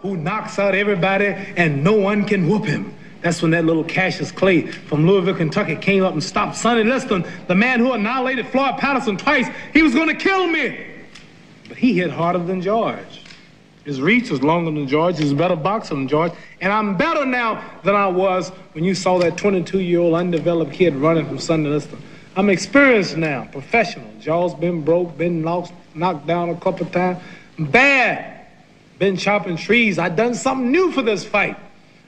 [0.00, 2.94] who knocks out everybody and no one can whoop him.
[3.20, 7.26] That's when that little Cassius Clay from Louisville, Kentucky came up and stopped Sonny Liston,
[7.48, 9.48] the man who annihilated Floyd Patterson twice.
[9.72, 10.86] He was going to kill me.
[11.66, 13.24] But he hit harder than George.
[13.84, 15.18] His reach was longer than George.
[15.18, 16.32] He's a better boxer than George.
[16.60, 20.72] And I'm better now than I was when you saw that 22 year old undeveloped
[20.72, 22.00] kid running from Sonny Liston.
[22.36, 24.08] I'm experienced now, professional.
[24.20, 27.18] Jaw's been broke, been knocked, knocked down a couple times.
[27.58, 28.37] Bad.
[28.98, 29.98] Been chopping trees.
[29.98, 31.56] I done something new for this fight.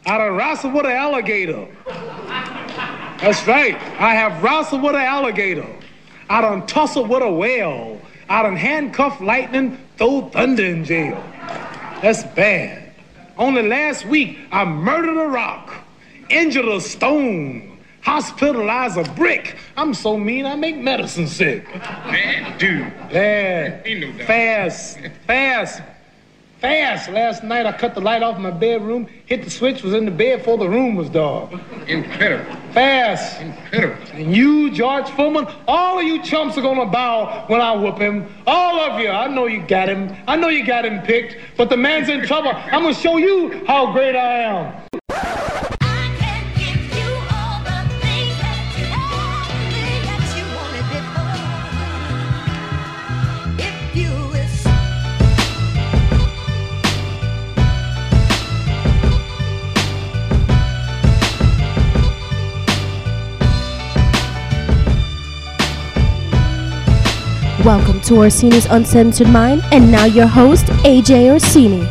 [0.07, 1.69] I done wrestled with an alligator.
[1.87, 3.75] That's right.
[4.01, 5.67] I have wrestled with an alligator.
[6.29, 8.01] I done tussled with a whale.
[8.29, 11.23] I done handcuffed lightning, throw thunder in jail.
[12.03, 12.93] That's bad.
[13.37, 15.75] Only last week, I murdered a rock,
[16.29, 19.57] injured a stone, hospitalized a brick.
[19.77, 21.67] I'm so mean, I make medicine sick.
[22.07, 22.93] Man, dude.
[23.13, 23.87] Bad.
[23.87, 24.27] Ain't no doubt.
[24.27, 24.99] Fast.
[25.27, 25.83] Fast.
[26.61, 27.09] Fast.
[27.09, 30.11] Last night I cut the light off my bedroom, hit the switch, was in the
[30.11, 31.51] bed before the room was dark.
[31.89, 32.55] Incredible.
[32.73, 33.41] Fast.
[33.41, 33.97] Incredible.
[34.13, 38.27] And you, George Foreman, all of you chumps are gonna bow when I whoop him.
[38.47, 39.09] All of you.
[39.09, 40.15] I know you got him.
[40.29, 42.53] I know you got him picked, but the man's in trouble.
[42.55, 45.00] I'm gonna show you how great I am.
[67.65, 71.87] Welcome to Orsini's Uncensored Mind, and now your host, AJ Orsini.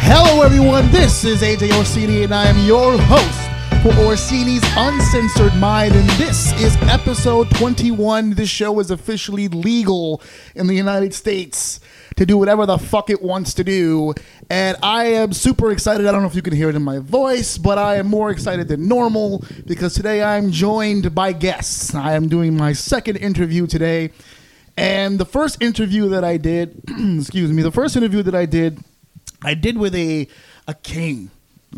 [0.00, 0.90] Hello, everyone.
[0.90, 5.94] This is AJ Orsini, and I am your host for Orsini's Uncensored Mind.
[5.94, 8.30] And this is episode 21.
[8.30, 10.22] This show is officially legal
[10.54, 11.78] in the United States
[12.16, 14.14] to do whatever the fuck it wants to do.
[14.48, 16.06] And I am super excited.
[16.06, 18.30] I don't know if you can hear it in my voice, but I am more
[18.30, 21.94] excited than normal because today I'm joined by guests.
[21.94, 24.10] I am doing my second interview today.
[24.76, 28.80] And the first interview that I did, excuse me, the first interview that I did
[29.42, 30.28] I did with a
[30.66, 31.30] a king.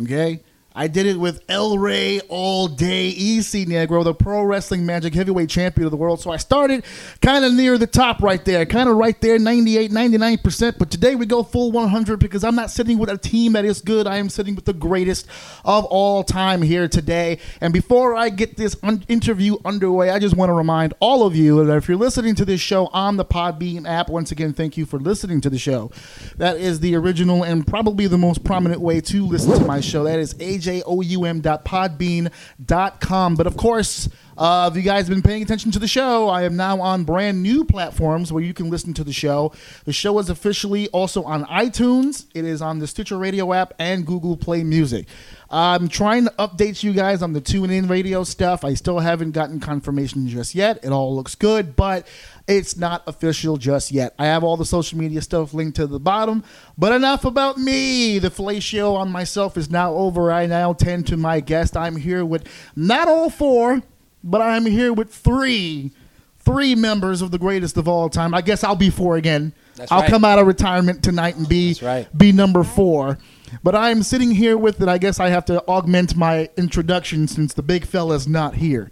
[0.03, 0.41] Okay.
[0.79, 5.49] I did it with El Rey all day, EC Negro, the pro wrestling magic heavyweight
[5.49, 6.21] champion of the world.
[6.21, 6.85] So I started
[7.21, 10.79] kind of near the top right there, kind of right there, 98, 99%.
[10.79, 13.81] But today we go full 100 because I'm not sitting with a team that is
[13.81, 14.07] good.
[14.07, 15.27] I am sitting with the greatest
[15.65, 17.41] of all time here today.
[17.61, 21.35] And before I get this un- interview underway, I just want to remind all of
[21.35, 24.77] you that if you're listening to this show on the Podbean app, once again, thank
[24.77, 25.91] you for listening to the show.
[26.37, 30.05] That is the original and probably the most prominent way to listen to my show.
[30.05, 30.37] That is
[30.69, 33.35] ajoum.podbean.com.
[33.35, 34.09] But of course,
[34.39, 37.03] uh, if you guys have been paying attention to the show, I am now on
[37.03, 39.53] brand new platforms where you can listen to the show.
[39.85, 42.27] The show is officially also on iTunes.
[42.35, 45.09] It is on the Stitcher Radio app and Google Play Music.
[45.51, 48.65] I'm trying to update you guys on the tune in radio stuff.
[48.65, 50.79] I still haven't gotten confirmation just yet.
[50.85, 52.07] It all looks good, but
[52.47, 54.15] it's not official just yet.
[54.19, 56.45] I have all the social media stuff linked to the bottom.
[56.77, 58.19] But enough about me.
[58.19, 60.31] The fellatio on myself is now over.
[60.31, 61.79] I now tend to my guest.
[61.79, 63.83] I'm here with not all four,
[64.23, 65.93] but I'm here with three.
[66.41, 68.35] Three members of the greatest of all time.
[68.35, 69.53] I guess I'll be four again.
[69.77, 70.11] That's I'll right.
[70.11, 72.07] come out of retirement tonight and be right.
[72.17, 73.19] be number four.
[73.63, 74.89] But I'm sitting here with it.
[74.89, 78.91] I guess I have to augment my introduction since the big fella's not here.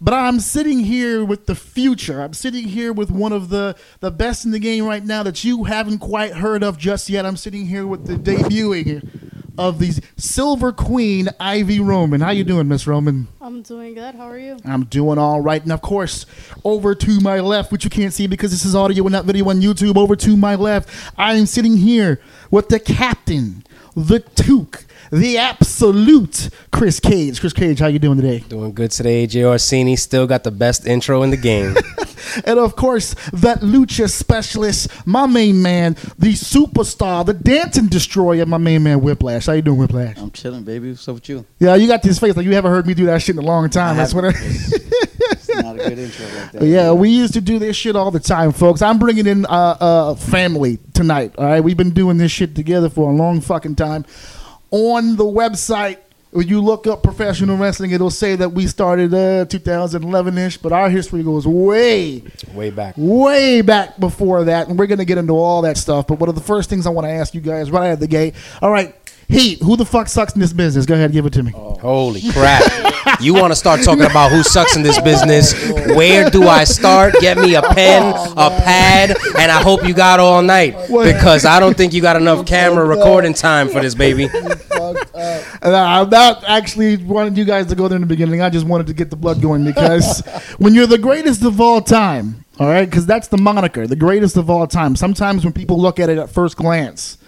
[0.00, 2.20] But I'm sitting here with the future.
[2.20, 5.44] I'm sitting here with one of the, the best in the game right now that
[5.44, 7.24] you haven't quite heard of just yet.
[7.24, 12.20] I'm sitting here with the debuting of the Silver Queen, Ivy Roman.
[12.20, 13.28] How you doing, Miss Roman?
[13.40, 14.14] I'm doing good.
[14.14, 14.56] How are you?
[14.64, 15.62] I'm doing all right.
[15.62, 16.26] And of course,
[16.64, 19.48] over to my left, which you can't see because this is audio and not video
[19.48, 23.64] on YouTube, over to my left, I am sitting here with the captain,
[23.96, 27.40] the toque, the absolute Kris Kage.
[27.40, 28.40] Kris Kage, how you doing today?
[28.40, 29.96] Doing good today, AJ Orsini.
[29.96, 31.74] Still got the best intro in the game.
[32.46, 38.58] And of course, that lucha specialist, my main man, the superstar, the dancing destroyer, my
[38.58, 39.46] main man Whiplash.
[39.46, 40.16] How you doing, Whiplash?
[40.18, 40.90] I'm chilling, baby.
[40.90, 41.44] What's up with you?
[41.58, 43.46] Yeah, you got this face like you haven't heard me do that shit in a
[43.46, 43.96] long time.
[43.96, 44.32] That's what I.
[45.64, 46.58] Not a good intro like that.
[46.60, 48.82] But yeah, we used to do this shit all the time, folks.
[48.82, 49.48] I'm bringing in uh,
[49.80, 51.34] uh, family tonight.
[51.38, 54.04] All right, we've been doing this shit together for a long fucking time.
[54.70, 55.98] On the website,
[56.32, 60.72] when you look up professional wrestling, it'll say that we started uh, 2011 ish, but
[60.72, 62.94] our history goes way, Way back.
[62.98, 66.08] way back before that, and we're gonna get into all that stuff.
[66.08, 68.00] But one of the first things I want to ask you guys right out of
[68.00, 68.94] the gate, all right,
[69.28, 70.86] Heat, who the fuck sucks in this business?
[70.86, 71.52] Go ahead, give it to me.
[71.54, 71.74] Oh.
[71.84, 72.62] Holy crap.
[73.20, 75.52] You want to start talking about who sucks in this business?
[75.94, 77.14] Where do I start?
[77.20, 81.60] Get me a pen, a pad, and I hope you got all night because I
[81.60, 84.30] don't think you got enough camera recording time for this baby.
[85.62, 88.40] I'm not actually wanted you guys to go there in the beginning.
[88.40, 90.20] I just wanted to get the blood going because
[90.58, 94.36] when you're the greatest of all time, all right, because that's the moniker, the greatest
[94.36, 94.96] of all time.
[94.96, 97.18] Sometimes when people look at it at first glance,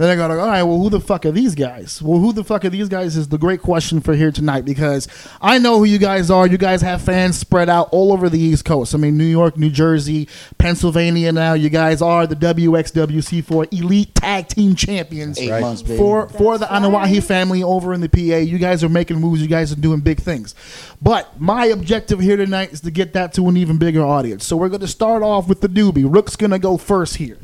[0.00, 2.00] then I go, all right, well, who the fuck are these guys?
[2.00, 5.06] Well, who the fuck are these guys is the great question for here tonight because
[5.42, 6.46] I know who you guys are.
[6.46, 8.94] You guys have fans spread out all over the East Coast.
[8.94, 10.26] I mean, New York, New Jersey,
[10.56, 11.52] Pennsylvania now.
[11.52, 15.98] You guys are the WXW C4 Elite Tag Team Champions Eight months, baby.
[15.98, 18.18] for for the Anoa'i family over in the PA.
[18.38, 19.42] You guys are making moves.
[19.42, 20.54] You guys are doing big things.
[21.02, 24.46] But my objective here tonight is to get that to an even bigger audience.
[24.46, 26.10] So we're going to start off with the newbie.
[26.10, 27.38] Rook's going to go first here.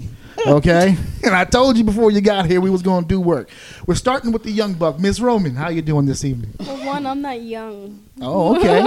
[0.46, 3.48] Okay, and I told you before you got here we was going to do work.
[3.86, 5.56] We're starting with the young buck, Miss Roman.
[5.56, 6.52] How you doing this evening?
[6.64, 8.02] For one, I'm not young.
[8.20, 8.80] Oh, okay.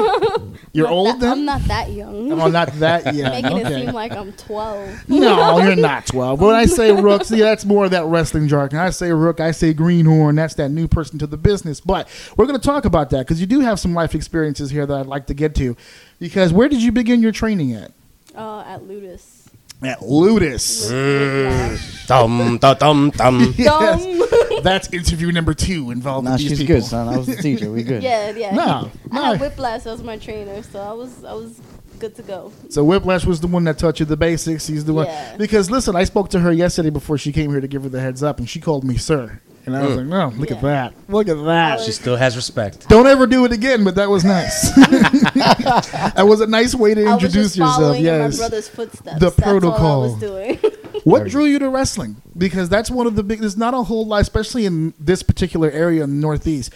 [0.74, 2.32] You're Not old that- I'm not that young.
[2.32, 3.44] Oh, not that yet.
[3.44, 5.10] Making it seem like I'm 12.
[5.10, 6.40] No, you're not 12.
[6.42, 8.80] When I say rook, see, that's more of that wrestling jargon.
[8.80, 10.36] I say rook, I say greenhorn.
[10.36, 11.80] That's that new person to the business.
[11.80, 12.08] But
[12.38, 14.96] we're going to talk about that because you do have some life experiences here that
[14.98, 15.76] I'd like to get to.
[16.20, 17.92] Because where did you begin your training at?
[18.36, 19.39] Uh, at Ludus.
[19.82, 20.90] At Ludus.
[20.92, 22.76] With Dum, dum,
[23.12, 23.12] dum.
[23.12, 24.22] Dumb.
[24.64, 26.76] That's interview number two involved Nah, with these she's people.
[26.76, 27.08] good, son.
[27.08, 27.72] I was the teacher.
[27.72, 28.04] We good.
[28.04, 28.54] yeah, yeah.
[28.56, 29.24] No, I no.
[29.24, 31.62] had Whiplash as my trainer, so I was I was
[32.00, 32.52] good to go.
[32.70, 34.68] So Whiplash was the one that taught you the basics.
[34.68, 35.06] He's the one.
[35.06, 35.38] Yeah.
[35.38, 38.02] Because listen, I spoke to her yesterday before she came here to give her the
[38.02, 39.40] heads up, and she called me sir.
[39.74, 40.94] And I was like, no, look at that.
[41.08, 41.80] Look at that.
[41.82, 42.88] She still has respect.
[42.90, 44.74] Don't ever do it again, but that was nice.
[44.76, 47.76] that was a nice way to I was introduce just yourself.
[47.78, 48.34] following in Yes.
[48.34, 49.20] my brother's footsteps.
[49.20, 50.60] The That's all I was doing.
[51.06, 52.18] What drew you to wrestling?
[52.38, 53.40] Because that's one of the big.
[53.40, 56.74] There's not a whole lot, especially in this particular area in the Northeast.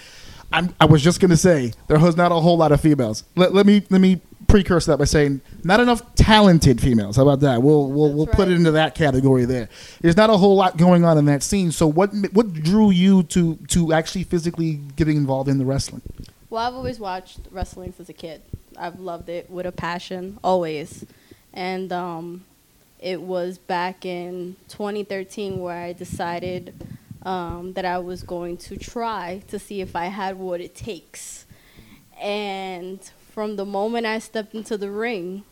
[0.51, 3.25] I'm, I was just gonna say there was not a whole lot of females.
[3.36, 4.22] Let, let me let me
[4.54, 7.16] precurse that by saying not enough talented females.
[7.16, 7.64] How about that?
[7.64, 9.68] We'll we'll, we'll That's put it into that category there.
[10.02, 11.72] There's not a whole lot going on in that scene.
[11.72, 16.04] So what what drew you to to actually physically getting involved in the wrestling?
[16.52, 18.44] Well, I've always watched wrestling since a kid.
[18.78, 21.04] I've loved it with a passion, always.
[21.52, 22.46] And um,
[23.00, 26.76] it was back in 2013 where I decided
[27.24, 31.48] um, that I was going to try to see if I had what it takes.
[32.22, 33.00] And
[33.33, 35.44] from the moment I stepped into the ring,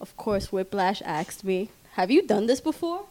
[0.00, 3.04] of course, Whiplash asked me, Have you done this before?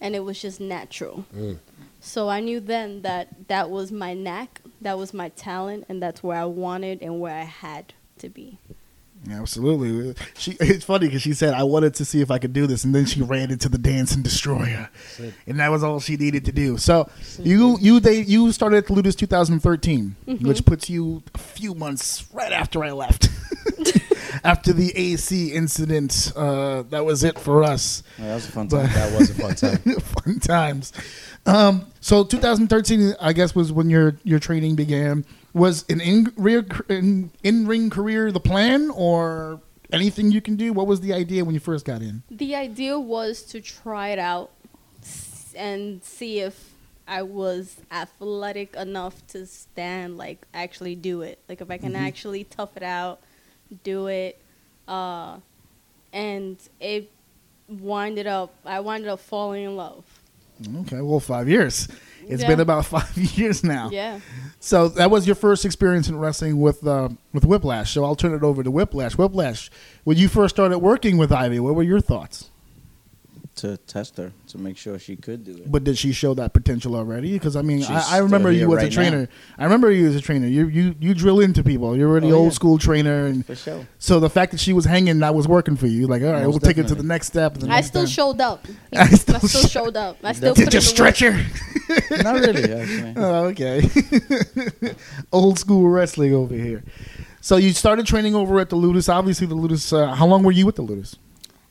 [0.00, 1.24] And it was just natural.
[1.34, 1.58] Mm.
[2.00, 6.22] So I knew then that that was my knack, that was my talent, and that's
[6.22, 8.58] where I wanted and where I had to be.
[9.30, 10.14] Absolutely.
[10.36, 12.84] She it's funny because she said I wanted to see if I could do this,
[12.84, 14.88] and then she ran into the dancing destroyer,
[15.46, 16.78] and that was all she needed to do.
[16.78, 21.74] So you you they you started at the Ludus 2013, which puts you a few
[21.74, 23.28] months right after I left.
[24.44, 28.02] after the AC incident, uh, that was it for us.
[28.18, 28.94] Yeah, that was a fun But- time.
[28.94, 29.78] That was a fun time.
[30.00, 30.92] Fun times.
[31.46, 35.24] Um, so 2013, I guess, was when your your training began.
[35.58, 39.60] Was an in rear in, in ring career the plan, or
[39.92, 40.72] anything you can do?
[40.72, 42.22] What was the idea when you first got in?
[42.30, 44.50] The idea was to try it out
[45.56, 46.74] and see if
[47.08, 51.40] I was athletic enough to stand, like actually do it.
[51.48, 53.20] Like if I can actually tough it out,
[53.82, 54.40] do it.
[54.86, 55.38] Uh,
[56.12, 57.10] and it
[57.68, 60.04] winded up, I winded up falling in love.
[60.80, 61.88] Okay, well, five years.
[62.28, 62.48] It's Yeah.
[62.48, 63.90] been about five years now.
[63.90, 64.20] Yeah.
[64.60, 67.92] So that was your first experience in wrestling with uh, with Whiplash.
[67.92, 69.16] So I'll turn it over to Whiplash.
[69.16, 69.70] Whiplash,
[70.04, 72.50] when you first started working with Ivy, what were your thoughts?
[73.58, 75.70] To test her to make sure she could do it.
[75.70, 77.32] But did she show that potential already?
[77.32, 79.20] Because I mean, I, I remember you here as a trainer.
[79.22, 79.28] now.
[79.58, 80.46] I remember you as a trainer.
[80.46, 81.96] You you you drill into people.
[81.96, 82.54] You're already Oh, old yeah.
[82.60, 83.86] school trainer, and For sure.
[83.98, 86.06] so the fact that she was hanging, that was working for you.
[86.06, 87.54] Like, all right, Most we'll take it to the next step.
[87.54, 88.08] the I next still time.
[88.10, 88.66] showed up.
[88.94, 90.18] I I still still, showed up.
[90.22, 91.32] I still Did put you in the stretch work.
[91.34, 92.22] her?
[92.22, 93.14] Not really, actually.
[93.24, 94.94] Oh, okay.
[95.32, 96.84] Old school wrestling over here.
[97.40, 99.08] So you started training over at the Ludus.
[99.08, 99.92] Obviously, the Ludus.
[99.92, 101.16] Uh, how long were you with the Ludus?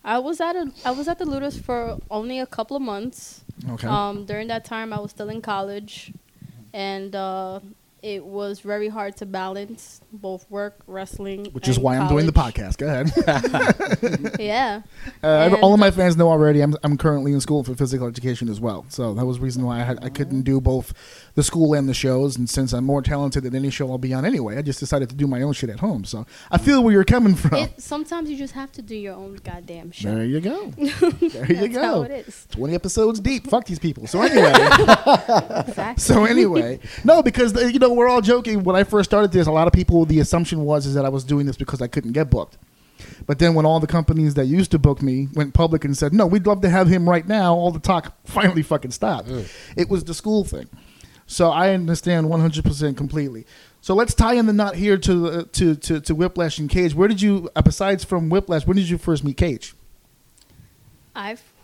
[0.07, 3.43] I was at a I was at the Ludus for only a couple of months.
[3.71, 3.87] Okay.
[3.87, 6.13] Um, during that time, I was still in college,
[6.73, 7.59] and uh,
[8.03, 12.31] it was very hard to balance both work, wrestling, Which is why I'm doing the
[12.31, 12.77] podcast.
[12.77, 13.11] Go ahead.
[14.39, 14.81] Yeah.
[15.23, 16.61] Uh, all of my fans know already.
[16.61, 18.85] I'm I'm currently in school for physical education as well.
[18.89, 20.93] So that was the reason why I had I couldn't do both
[21.35, 22.37] the school and the shows.
[22.37, 25.09] And since I'm more talented than any show I'll be on anyway, I just decided
[25.09, 26.05] to do my own shit at home.
[26.05, 27.55] So I feel where you're coming from.
[27.55, 30.13] It, sometimes you just have to do your own goddamn show.
[30.13, 30.71] there you go.
[31.37, 31.81] There you go.
[31.81, 32.47] how it is.
[32.51, 33.47] Twenty episodes deep.
[33.47, 34.07] Fuck these people.
[34.07, 34.53] So anyway.
[35.67, 36.01] Exactly.
[36.01, 38.63] So anyway, no, because uh, you know we're all joking.
[38.63, 41.09] When I first started this, a lot of people the assumption was is that I
[41.09, 42.57] was doing this because I couldn't get booked.
[43.25, 46.13] But then when all the companies that used to book me went public and said,
[46.13, 49.29] "No, we'd love to have him right now," all the talk finally fucking stopped.
[49.75, 50.67] It was the school thing.
[51.29, 53.45] So I understand 100% completely.
[53.81, 56.95] So let's tie in the knot here to uh, to to, to Whiplash and Kage.
[56.95, 59.75] Where did you, uh, besides from Whiplash, when did you first meet Kage?
[61.15, 61.56] I've damn.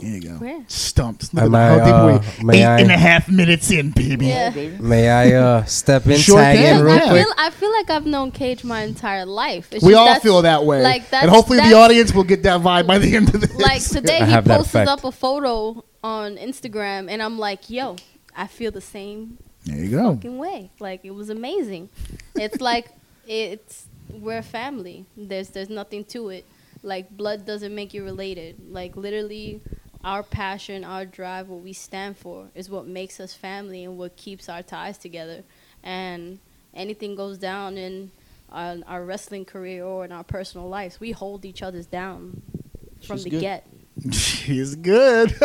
[0.00, 0.34] There you go.
[0.36, 0.64] Where?
[0.68, 1.34] Stumped.
[1.34, 3.70] Look Am at I, how deep uh, we- may Eight I- and a half minutes
[3.70, 4.26] in, baby.
[4.26, 4.50] Yeah.
[4.80, 7.24] May I uh, step in, Sure tag in real I quick?
[7.24, 9.72] feel, I feel like I've known Kage my entire life.
[9.72, 10.82] It's We all feel that way.
[10.82, 13.54] Like that's, and hopefully the audience will get that vibe by the end of this.
[13.58, 17.96] Like today, I he posted up a photo on Instagram, and I'm like, "Yo,
[18.36, 20.14] I feel the same there you go.
[20.14, 20.70] fucking way.
[20.78, 21.88] Like it was amazing.
[22.36, 22.86] it's like
[23.26, 25.06] it's we're family.
[25.16, 26.46] There's there's nothing to it.
[26.82, 28.56] Like blood doesn't make you related.
[28.70, 29.60] Like literally,
[30.04, 34.16] our passion, our drive, what we stand for, is what makes us family and what
[34.16, 35.42] keeps our ties together.
[35.82, 36.38] And
[36.74, 38.10] anything goes down in
[38.50, 42.40] our, our wrestling career or in our personal lives, we hold each other's down
[43.04, 43.40] from She's the good.
[43.40, 43.66] get.
[44.12, 45.30] She's good.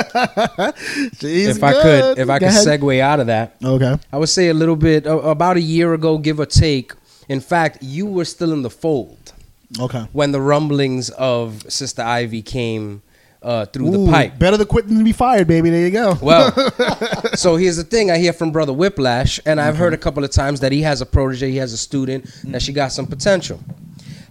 [1.19, 2.79] She's if I could, if I Go could ahead.
[2.81, 3.97] segue out of that, Okay.
[4.11, 6.93] I would say a little bit uh, about a year ago, give or take.
[7.29, 9.33] In fact, you were still in the fold
[9.79, 10.05] Okay.
[10.11, 13.01] when the rumblings of Sister Ivy came
[13.43, 14.39] uh, through Ooh, the pipe.
[14.39, 15.69] Better to quit than to be fired, baby.
[15.69, 16.17] There you go.
[16.21, 16.51] Well,
[17.35, 18.09] so here's the thing.
[18.09, 21.01] I hear from Brother Whiplash, and I've heard a couple of times that he has
[21.01, 23.59] a protege, he has a student, that she got some potential.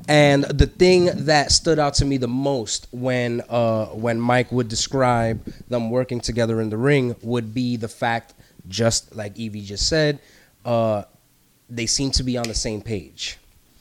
[0.09, 4.69] And the thing that stood out to me the most when uh, when Mike would
[4.69, 8.35] describe them working together in the ring would be the fact,
[8.69, 10.19] just like Evie just said,
[10.65, 11.05] uh,
[11.71, 13.39] they seem to be on the same page.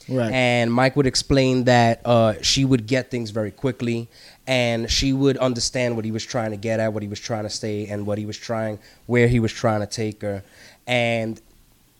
[0.08, 0.32] Right.
[0.32, 4.10] And Mike would explain that uh, she would get things very quickly,
[4.52, 7.44] and she would understand what he was trying to get at, what he was trying
[7.44, 10.44] to say, and what he was trying, where he was trying to take her.
[10.86, 11.40] And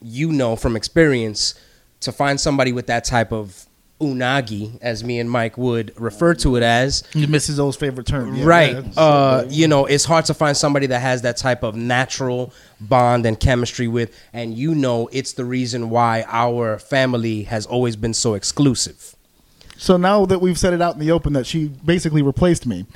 [0.02, 1.54] you know from experience,
[2.00, 3.66] to find somebody with that type of
[4.02, 7.58] unagi, as me and Mike would refer to it as, Mrs.
[7.58, 8.34] O's favorite term.
[8.34, 8.84] Yeah, right?
[8.84, 9.00] yeah.
[9.00, 13.24] Uh, you know, it's hard to find somebody that has that type of natural bond
[13.24, 18.12] and chemistry with, and you know, it's the reason why our family has always been
[18.12, 19.11] so exclusive.
[19.76, 22.86] So now that we've said it out in the open that she basically replaced me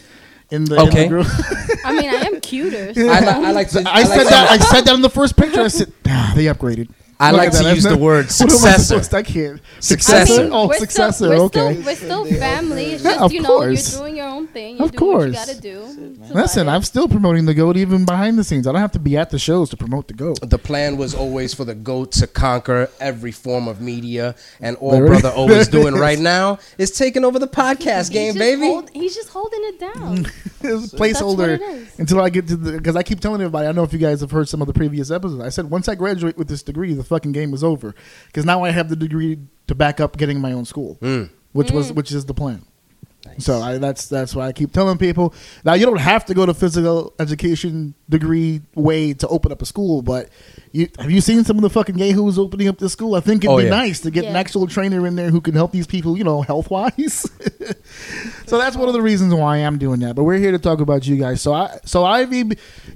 [0.50, 1.02] in the, in Okay.
[1.04, 1.26] the group.
[1.84, 2.94] I mean, I am cuter.
[2.94, 3.78] so- I, li- I like to.
[3.80, 4.50] I, like said that.
[4.50, 5.60] I said that in the first picture.
[5.62, 6.88] I said, ah, they upgraded.
[7.18, 7.74] I Look like to that.
[7.74, 9.00] use the not- word What am I successor.
[9.00, 9.60] to- I can't.
[9.80, 10.32] Successor.
[10.34, 11.12] I mean, oh, we're successor.
[11.24, 11.72] Still, we're okay.
[11.72, 12.84] Still, we're still family.
[12.92, 13.92] It's Yeah, just, of you know, course.
[13.92, 14.76] you're doing your own thing.
[14.76, 16.14] You're Of doing what you gotta do.
[16.20, 18.66] It's Listen, I'm still promoting the goat even behind the scenes.
[18.66, 20.40] I don't have to be at the shows to promote the goat.
[20.42, 24.90] the plan was always for the goat to conquer every form of media, and all
[24.90, 28.66] There brother O is doing right now is taking over the podcast He's game, baby.
[28.66, 30.26] hold- he's just holding it down.
[30.58, 31.98] It's a what placeholder it is.
[32.00, 33.68] until I get to the because I keep telling everybody.
[33.68, 35.40] I know if you guys have heard some of the previous episodes.
[35.40, 37.94] I said once I graduate with this degree, the fucking game is over
[38.26, 41.30] because now I have the degree to back up getting my own school, Mm.
[41.52, 42.64] which was which is the plan.
[43.38, 45.34] So I, that's that's why I keep telling people.
[45.64, 49.66] Now you don't have to go to physical education degree way to open up a
[49.66, 50.28] school, but
[50.70, 53.16] you have you seen some of the fucking gay who's opening up this school?
[53.16, 53.70] I think it'd Oh, be yeah.
[53.70, 56.42] nice to get an actual trainer in there who can help these people, you know,
[56.42, 57.28] health wise.
[58.46, 60.14] so that's one of the reasons why I am doing that.
[60.14, 61.40] But we're here to talk about you guys.
[61.42, 62.44] So I so Ivy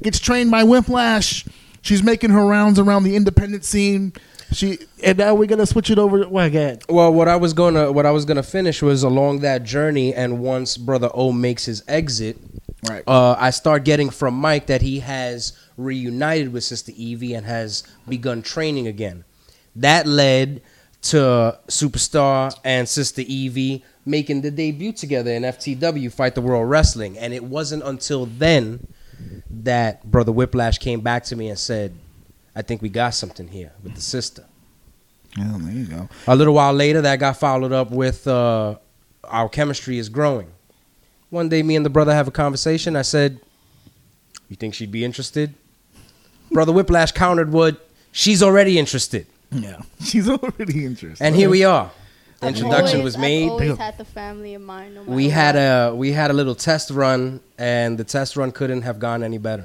[0.00, 1.44] gets trained by Whiplash.
[1.82, 4.12] She's making her rounds around the independent scene.
[4.52, 6.26] She and now we're gonna switch it over.
[6.28, 9.62] Well, again, Well, what I was gonna what I was gonna finish was along that
[9.64, 12.36] journey, and once Brother O makes his exit,
[12.88, 13.04] right?
[13.06, 17.84] uh, I start getting from Mike that he has reunited with Sister Evie and has
[18.08, 19.24] begun training again.
[19.76, 20.62] That led
[21.02, 27.16] to Superstar and Sister Evie making the debut together in FTW Fight the World Wrestling,
[27.16, 28.86] and it wasn't until then
[29.50, 31.94] that Brother Whiplash came back to me and said,
[32.54, 34.44] "I think we got something here with the sister."
[35.38, 36.08] Oh, there you go.
[36.26, 38.76] A little while later, that got followed up with uh,
[39.24, 40.50] our chemistry is growing.
[41.30, 42.96] One day, me and the brother have a conversation.
[42.96, 43.40] I said,
[44.48, 45.54] "You think she'd be interested?"
[46.50, 47.88] brother Whiplash countered, "What?
[48.12, 51.24] She's already interested." Yeah, she's already interested.
[51.24, 51.90] And here we are.
[52.40, 53.48] The I've introduction always- was I've made.
[53.50, 54.94] always had the family in mind.
[54.94, 55.92] No We had what.
[55.92, 59.38] a we had a little test run, and the test run couldn't have gone any
[59.38, 59.64] better.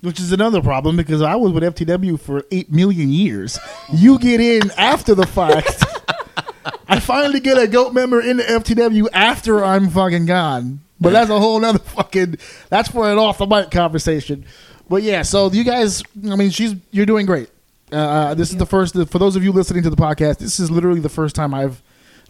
[0.00, 3.58] which is another problem because I was with FTW for eight million years.
[3.92, 5.84] You get in after the fact.
[6.88, 10.80] I finally get a goat member in the FTW after I'm fucking gone.
[11.00, 12.38] But that's a whole nother fucking.
[12.70, 14.44] That's for an off the mic conversation.
[14.88, 17.50] But yeah, so you guys, I mean, she's you're doing great.
[17.92, 20.38] Uh, this is the first for those of you listening to the podcast.
[20.38, 21.82] This is literally the first time I've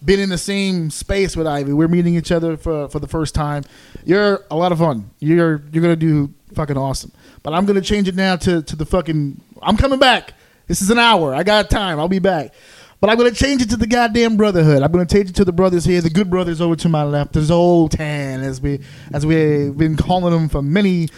[0.05, 1.73] been in the same space with Ivy.
[1.73, 3.65] We're meeting each other for for the first time.
[4.05, 5.11] You're a lot of fun.
[5.19, 7.13] You're you're gonna do fucking awesome.
[7.43, 9.41] But I'm gonna change it now to to the fucking.
[9.63, 10.35] I'm coming back.
[10.67, 11.35] This is an hour.
[11.35, 11.99] I got time.
[11.99, 12.53] I'll be back.
[13.01, 14.83] But I'm gonna change it to the goddamn brotherhood.
[14.83, 17.33] I'm gonna change it to the brothers here, the good brothers over to my left,
[17.33, 18.81] the Zoltan, as we
[19.13, 21.09] as we've been calling them for many,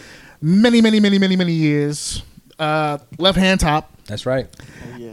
[0.41, 2.23] many, many, many, many, many years.
[2.57, 3.91] Uh, left hand top.
[4.11, 4.45] That's right.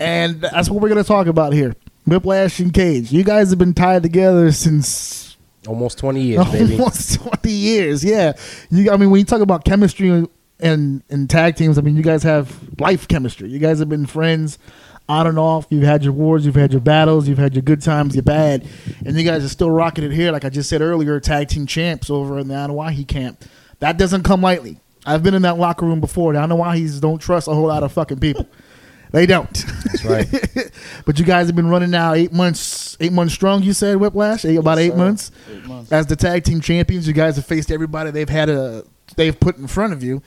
[0.00, 1.76] And that's what we're going to talk about here.
[2.04, 3.12] Whiplash and Kage.
[3.12, 5.36] You guys have been tied together since
[5.68, 6.72] Almost 20 years, baby.
[6.72, 8.04] almost 20 years.
[8.04, 8.32] Yeah.
[8.70, 10.28] You, I mean, when you talk about chemistry and,
[10.58, 13.48] and, and tag teams, I mean, you guys have life chemistry.
[13.50, 14.58] You guys have been friends
[15.08, 15.68] on and off.
[15.70, 18.66] You've had your wars, you've had your battles, you've had your good times, your bad.
[19.06, 20.32] And you guys are still rocking it here.
[20.32, 23.44] Like I just said earlier, tag team champs over in the Anoa'i camp.
[23.78, 24.80] That doesn't come lightly.
[25.06, 26.32] I've been in that locker room before.
[26.32, 28.46] The Anoa'is don't trust a whole lot of fucking people.
[29.10, 29.52] They don't.
[29.84, 30.28] That's right.
[31.06, 33.62] but you guys have been running now eight months, eight months strong.
[33.62, 34.98] You said Whiplash, eight, about eight sir.
[34.98, 35.30] months.
[35.50, 35.92] Eight months.
[35.92, 38.84] As the tag team champions, you guys have faced everybody they've had a
[39.16, 40.22] they've put in front of you.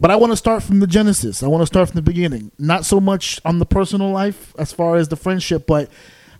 [0.00, 1.42] But I want to start from the genesis.
[1.42, 2.52] I want to start from the beginning.
[2.58, 5.90] Not so much on the personal life as far as the friendship, but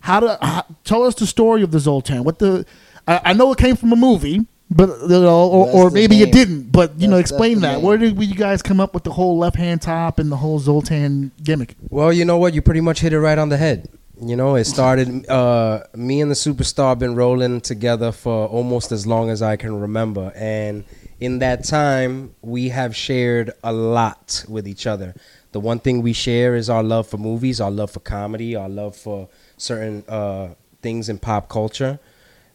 [0.00, 2.24] how to how, tell us the story of the Zoltan.
[2.24, 2.64] What the
[3.06, 6.26] I, I know it came from a movie, but you know, or, or maybe it
[6.26, 6.32] name.
[6.34, 6.72] didn't.
[6.72, 7.74] But you know, That's- that's explain that.
[7.76, 7.82] name.
[7.82, 10.58] Where did you guys come up with the whole left hand top and the whole
[10.58, 11.74] Zoltan gimmick?
[11.90, 12.54] Well, you know what?
[12.54, 13.88] You pretty much hit it right on the head.
[14.20, 15.28] You know, it started.
[15.28, 19.80] Uh, me and the superstar been rolling together for almost as long as I can
[19.80, 20.84] remember, and
[21.20, 25.14] in that time, we have shared a lot with each other.
[25.52, 28.68] The one thing we share is our love for movies, our love for comedy, our
[28.68, 30.50] love for certain uh,
[30.82, 31.98] things in pop culture.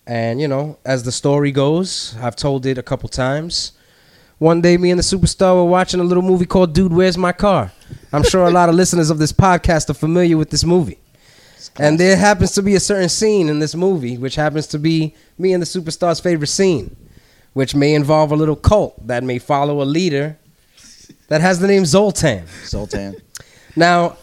[0.06, 3.74] And you know, as the story goes, I've told it a couple times.
[4.38, 7.32] One day, me and the superstar were watching a little movie called Dude, Where's My
[7.32, 7.72] Car?
[8.12, 11.00] I'm sure a lot of listeners of this podcast are familiar with this movie.
[11.78, 15.16] And there happens to be a certain scene in this movie, which happens to be
[15.38, 16.96] me and the superstar's favorite scene,
[17.54, 20.38] which may involve a little cult that may follow a leader
[21.30, 22.46] that has the name Zoltan.
[22.66, 23.16] Zoltan.
[23.76, 24.18] Now,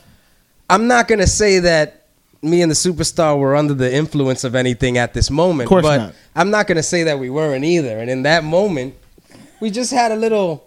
[0.69, 2.00] I'm not gonna say that
[2.43, 5.83] me and the superstar were under the influence of anything at this moment, Of course
[5.83, 6.15] but not.
[6.35, 7.99] I'm not gonna say that we weren't either.
[7.99, 8.95] And in that moment,
[9.61, 10.67] we just had a little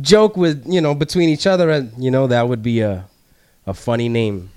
[0.00, 3.04] joke with you know between each other, and you know that would be a
[3.66, 4.50] a funny name,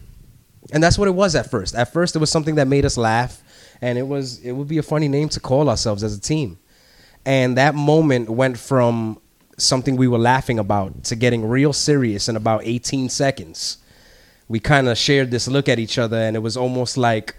[0.71, 1.75] and that's what it was at first.
[1.75, 3.41] At first, it was something that made us laugh,
[3.81, 6.57] and it was it would be a funny name to call ourselves as a team.
[7.25, 9.19] And that moment went from
[9.57, 13.77] something we were laughing about to getting real serious in about 18 seconds.
[14.53, 17.35] We kind of shared this look at each other, and it was almost like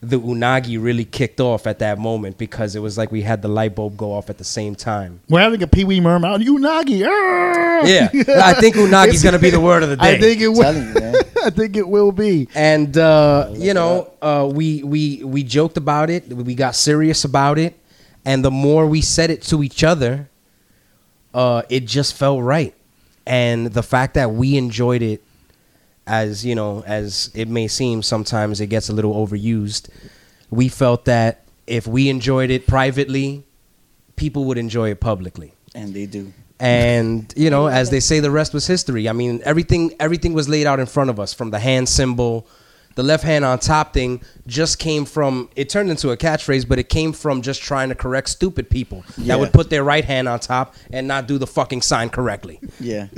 [0.00, 3.46] the unagi really kicked off at that moment because it was like we had the
[3.46, 5.20] light bulb go off at the same time.
[5.28, 6.40] We're having a Pee Wee Merm out.
[6.40, 7.06] Unagi.
[7.06, 7.86] ah!
[7.86, 8.08] Yeah,
[8.44, 10.16] I think unagi's gonna be the word of the day.
[10.16, 10.74] I think it will.
[10.74, 11.20] you.
[11.44, 12.48] I think it will be.
[12.56, 16.26] and uh, you know, uh, we we we joked about it.
[16.26, 17.78] We got serious about it,
[18.24, 20.28] and the more we said it to each other,
[21.34, 22.74] uh, it just felt right.
[23.28, 25.22] And the fact that we enjoyed it,
[26.06, 29.88] as you know, as it may seem, sometimes it gets a little overused.
[30.50, 33.44] We felt that if we enjoyed it privately,
[34.16, 36.32] people would enjoy it publicly And they do.
[36.60, 40.48] and you know as they say the rest was history i mean everything everything was
[40.48, 42.46] laid out in front of us from the hand symbol
[42.94, 46.78] the left hand on top thing just came from it turned into a catchphrase but
[46.78, 49.28] it came from just trying to correct stupid people Yeah.
[49.28, 52.60] that would put their right hand on top and not do the fucking sign correctly
[52.78, 53.08] Yeah.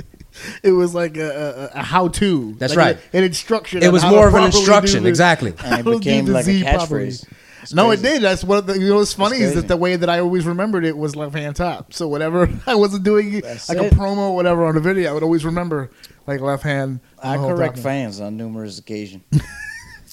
[0.63, 2.53] It was like a, a, a how-to.
[2.57, 2.97] That's Like right.
[3.13, 3.83] a- an instruction.
[3.83, 7.25] it was more of an instruction exactly And it became like a catchphrase.
[7.73, 8.13] No, it crazy.
[8.15, 8.21] did.
[8.21, 8.97] That's what the, you know.
[8.97, 11.93] What's funny is that the way that I always remembered it was left hand top.
[11.93, 13.91] So whatever I wasn't doing That's like it.
[13.91, 15.89] a promo or whatever on a video, I would always remember
[16.27, 16.99] like left hand.
[17.23, 17.83] I correct top.
[17.83, 19.23] fans on numerous occasions.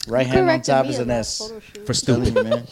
[0.08, 1.52] Right hand on top is an S.
[1.86, 2.66] for stupid man.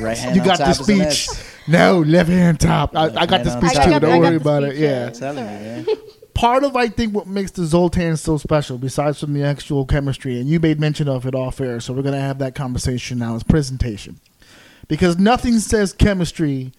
[0.00, 1.28] Right hand You on got the top is speech.
[1.66, 2.94] No, left hand top.
[2.94, 3.84] I, I got hand the speech top.
[3.86, 4.00] too.
[4.00, 4.72] Don't worry about it.
[4.72, 5.04] speech, Yeah.
[5.04, 5.10] yeah.
[5.10, 5.86] Telling you, man.
[6.34, 10.38] Part of I think what makes the Zoltan so special, besides from the actual chemistry,
[10.38, 13.34] and you made mention of it off air, so we're gonna have that conversation now.
[13.34, 14.20] Is presentation,
[14.88, 16.72] because nothing says chemistry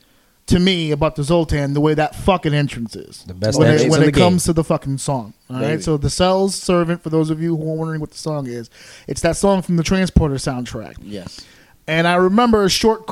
[0.48, 3.24] to me about the Zoltan the way that fucking entrance is.
[3.24, 5.34] The best when it, when it comes to the fucking song.
[5.50, 7.02] All right, so the Cells Servant.
[7.02, 8.70] For those of you who are wondering what the song is,
[9.08, 10.98] it's that song from the Transporter soundtrack.
[11.02, 11.46] Yes.
[11.88, 13.04] And I remember a short,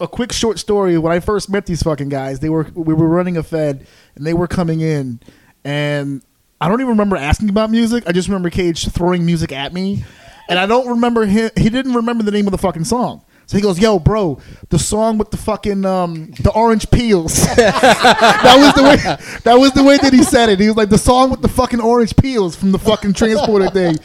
[0.00, 2.40] a quick short story when I first met these fucking guys.
[2.40, 5.20] They were we were running a Fed, and they were coming in,
[5.64, 6.22] and
[6.60, 8.04] I don't even remember asking about music.
[8.06, 10.04] I just remember Kage throwing music at me,
[10.48, 11.50] and I don't remember him.
[11.56, 13.24] He didn't remember the name of the fucking song.
[13.52, 14.38] So he goes, "Yo, bro,
[14.70, 18.96] the song with the fucking um, the orange peels." that was the way.
[19.44, 20.58] That was the way that he said it.
[20.58, 23.96] He was like, "The song with the fucking orange peels from the fucking transporter thing,"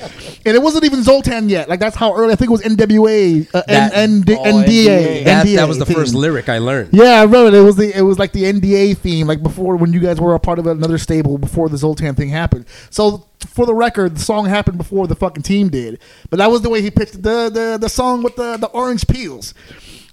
[0.45, 1.69] and it wasn't even Zoltan yet.
[1.69, 2.33] Like that's how early.
[2.33, 5.23] I think it was NWA, uh, That- N- N- oh, NDA.
[5.23, 5.95] That, NDA that was the theme.
[5.95, 6.89] first lyric I learned.
[6.91, 7.53] Yeah, I remember it.
[7.53, 10.35] It was the it was like the NDA theme, like before when you guys were
[10.35, 12.65] a part of another stable before the Zoltan thing happened.
[12.89, 15.99] So for the record, the song happened before the fucking team did.
[16.29, 19.07] But that was the way he pitched the the, the song with the, the orange
[19.07, 19.53] peels.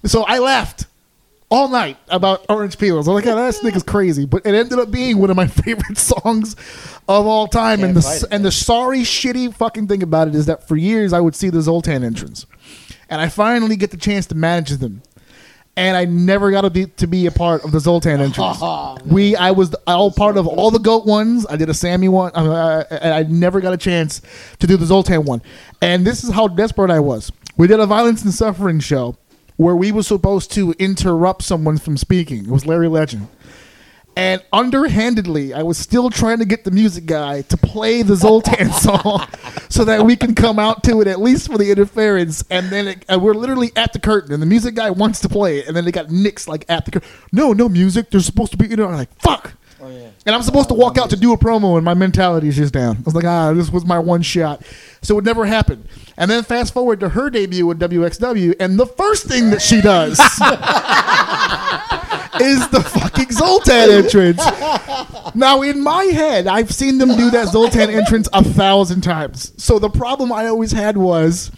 [0.03, 0.85] So I laughed
[1.49, 3.07] all night about orange peels.
[3.07, 4.25] I'm like, oh, that nigga's crazy.
[4.25, 6.55] But it ended up being one of my favorite songs
[7.07, 7.83] of all time.
[7.83, 11.19] and the and the sorry shitty fucking thing about it is that for years I
[11.19, 12.45] would see the Zoltan entrance.
[13.09, 15.03] And I finally get the chance to manage them
[15.77, 18.61] and I never got to be to be a part of the Zoltan entrance.
[19.05, 21.45] we, I was all part of all the goat ones.
[21.49, 24.21] I did a Sammy one, uh, and I never got a chance
[24.59, 25.41] to do the Zoltan one.
[25.81, 27.31] And this is how desperate I was.
[27.57, 29.17] We did a violence and suffering show
[29.57, 32.45] where we were supposed to interrupt someone from speaking.
[32.45, 33.27] It was Larry Legend.
[34.17, 38.71] And underhandedly, I was still trying to get the music guy to play the Zoltan
[38.71, 39.27] song
[39.67, 42.43] so that we can come out to it at least for the interference.
[42.49, 45.29] And then it, and we're literally at the curtain, and the music guy wants to
[45.29, 47.09] play it, and then they got nixed like at the curtain.
[47.33, 48.09] No, no music.
[48.09, 48.67] There's supposed to be.
[48.67, 49.53] You know, I'm like fuck.
[49.81, 50.09] Oh, yeah.
[50.25, 52.73] And I'm supposed to walk out to do a promo, and my mentality is just
[52.73, 52.95] down.
[52.97, 54.63] I was like, ah, this was my one shot.
[55.01, 55.87] So it never happened.
[56.17, 59.81] And then fast forward to her debut with WXW, and the first thing that she
[59.81, 60.17] does
[62.41, 64.43] is the fucking Zoltan entrance.
[65.35, 69.53] Now, in my head, I've seen them do that Zoltan entrance a thousand times.
[69.61, 71.51] So the problem I always had was,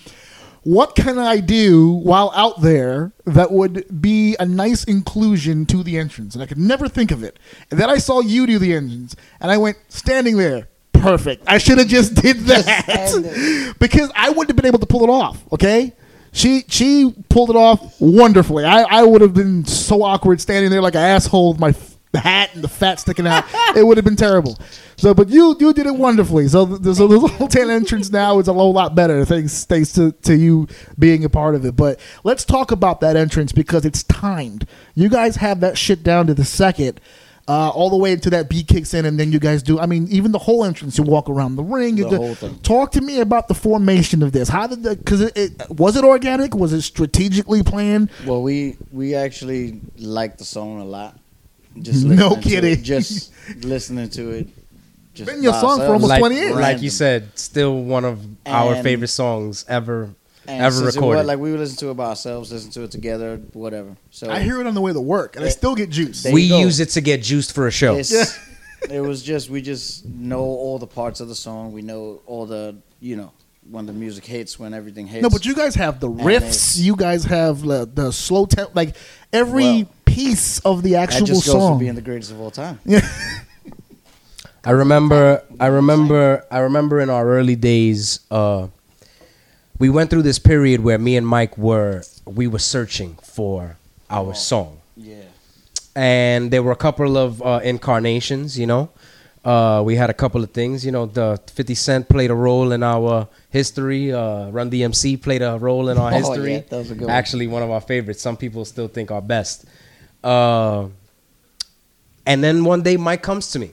[0.63, 5.97] what can I do while out there that would be a nice inclusion to the
[5.97, 6.35] entrance?
[6.35, 7.39] And I could never think of it.
[7.71, 10.67] And then I saw you do the entrance, and I went standing there.
[10.91, 11.43] Perfect.
[11.47, 15.09] I should have just did that because I wouldn't have been able to pull it
[15.09, 15.41] off.
[15.53, 15.93] Okay.
[16.37, 18.63] She she pulled it off wonderfully.
[18.63, 21.97] I, I would have been so awkward standing there like an asshole with my f-
[22.13, 23.43] hat and the fat sticking out.
[23.75, 24.55] it would have been terrible.
[24.97, 26.47] So, but you you did it wonderfully.
[26.47, 30.11] So the, so the Zoltan entrance now is a whole lot better thanks thanks to,
[30.11, 30.67] to you
[30.99, 31.75] being a part of it.
[31.75, 34.67] But let's talk about that entrance because it's timed.
[34.93, 37.01] You guys have that shit down to the second.
[37.49, 39.79] Uh, all the way until that beat kicks in, and then you guys do.
[39.79, 41.95] I mean, even the whole entrance, you walk around the ring.
[41.97, 42.59] You The do- whole thing.
[42.59, 44.49] Talk to me about the formation of this.
[44.49, 44.97] How did the?
[44.97, 46.53] Because it, it was it organic?
[46.53, 48.09] Was it strategically planned?
[48.25, 51.17] Well, we we actually like the song a lot.
[51.81, 52.73] Just No kidding.
[52.73, 53.31] it, just
[53.63, 54.47] listening to it.
[55.13, 56.55] Just Been your by song for almost like, 20 years.
[56.55, 60.09] Like you said, still one of our favorite songs ever
[60.47, 61.19] And ever since recorded.
[61.19, 63.95] was, like we would listen to it by ourselves, listen to it together, whatever.
[64.11, 66.23] So I hear it on the way to work, and I still get juice.
[66.23, 67.95] There we use it to get juiced for a show.
[67.95, 68.11] it's,
[68.89, 71.73] it was just we just know all the parts of the song.
[71.73, 73.31] We know all the you know
[73.69, 75.23] when the music hits, when everything hits.
[75.23, 76.79] No, but you guys have the riffs.
[76.79, 78.95] You guys have the, the slow temp, like
[79.33, 81.75] every Well, piece of the that actual just goes song.
[81.75, 82.79] for being the greatest of all time.
[82.85, 83.07] Yeah.
[84.63, 88.67] I remember, I remember, I remember in our early days, uh,
[89.79, 93.77] we went through this period where me and Mike were we were searching for
[94.09, 95.15] our song, Yeah.
[95.95, 98.57] and there were a couple of uh, incarnations.
[98.57, 98.89] You know,
[99.45, 100.85] uh, we had a couple of things.
[100.85, 104.11] You know, the Fifty Cent played a role in our history.
[104.13, 106.53] Uh, Run DMC played a role in our Oh, history.
[106.53, 107.11] yeah, that was a good one.
[107.11, 108.21] Actually, one of our favorites.
[108.21, 109.65] Some people still think our best.
[110.23, 110.87] Uh,
[112.25, 113.71] and then one day, Mike comes to me.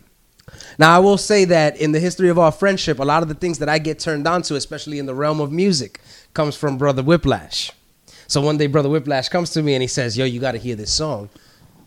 [0.78, 3.34] Now, I will say that in the history of our friendship, a lot of the
[3.34, 6.00] things that I get turned on to, especially in the realm of music,
[6.34, 7.70] comes from Brother Whiplash.
[8.26, 10.58] So one day, Brother Whiplash comes to me and he says, Yo, you got to
[10.58, 11.28] hear this song.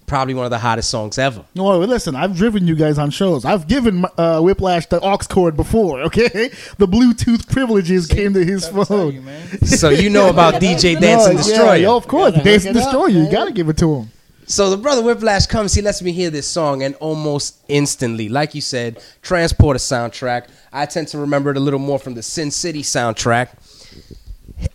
[0.06, 1.44] Probably one of the hottest songs ever.
[1.54, 3.44] No, listen, I've driven you guys on shows.
[3.44, 6.50] I've given uh, Whiplash the aux cord before, okay?
[6.78, 9.28] The Bluetooth privileges came to his phone.
[9.66, 11.74] So you know about DJ Dance and Destroy.
[11.74, 12.32] Yeah, yo, of course.
[12.32, 13.24] Gotta Dance and it up, Destroy you.
[13.26, 14.12] You got to give it to him.
[14.50, 18.56] So the brother Whiplash comes, he lets me hear this song, and almost instantly, like
[18.56, 20.48] you said, Transporter soundtrack.
[20.72, 23.50] I tend to remember it a little more from the Sin City soundtrack.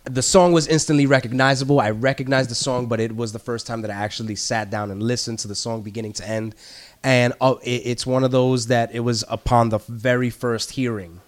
[0.04, 1.80] The song was instantly recognizable.
[1.80, 4.90] I recognized the song, but it was the first time that I actually sat down
[4.90, 6.54] and listened to the song beginning to end.
[7.02, 11.22] And uh, it, it's one of those that it was upon the very first hearing.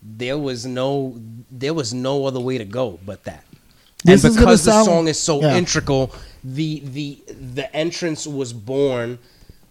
[0.00, 3.44] There was no, there was no other way to go but that.
[4.04, 5.56] This and because the sound- song is so yeah.
[5.56, 9.18] integral, the the the entrance was born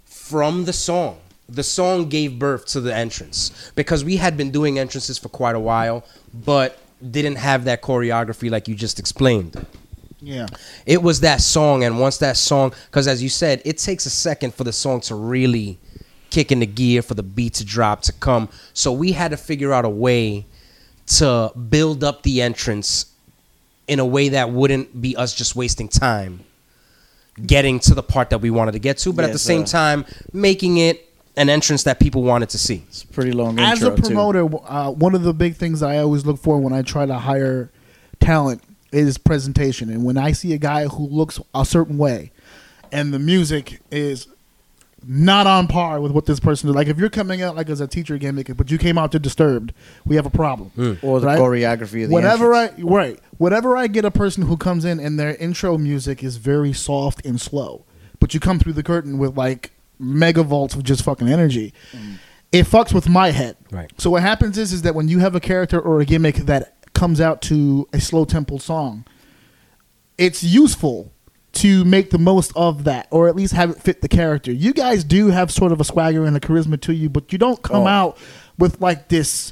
[0.06, 1.20] from the song.
[1.50, 5.56] The song gave birth to the entrance because we had been doing entrances for quite
[5.56, 6.80] a while, but
[7.12, 9.66] didn't have that choreography like you just explained.
[10.22, 10.48] Yeah.
[10.86, 14.10] It was that song, and once that song, because as you said, it takes a
[14.10, 15.78] second for the song to really
[16.30, 18.48] kick in the gear for the beat to drop to come.
[18.74, 20.46] So we had to figure out a way
[21.08, 23.12] to build up the entrance
[23.88, 26.46] in a way that wouldn't be us just wasting time
[27.46, 29.64] getting to the part that we wanted to get to, but at the Yes, same
[29.66, 32.84] time making it an entrance that people wanted to see.
[32.90, 34.02] It's a pretty long As a intro too.
[34.02, 37.16] promoter, uh, one of the big things I always look for when I try to
[37.16, 37.72] hire
[38.20, 39.90] talent is presentation.
[39.90, 42.32] And when I see a guy who looks a certain way,
[42.92, 44.28] and the music is
[45.06, 46.76] not on par with what this person did.
[46.76, 49.20] Like if you're coming out like as a teacher gimmick, but you came out to
[49.20, 49.74] Disturbed,
[50.06, 50.70] we have a problem.
[50.70, 50.94] Hmm.
[51.02, 51.40] or the right?
[51.40, 52.80] choreography of the Whenever entrance.
[52.80, 56.38] I right, whenever I get a person who comes in and their intro music is
[56.38, 57.86] very soft and slow,
[58.20, 62.18] but you come through the curtain with like megavolts of just fucking energy, mm.
[62.52, 63.58] it fucks with my head.
[63.72, 63.92] Right.
[63.98, 66.94] So what happens is is that when you have a character or a gimmick that
[66.94, 69.06] comes out to a slow tempo song,
[70.18, 71.12] it's useful
[71.54, 74.52] to make the most of that, or at least have it fit the character.
[74.52, 77.38] You guys do have sort of a swagger and a charisma to you, but you
[77.38, 77.88] don't come Oh.
[77.88, 78.18] out
[78.58, 79.52] with like this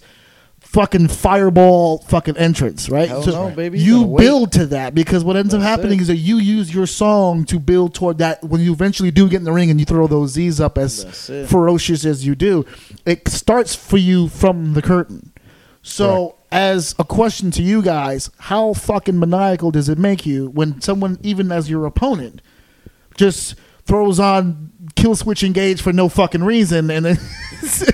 [0.61, 3.09] fucking fireball fucking entrance, right?
[3.09, 3.79] Hell no, baby.
[3.79, 6.01] You You build to that because what ends up happening it.
[6.03, 8.43] is that you use your song to build toward that.
[8.43, 11.05] When you eventually do get in the ring and you throw those Z's up as
[11.47, 12.65] ferocious as you do,
[13.05, 15.31] it starts for you from the curtain.
[15.81, 20.81] So, as a question to you guys, how fucking maniacal does it make you when
[20.81, 22.41] someone, even as your opponent,
[23.15, 27.19] just throws on Killswitch Engage for no fucking reason, and then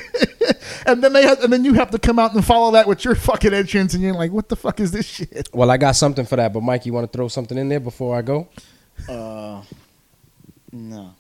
[0.86, 3.04] and then they have, and then you have to come out and follow that with
[3.04, 5.50] your fucking entrance, and you're like, what the fuck is this shit?
[5.54, 7.80] Well, I got something for that, but Mike, you want to throw something in there
[7.80, 8.48] before I go?
[9.10, 9.62] Uh,
[10.72, 11.14] no.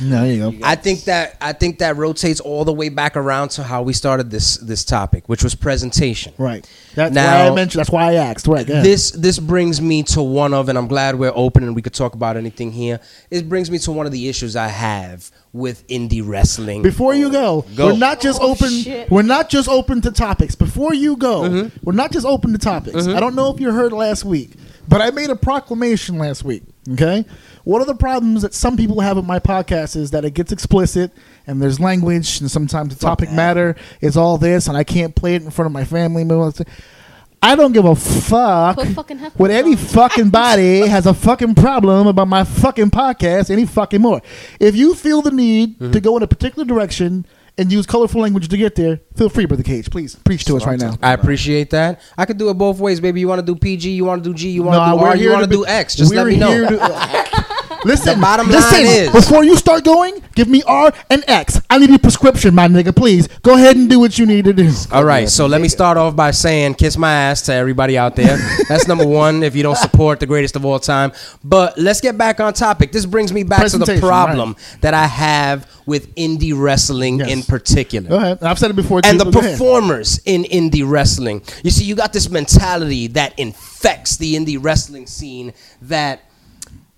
[0.00, 0.66] No, there you go.
[0.66, 3.92] I think that I think that rotates all the way back around to how we
[3.92, 6.32] started this this topic, which was presentation.
[6.38, 6.66] Right.
[6.94, 7.80] That's Now- why I mentioned.
[7.80, 8.46] That's why I asked.
[8.46, 8.66] Right.
[8.66, 8.82] go.
[8.82, 11.94] This this brings me to one of, and I'm glad we're open and we could
[11.94, 13.00] talk about anything here.
[13.30, 16.80] It brings me to one of the issues I have with indie wrestling.
[16.82, 17.88] Before you go, Go.
[17.88, 18.70] we're not just Oh, open.
[18.70, 19.10] shit.
[19.10, 20.54] We're not just open to topics.
[20.54, 21.76] Before you go, Mm-hmm.
[21.84, 23.06] we're not just open to topics.
[23.06, 24.52] I don't know if you heard last week,
[24.88, 26.62] but I made a proclamation last week.
[26.92, 27.24] Okay,
[27.64, 30.52] one of the problems that some people have with my podcast is that it gets
[30.52, 31.12] explicit
[31.46, 35.34] and there's language, and sometimes the topic matter is all this, and I can't play
[35.34, 36.22] it in front of my family.
[37.44, 41.56] I don't give a fuck Put fucking headphones what any fucking body has a fucking
[41.56, 44.22] problem about my fucking podcast any fucking more.
[44.60, 45.90] If you feel the need Mm-hmm.
[45.92, 47.26] to go in a particular direction
[47.58, 49.90] and use colorful language to get there, feel free, Brother Kage.
[49.90, 50.94] Please preach to us right now.
[51.02, 52.00] I appreciate that.
[52.16, 53.18] I could do it both ways, baby.
[53.20, 53.90] You want to do PG?
[53.90, 54.50] You want to do G?
[54.50, 55.16] You want to Nah, do R?
[55.16, 55.96] You want to do X?
[55.96, 56.48] Just let me know.
[56.50, 57.46] here to-
[57.84, 61.60] Listen, The bottom line is- before you start going, give me R and X.
[61.68, 62.94] I need a prescription, my nigga.
[62.94, 64.70] Please go ahead and do what you need to do.
[64.92, 68.14] All right, so let me start off by saying kiss my ass to everybody out
[68.14, 68.38] there.
[68.68, 71.12] That's number one if you don't support the greatest of all time.
[71.42, 72.92] But let's get back on topic.
[72.92, 77.30] This brings me back to the Presentation, problem that I have with indie wrestling Yes.
[77.30, 78.08] in particular.
[78.08, 78.38] Go ahead.
[78.42, 79.00] I've said it before.
[79.04, 79.52] and the but go ahead.
[79.58, 81.42] performers in indie wrestling.
[81.64, 86.20] You see, you got this mentality that infects the indie wrestling scene that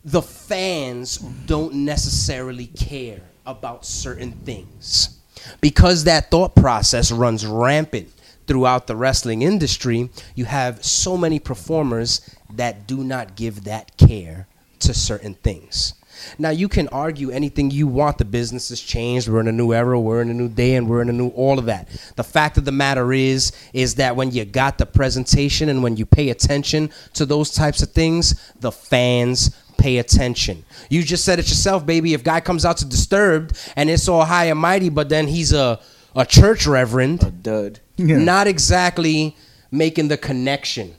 [0.04, 5.18] the fans don't necessarily care about certain things.
[5.60, 8.10] Because that thought process runs rampant
[8.46, 12.20] throughout the wrestling industry, you have so many performers
[12.52, 14.46] that do not give that care
[14.80, 15.94] to certain things.
[16.38, 18.18] Now you can argue anything you want.
[18.18, 19.28] The business has changed.
[19.28, 19.98] We're in a new era.
[19.98, 21.88] We're in a new day, and we're in a new all of that.
[22.16, 25.96] The fact of the matter is, is that when you got the presentation and when
[25.96, 30.64] you pay attention to those types of things, the fans pay attention.
[30.90, 32.14] You just said it yourself, baby.
[32.14, 35.52] If guy comes out to Disturbed and it's all high and mighty, but then he's
[35.52, 35.80] a
[36.16, 37.80] a church reverend, Dud.
[37.96, 38.18] Yeah.
[38.18, 39.36] not exactly
[39.70, 40.94] making the connection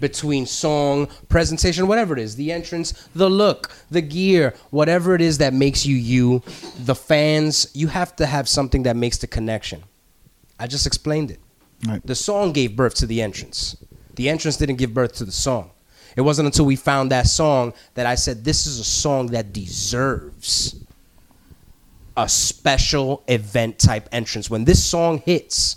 [0.00, 5.38] between song, presentation, whatever it is, the entrance, the look, the gear, whatever it is
[5.38, 6.42] that makes you you,
[6.80, 9.82] the fans, you have to have something that makes the connection.
[10.58, 11.40] I just explained it.
[11.86, 12.04] Right.
[12.04, 13.76] The song gave birth to the entrance.
[14.16, 15.71] The entrance didn't give birth to the song.
[16.16, 19.52] It wasn't until we found that song that I said this is a song that
[19.52, 20.76] deserves
[22.16, 24.50] a special event type entrance.
[24.50, 25.76] When this song hits,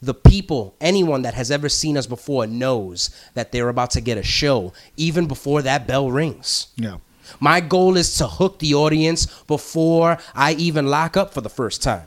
[0.00, 4.18] the people, anyone that has ever seen us before knows that they're about to get
[4.18, 6.68] a show even before that bell rings.
[6.76, 6.98] Yeah.
[7.40, 11.82] My goal is to hook the audience before I even lock up for the first
[11.82, 12.06] time.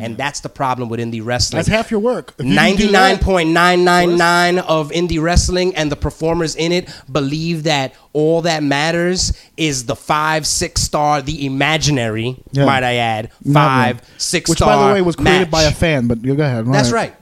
[0.00, 1.58] And that's the problem with indie wrestling.
[1.58, 2.34] That's half your work.
[2.38, 5.90] If you can do Ninety that- nine point nine nine nine of indie wrestling and
[5.90, 11.44] the performers in it believe that all that matters is the five, six star, the
[11.46, 12.64] imaginary, Yeah.
[12.64, 14.04] might I add, Not five, one.
[14.18, 14.76] six Which, star.
[14.76, 15.50] by the way, was created match.
[15.50, 16.06] by a fan.
[16.06, 16.66] But you go ahead.
[16.72, 17.14] That's right.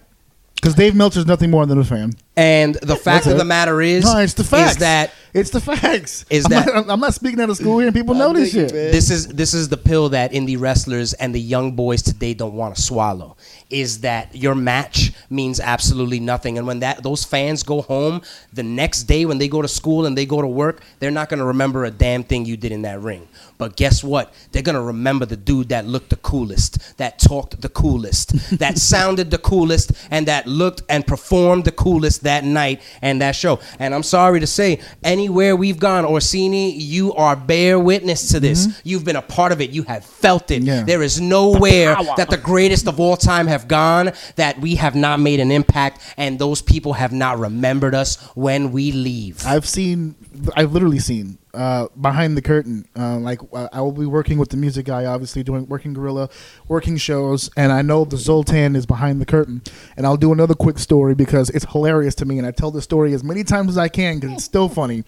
[0.54, 2.12] Because Dave Meltzer's nothing more than a fan.
[2.38, 3.38] And the fact That's of it.
[3.38, 4.72] the matter is, No, it's the facts.
[4.72, 6.25] is that it's the facts.
[6.31, 8.53] Is I'm that- Not, I'm not speaking out of school here, and people know this
[8.53, 8.72] shit.
[8.72, 12.55] this is this is the pill that indie wrestlers and the young boys today don't
[12.55, 13.37] want to swallow.
[13.70, 18.20] Is that your match means absolutely nothing, and when that those fans go home
[18.53, 21.29] the next day when they go to school and they go to work, they're not
[21.31, 23.29] gonna remember a damn thing you did in that ring.
[23.59, 24.33] But guess what?
[24.53, 29.31] They're gonna remember the dude that looked the coolest, that talked the coolest, that sounded
[29.31, 33.58] the coolest, and that looked and performed the coolest that night and that show.
[33.78, 38.66] And I'm sorry to say, anywhere we've gone, Orsini, you are bear witness to this.
[38.66, 38.80] Mm-hmm.
[38.84, 39.70] You've been a part of it.
[39.70, 40.62] You have felt it.
[40.62, 40.84] Yeah.
[40.84, 45.18] There is nowhere that the greatest of all time have gone that we have not
[45.20, 49.44] made an impact, and those people have not remembered us when we leave.
[49.46, 50.14] I've seen,
[50.55, 52.87] I've literally seen uh, behind the curtain.
[52.96, 56.29] Uh, like uh, I will be working with the music guy, obviously doing working gorilla,
[56.68, 59.62] working shows, and I know the Zoltan is behind the curtain.
[59.96, 62.83] And I'll do another quick story because it's hilarious to me, and I tell the
[62.83, 65.05] story as many times as I can because it's still funny.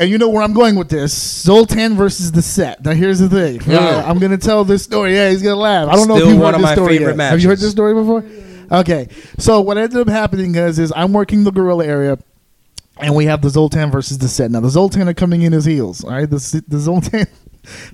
[0.00, 2.84] And you know where I'm going with this: Zoltan versus the set.
[2.84, 3.60] Now here's the thing.
[3.72, 5.14] Uh, I'm gonna tell this story.
[5.14, 5.88] Yeah, he's gonna laugh.
[5.88, 7.18] I don't know if Still you one heard this story yet.
[7.18, 8.24] Have you heard this story before?
[8.70, 12.18] Okay, so what ended up happening is, is I'm working the gorilla area
[13.00, 14.50] and we have the Zoltan versus the SAT.
[14.50, 16.04] Now the Zoltan are coming in his heels.
[16.04, 17.26] All right, the the Zoltan.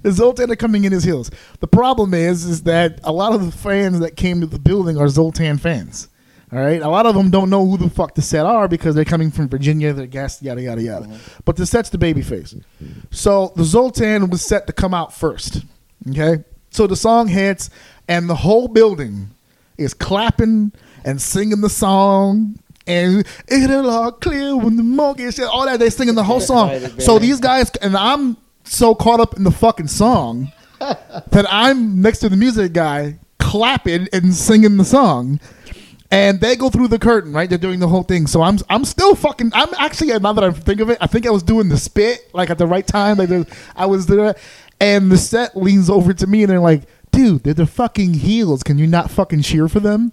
[0.03, 1.33] The Zoltan are coming in his heels.
[1.59, 4.97] The problem is, is that a lot of the fans that came to the building
[4.99, 6.07] are Zoltan fans.
[6.53, 8.95] All right, a lot of them don't know who the fuck the SAT are because
[8.95, 9.93] they're coming from Virginia.
[9.93, 11.07] They're gassed, yada yada yada.
[11.07, 11.40] Uh-huh.
[11.45, 12.62] But the SAT's the babyface.
[13.11, 15.64] So the Zoltan was set to come out first.
[16.09, 17.71] Okay, so the song hits,
[18.07, 19.31] and the whole building
[19.79, 20.71] is clapping
[21.05, 22.61] and singing the song.
[22.87, 26.68] And it'll all clear when the mortgage, all that they singing the whole song.
[27.01, 32.18] So these guys, and I'm so caught up in the fucking song that I'm next
[32.20, 35.40] to the music guy clapping and singing the song.
[36.11, 37.49] And they go through the curtain, right?
[37.49, 38.27] They're doing the whole thing.
[38.27, 41.27] So I'm I'm still fucking I'm actually now that I think of it, I think
[41.27, 43.16] I was doing the spit like at the right time.
[43.16, 43.31] Like
[43.75, 44.35] I was there
[44.81, 48.62] and the SAT leans over to me and they're like, dude, they're the fucking heels.
[48.62, 50.12] Can you not fucking cheer for them?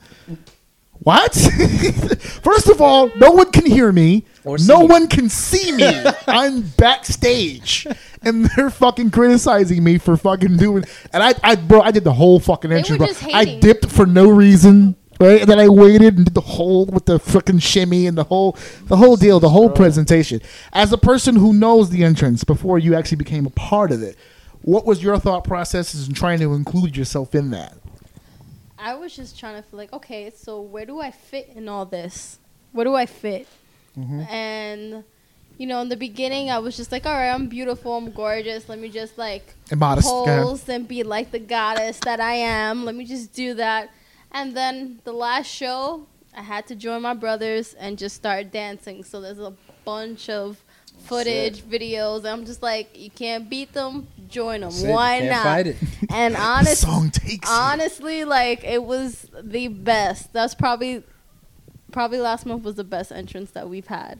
[1.04, 1.34] What?
[2.44, 4.26] First of all, no one can hear me.
[4.44, 4.86] Or no see.
[4.86, 6.04] one can see me.
[6.28, 7.88] I'm backstage,
[8.22, 10.86] and they're fucking criticizing me for fucking doing.
[11.12, 13.22] And I, I, bro, I did the whole fucking They entrance.
[13.24, 13.32] bro.
[13.34, 15.42] I dipped for no reason, right?
[15.42, 18.56] And then I waited and did the whole with the fucking shimmy and the whole,
[18.86, 20.40] the whole deal, the whole presentation.
[20.72, 24.18] As a person who knows the entrance before you actually became a part of it,
[24.62, 27.76] what was your thought processes in trying to include yourself in that?
[28.82, 31.86] I was just trying to feel like, okay, so where do I fit in all
[31.86, 32.40] this?
[32.72, 33.48] Where do I fit?
[33.98, 34.22] Mm-hmm.
[34.22, 35.04] And
[35.58, 38.68] you know, in the beginning, I was just like, all right, I'm beautiful, I'm gorgeous.
[38.68, 42.84] Let me just like And modest, pose and be like the goddess that I am.
[42.84, 43.92] Let me just do that.
[44.32, 49.04] And then the last show, I had to join my brothers and just start dancing.
[49.04, 49.54] So there's a
[49.86, 50.64] bunch of
[51.04, 52.26] footage, videos.
[52.26, 54.72] I'm just like, you can't beat them, join them.
[54.72, 55.66] Why not?
[56.14, 57.56] And honest, song takes you.
[57.56, 60.34] honestly, like it was the best.
[60.34, 61.04] That's probably
[61.92, 64.20] probably last month was the best entrance that we've had.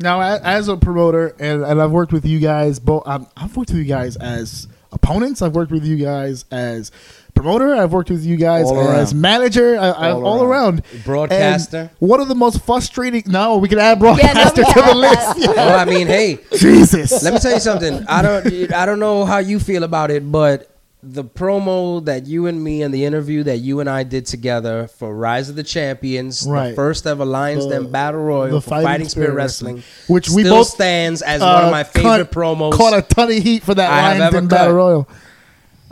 [0.00, 3.06] Now, as a promoter, and, and I've worked with you guys, both.
[3.06, 5.42] Um, I've worked with you guys as opponents.
[5.42, 6.90] I've worked with you guys as
[7.34, 7.74] promoter.
[7.74, 9.20] I've worked with you guys All as around.
[9.20, 9.78] manager.
[9.78, 10.82] I, I, all, All around.
[11.04, 11.90] Broadcaster.
[11.98, 13.22] And one of the most frustrating.
[13.26, 15.14] No, we can add Yeah, no, broadcaster to the list.
[15.20, 15.38] that.
[15.38, 15.46] Yeah.
[15.50, 17.22] Well, I mean, hey, Jesus.
[17.22, 18.04] let me tell you something.
[18.08, 20.66] I don't I don't know how you feel about it, but
[21.02, 24.86] the promo that you and me and the interview that you and I did together
[24.86, 26.70] for Rise of the Champions, Right.
[26.70, 29.74] the first ever Lions The- Den Battle Royal the for Fighting Fighting, Spirit, Spirit Wrestling,
[29.76, 32.72] Wrestling, which we both, stands as Uh, one of my favorite caught, promos.
[32.74, 34.48] Caught a ton of heat for that I have Lions ever Den.
[34.48, 35.08] Battle Royal.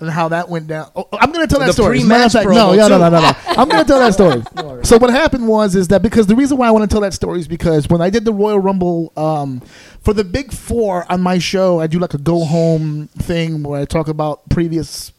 [0.00, 0.90] And how that went down.
[0.94, 1.98] Oh, I'm going to tell that The story.
[1.98, 3.32] As a matter of pre-match fact, no, yeah, no, no, no, no.
[3.48, 4.84] I'm going to tell that story.
[4.84, 7.14] so what happened was is that because the reason why I want to tell that
[7.14, 9.60] story is because when I did the Royal Rumble um,
[10.00, 13.80] for the Big Four on my show, I do like a go home thing where
[13.80, 15.12] I talk about previous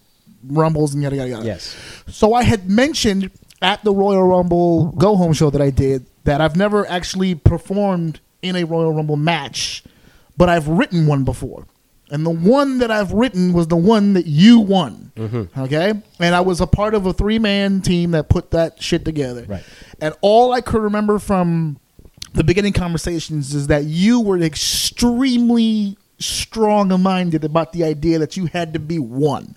[0.48, 1.46] rumbles and yada yada yada.
[1.46, 1.76] Yes.
[2.08, 6.42] So I had mentioned at the Royal Rumble go home show that I did that
[6.42, 9.84] I've never actually performed in a Royal Rumble match,
[10.38, 11.66] but I've written one before.
[12.12, 15.12] And the one that I've written was the one that you won.
[15.58, 15.94] Okay?
[16.20, 19.46] And I was a part of a three man team that put that shit together.
[19.48, 19.64] Right.
[20.02, 21.80] And all I could remember from
[22.34, 28.46] the beginning conversations is that you were extremely strong minded about the idea that you
[28.48, 29.56] had to be one.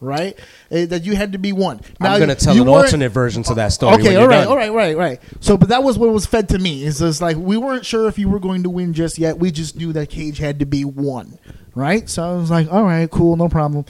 [0.00, 0.38] Right?
[0.70, 1.80] Eh, That you had to be one.
[2.00, 3.94] I'm gonna tell an alternate version to that story.
[3.94, 4.46] Okay, all right, done.
[4.46, 5.20] all right, right, right.
[5.40, 6.84] So, but that was what was fed to me.
[6.84, 9.38] Is just like we weren't sure if you were going to win just yet.
[9.40, 11.36] We just knew that Kage had to be one,
[11.78, 12.08] right?
[12.08, 13.84] So I was like, all right, cool, no problem.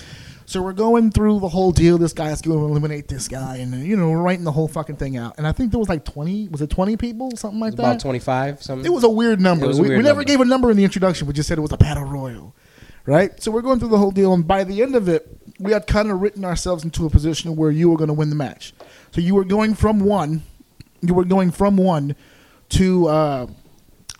[0.46, 1.98] So we're going through the whole deal.
[1.98, 4.96] This guy's going to eliminate this guy, and you know, we're writing the whole fucking
[4.96, 5.35] thing out.
[5.37, 6.48] And I think there was like twenty.
[6.48, 7.37] Was it twenty people?
[7.37, 7.83] Something like that.
[7.83, 8.87] About 25, something.
[8.87, 9.66] It was a weird number.
[9.66, 10.24] A we weird we never number.
[10.24, 11.27] gave a number in the introduction.
[11.27, 12.55] We just said it was a battle royal,
[13.05, 13.38] right?
[13.42, 15.28] So we're going through the whole deal, and by the end of it,
[15.59, 18.30] we had kind of written ourselves into a position where you were going to win
[18.30, 18.72] the match.
[19.11, 20.45] So you were going from one,
[21.03, 22.16] you were going from one
[22.70, 23.47] to uh,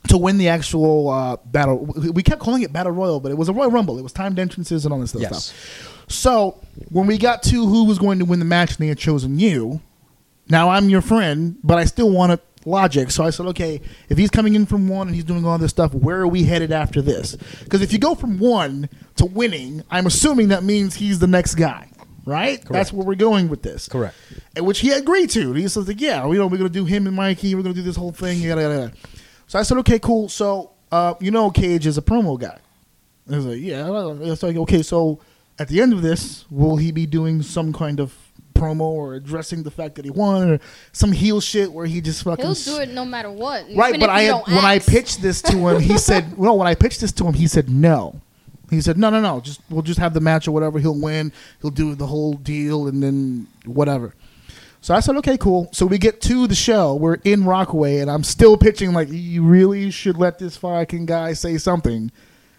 [0.09, 1.85] to win the actual uh, battle.
[2.15, 3.99] We kept calling it battle royal, but it was a royal rumble.
[3.99, 5.47] It was timed entrances and all this Yes.
[5.47, 6.05] stuff.
[6.09, 8.99] So when we got to who was going to win the match, and they had
[8.99, 9.81] chosen you.
[10.51, 13.11] Now I'm your friend, but I still want to logic.
[13.11, 15.71] So I said, okay, if he's coming in from one and he's doing all this
[15.71, 17.37] stuff, where are we headed after this?
[17.65, 21.57] Because if you go from one to winning, I'm assuming that means he's the next
[21.57, 21.91] guy,
[22.25, 22.57] right?
[22.57, 22.73] Correct.
[22.73, 23.89] That's where we're going with this.
[23.89, 24.15] Correct.
[24.57, 25.53] And which he agreed to.
[25.53, 27.55] He says, yeah, we know we're gonna do him and Mikey.
[27.55, 28.39] We're gonna do this whole thing.
[28.41, 28.75] Yada yada.
[28.75, 28.93] yada.
[29.49, 30.29] So I said, okay, cool.
[30.29, 32.59] So uh, you know, Kage is a promo guy.
[33.31, 33.87] I was like, yeah.
[34.33, 35.21] It's like, okay, so
[35.59, 38.15] at the end of this, will he be doing some kind of
[38.55, 40.61] promo or addressing the fact that he won or
[40.93, 43.67] some heel shit where he just fucking He'll do it no matter what.
[43.77, 46.75] right but i had, when i pitched this to him he said no when i
[46.75, 48.21] pitched this to him he said no
[48.69, 51.33] he said no no no just we'll just have the match or whatever he'll win
[51.63, 54.13] he'll do the whole deal and then whatever
[54.89, 58.11] so i said okay cool so we get to the show we're in rockaway and
[58.11, 62.11] i'm still pitching like you really should let this fucking guy say something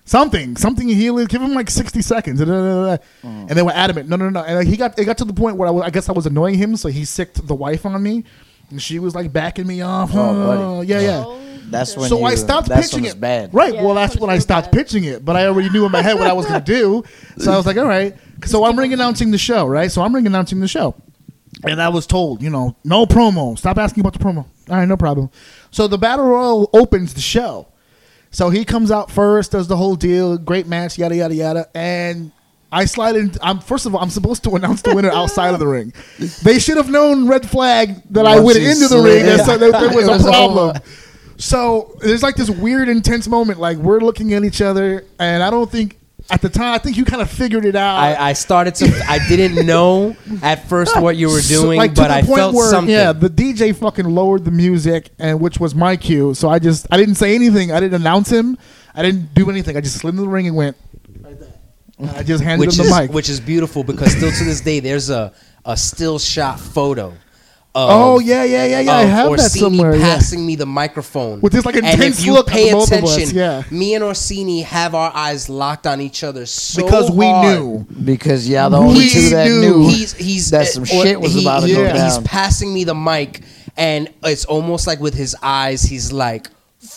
[0.05, 1.25] something, something healing.
[1.25, 3.03] Give him like sixty seconds, da, da, da, da.
[3.23, 3.49] Mm.
[3.49, 4.09] and they were adamant.
[4.09, 4.43] No, no, no.
[4.43, 6.13] And like, he got it got to the point where I, was, I guess I
[6.13, 8.23] was annoying him, so he sicked the wife on me,
[8.71, 10.09] and she was like backing me off.
[10.13, 10.87] Oh, Oh, buddy.
[10.87, 11.23] yeah, yeah.
[11.27, 13.21] Oh, That's when so you, I stopped that's pitching when it's it.
[13.21, 13.53] bad.
[13.53, 13.73] Right.
[13.75, 14.79] Yeah, well, that's that's when when I stopped bad.
[14.79, 17.03] pitching it, but I already knew in my head what I was going to do.
[17.37, 18.15] So I was like, all right.
[18.45, 19.91] So I'm ring announcing the show, right?
[19.91, 20.95] So I'm ring announcing the show.
[21.63, 23.57] And I was told, you know, no promo.
[23.57, 24.45] Stop asking about the promo.
[24.69, 25.29] All right, no problem.
[25.71, 27.67] So the Battle Royal opens the show.
[28.31, 32.31] So he comes out first, does the whole deal, great match, yada yada yada, and
[32.71, 33.31] I slide in.
[33.41, 35.91] I'm first of all, I'm supposed to announce the winner outside of the ring.
[36.43, 39.71] They should have known red flag that I went into the ring, and so there,
[39.71, 40.69] there was It a problem.
[40.69, 40.81] over.
[41.37, 43.59] So there's like this weird, intense moment.
[43.59, 45.98] Like we're looking at each other, and I don't think
[46.31, 46.73] at the time.
[46.73, 47.97] I think you kind of figured it out.
[47.97, 48.85] I, I started to.
[49.07, 52.21] I didn't know at first what you were So, doing, like, to but the I
[52.21, 52.93] point felt where, something.
[52.93, 56.33] Yeah, the DJ fucking lowered the music, and which was my cue.
[56.33, 57.71] So I just I didn't say anything.
[57.71, 58.57] I didn't announce him.
[58.93, 59.77] I didn't do anything.
[59.77, 60.77] I just slid in the ring and went.
[61.21, 61.59] Like that.
[61.97, 63.11] And I just handed which him is the mic.
[63.11, 65.33] which is beautiful because still to this day there's a
[65.65, 67.13] a still shot photo.
[67.75, 68.91] Of, oh yeah, yeah, yeah, yeah.
[68.93, 69.95] I of have that Orsini somewhere.
[69.95, 70.15] Yeah.
[70.15, 72.91] passing me the microphone With this, like, and intense if you look at pay both
[72.91, 73.63] of us, attention, yeah.
[73.69, 77.59] me and Orsini have our eyes locked on each other so because we hard.
[77.59, 77.85] knew.
[78.03, 79.61] Because yeah, the We only two that knew.
[79.61, 82.05] knew He's he's that some uh, shit was he- about to he- go yeah.
[82.05, 83.41] He's passing me the mic,
[83.77, 86.47] and it's almost like with his eyes, he's like,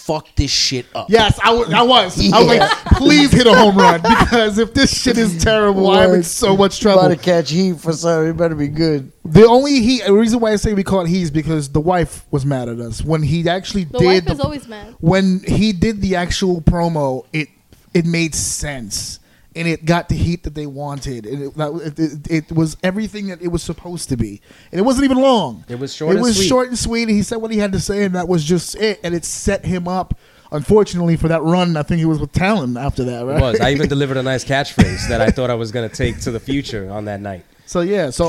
[0.04, 1.72] "Fuck this shit up." Yes, I was.
[1.72, 2.32] I was.
[2.32, 6.10] I was like, please hit a home run because if this shit is terrible, I'm
[6.14, 7.00] in so much trouble.
[7.00, 7.22] About trouble.
[7.22, 8.30] to catch heat for something.
[8.30, 9.12] It better be good.
[9.24, 11.80] The only he the reason why I say we call it he is because the
[11.80, 14.94] wife was mad at us when he actually The did wife the- is always mad.
[15.00, 17.24] when he did the actual promo.
[17.32, 17.48] It
[17.94, 19.20] it made sense
[19.54, 21.26] and it got the heat that they wanted.
[21.26, 24.40] And it, that, it, it, was everything that it was supposed to be,
[24.70, 25.64] and it wasn't even long.
[25.68, 26.48] It was short It and was sweet.
[26.48, 27.02] short and sweet.
[27.02, 29.00] And he said what he had to say, and that was just it.
[29.02, 30.18] And it set him up.
[30.50, 33.38] Unfortunately for that run, I think he was with Talon after that, right?
[33.38, 33.60] It was.
[33.60, 36.40] I even delivered a nice catchphrase that I thought I was gonna take to the
[36.40, 37.46] future on that night.
[37.64, 38.28] So yeah, so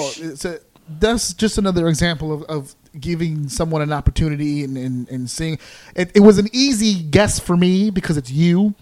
[0.88, 5.60] that's just another example of, of giving someone an opportunity and, and, and seeing.
[5.96, 8.76] It, it was an easy guess for me because it's you.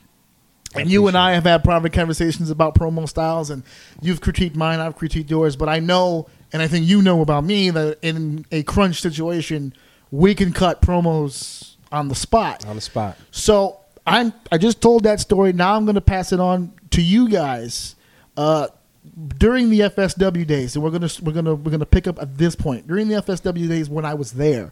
[0.75, 3.63] And you and I have had private conversations about promo styles, and
[4.01, 5.55] you've critiqued mine, I've critiqued yours.
[5.55, 9.73] But I know, and I think you know about me, that in a crunch situation,
[10.11, 12.65] we can cut promos on the spot.
[12.67, 13.17] On the spot.
[13.31, 15.53] So I'm I just told that story.
[15.53, 17.95] Now I'm going to pass it on to you guys.
[18.37, 18.67] Uh,
[19.37, 22.55] during the FSW days, and we're gonna we're gonna we're gonna pick up at this
[22.55, 22.87] point.
[22.87, 24.71] During the FSW days when I was there,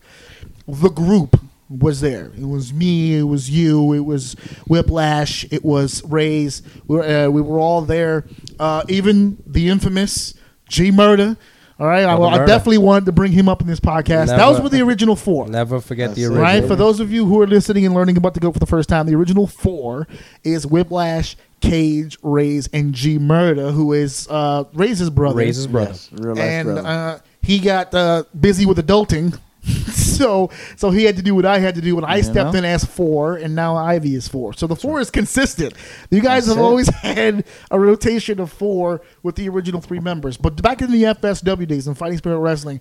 [0.68, 1.40] the group
[1.70, 2.32] was there.
[2.38, 3.18] It was me.
[3.18, 3.94] It was you.
[3.94, 4.34] It was
[4.68, 5.46] Whiplash.
[5.52, 6.62] It was Rays.
[6.88, 8.26] We were, uh, we were all there.
[8.60, 10.34] Uh, even the infamous
[10.68, 11.38] G Murder.
[11.80, 14.28] All right, I, I definitely wanted to bring him up in this podcast.
[14.28, 15.48] that was with the original four.
[15.48, 16.42] Never forget the original.
[16.44, 16.66] Right?
[16.66, 18.90] For those of you who are listening and learning about the GOAT for the first
[18.90, 20.06] time, the original four
[20.44, 25.38] is Whiplash, Kage, Rays, and G Murder, who is uh, Ray's brother.
[25.38, 25.92] Ray's brother.
[25.92, 26.86] Yes, real life and brother.
[26.88, 29.40] uh, he got uh, busy with adulting.
[29.92, 32.54] so so he had to do what I had to do when I You stepped
[32.54, 32.60] know?
[32.60, 34.54] in as four, and now Ivy is four.
[34.54, 35.74] So the four is consistent.
[36.10, 36.68] You guys That's have it.
[36.68, 40.38] always had a rotation of four with the original three members.
[40.38, 42.80] But back in the FSW days in Fighting Spirit Wrestling,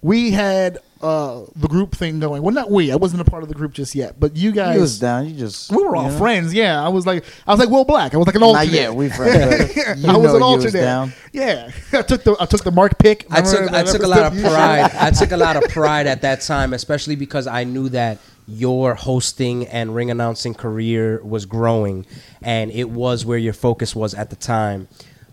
[0.00, 2.42] we had uh, the group thing going.
[2.42, 2.90] Well, not we.
[2.92, 4.74] I wasn't a part of the group just yet, but you guys.
[4.76, 5.26] He was down.
[5.26, 6.18] You just We were all know?
[6.18, 6.52] friends.
[6.54, 8.14] Yeah, I was like, I was like Will Black.
[8.14, 8.72] I was like an Not alternate.
[8.72, 8.94] yet.
[8.94, 9.76] We friends.
[10.06, 10.72] I was an you alternate.
[10.72, 11.12] down.
[11.32, 13.26] Yeah, I took the I took the Mark pick.
[13.30, 14.90] I took I took a lot of pride.
[14.94, 18.18] I took a lot of pride at that time, especially because I knew that
[18.50, 22.06] your hosting and ring announcing career was growing,
[22.42, 24.88] and it was where your focus was at the time.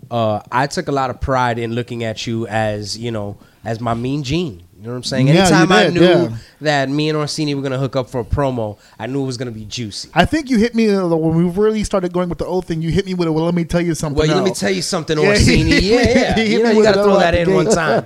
[0.10, 3.80] Uh, I took a lot of pride in looking at you as you know as
[3.80, 4.64] my mean gene.
[4.78, 5.28] You know what I'm saying?
[5.28, 6.38] Yeah, Anytime I knew yeah.
[6.62, 9.38] that me and Orsini were gonna hook up for a promo, I knew it was
[9.38, 10.10] gonna be juicy.
[10.14, 12.82] I think you hit me uh, when we really started going with the old thing.
[12.82, 13.32] You hit me with it.
[13.32, 14.28] Well, let me tell you something.
[14.28, 15.80] Well, let me tell you something, Orsini.
[15.80, 16.40] Yeah, yeah.
[16.40, 18.06] You know, you got to throw that in one time.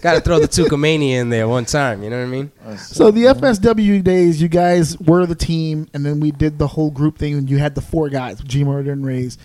[0.00, 2.02] Got to throw the Tucumania in there one time.
[2.02, 2.52] You know what I mean?
[2.78, 6.90] So the FSW days, you guys were the team, and then we did the whole
[6.90, 7.34] group thing.
[7.34, 9.38] And you had the four guys, G Murder and Rays,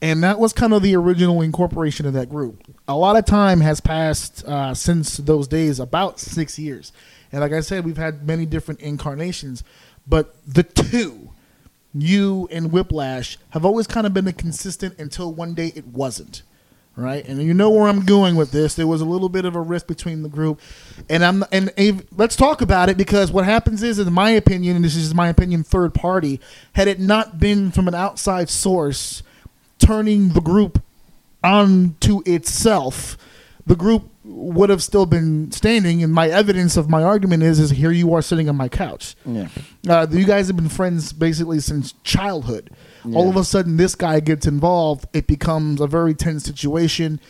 [0.00, 2.62] and that was kind of the original incorporation of that group.
[2.86, 6.92] A lot of time has passed uh, since those days, about six years,
[7.32, 9.62] and like I said, we've had many different incarnations,
[10.06, 11.30] but the two,
[11.94, 16.42] you and Whiplash, have always kind of been a consistent until one day it wasn't
[16.98, 17.26] right?
[17.26, 18.74] And you know where I'm going with this.
[18.74, 20.60] There was a little bit of a rift between the group,
[21.08, 21.72] and I'm and
[22.16, 25.28] let's talk about it because what happens is, in my opinion, and this is my
[25.28, 26.40] opinion, third party,
[26.74, 29.22] had it not been from an outside source
[29.78, 30.82] turning the group
[31.42, 33.16] onto itself,
[33.64, 36.02] the group would have still been standing.
[36.02, 39.14] And my evidence of my argument is, is here you are sitting on my couch.
[39.24, 39.48] Yeah.
[39.88, 42.70] Uh, you guys have been friends basically since childhood.
[43.14, 45.06] All of a sudden, this guy gets involved.
[45.12, 47.20] It becomes a very tense situation.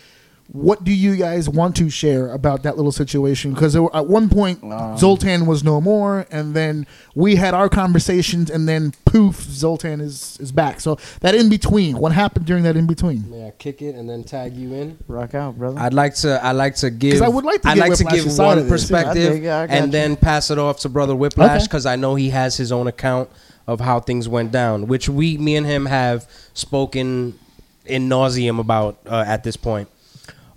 [0.50, 3.52] What do you guys want to share about that little situation?
[3.52, 8.48] Because at one point, Um, Zoltan was no more, and then we had our conversations,
[8.50, 10.80] and then poof, Zoltan is is back.
[10.80, 13.26] So that in between, what happened during that in between?
[13.30, 14.96] Yeah, kick it and then tag you in.
[15.06, 15.78] Rock out, brother.
[15.78, 16.42] I'd like to.
[16.42, 17.20] I'd like to give.
[17.20, 18.96] I would like to I'd get like to give side one of this, yeah.
[18.96, 19.92] I perspective I and you.
[19.92, 21.64] then pass it off to brother Whiplash Okay.
[21.66, 23.28] because I know he has his own account
[23.68, 27.38] of how things went down, which we, me and him, have spoken
[27.84, 29.88] in nauseum about uh, at this point.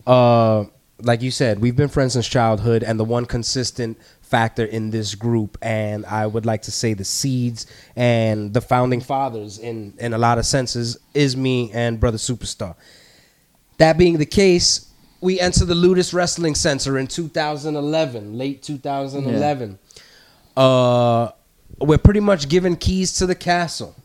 [0.08, 0.64] Uh,
[1.02, 5.14] like you said, we've been friends since childhood, and the one consistent factor in this
[5.14, 10.14] group, and I would like to say the seeds and the founding fathers, in in
[10.14, 12.76] a lot of senses, is me and brother Superstar.
[13.78, 14.90] That being the case,
[15.20, 19.80] we enter the Ludus Wrestling Center in 2011, late 2011.
[20.56, 21.32] Uh,
[21.82, 23.96] we're pretty much given keys to the castle.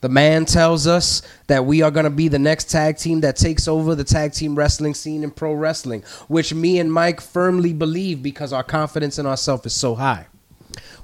[0.00, 3.36] The man tells us that we are going to be the next tag team that
[3.36, 7.72] takes over the tag team wrestling scene in pro wrestling, which me and Mike firmly
[7.72, 10.26] believe because our confidence in ourselves is so high.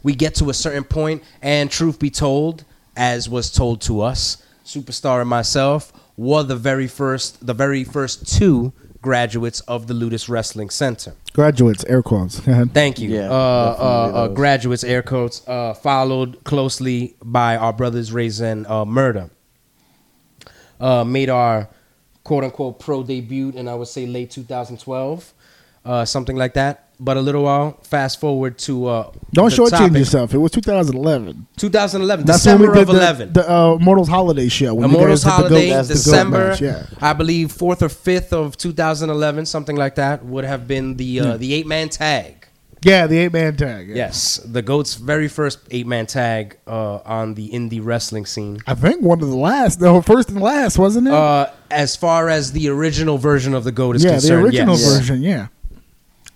[0.03, 4.43] We get to a certain point, and truth be told, as was told to us,
[4.67, 10.29] Superstar and myself were the very first, the very first two graduates of the Ludus
[10.29, 11.15] Wrestling Center.
[11.33, 12.41] Graduates, air quotes.
[12.73, 13.11] Thank you.
[13.11, 18.67] Yeah, uh, uh, uh, graduates, air quotes, uh, followed closely by our brothers Razor and
[18.67, 19.31] uh, Murder.
[20.79, 21.69] Uh, made our
[22.25, 25.35] quote unquote pro debut in I would say late 2012,
[25.85, 26.87] uh, something like that.
[27.03, 29.97] But a little while, fast forward to uh, Don't shortchange topic.
[30.01, 30.35] yourself.
[30.35, 31.47] It was 2011.
[31.57, 33.33] 2011, That's December when we of the, 11.
[33.33, 34.75] the uh, Immortals Holiday show.
[34.75, 36.87] when Immortals did the Holiday, the December, match, yeah.
[37.01, 41.37] I believe fourth or fifth of 2011, something like that, would have been the uh,
[41.39, 42.47] the eight man tag.
[42.83, 43.89] Yeah, the eight man tag.
[43.89, 43.95] yeah.
[43.95, 48.59] Yes, the goat's very first eight man tag uh, on the indie wrestling scene.
[48.67, 51.15] I think one of the last, no, first and last, wasn't it?
[51.15, 54.23] Uh, as far as the original version of the goat is concerned.
[54.25, 54.97] yeah, the original yes.
[54.99, 55.47] version, yeah.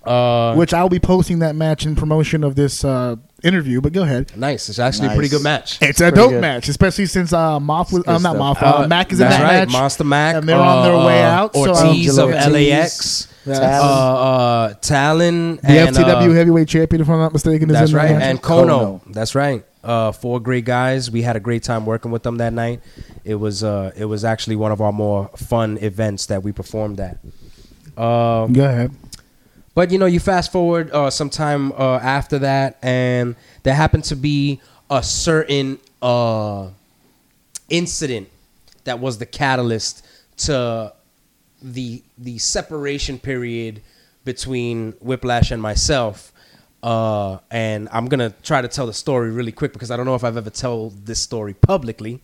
[0.07, 3.81] Uh, Which I'll be posting that match in promotion of this uh, interview.
[3.81, 4.37] But go ahead.
[4.37, 4.69] nice.
[4.69, 5.31] It's actually a pretty Nice.
[5.33, 5.79] good match.
[5.83, 6.41] It's a pretty dope good.
[6.41, 8.01] match, especially since uh, Moth was.
[8.01, 8.59] It's Uh, good not Moth.
[8.59, 8.81] stuff.
[8.85, 9.69] Uh, Mac is in That's that right.
[9.69, 9.73] match.
[9.73, 10.37] Monster Mac.
[10.37, 13.29] And they're on their uh, way out, so, um, Ortiz of Angelo LAX.
[13.47, 13.59] Yes.
[13.59, 15.57] Uh, uh, Talon.
[15.57, 18.13] The and, FTW uh, heavyweight champion, if I'm not mistaken, is That's in that right.
[18.13, 18.23] match.
[18.23, 19.01] And Kono.
[19.05, 19.13] Kono.
[19.13, 19.65] That's right.
[19.83, 21.11] Uh, four great guys.
[21.11, 22.81] We had a great time working with them that night.
[23.23, 27.01] It was uh, it was actually one of our more fun events that we performed
[27.01, 27.19] at.
[28.03, 28.93] Um, go ahead.
[29.75, 34.05] But you know, you fast forward uh, some time uh, after that, and there happened
[34.05, 36.69] to be a certain uh,
[37.69, 38.29] incident
[38.85, 40.07] that was the catalyst
[40.37, 40.93] to
[41.63, 43.83] the the separation period
[44.25, 46.33] between Whiplash and myself.
[46.83, 50.15] Uh, and I'm gonna try to tell the story really quick because I don't know
[50.15, 52.21] if I've ever told this story publicly,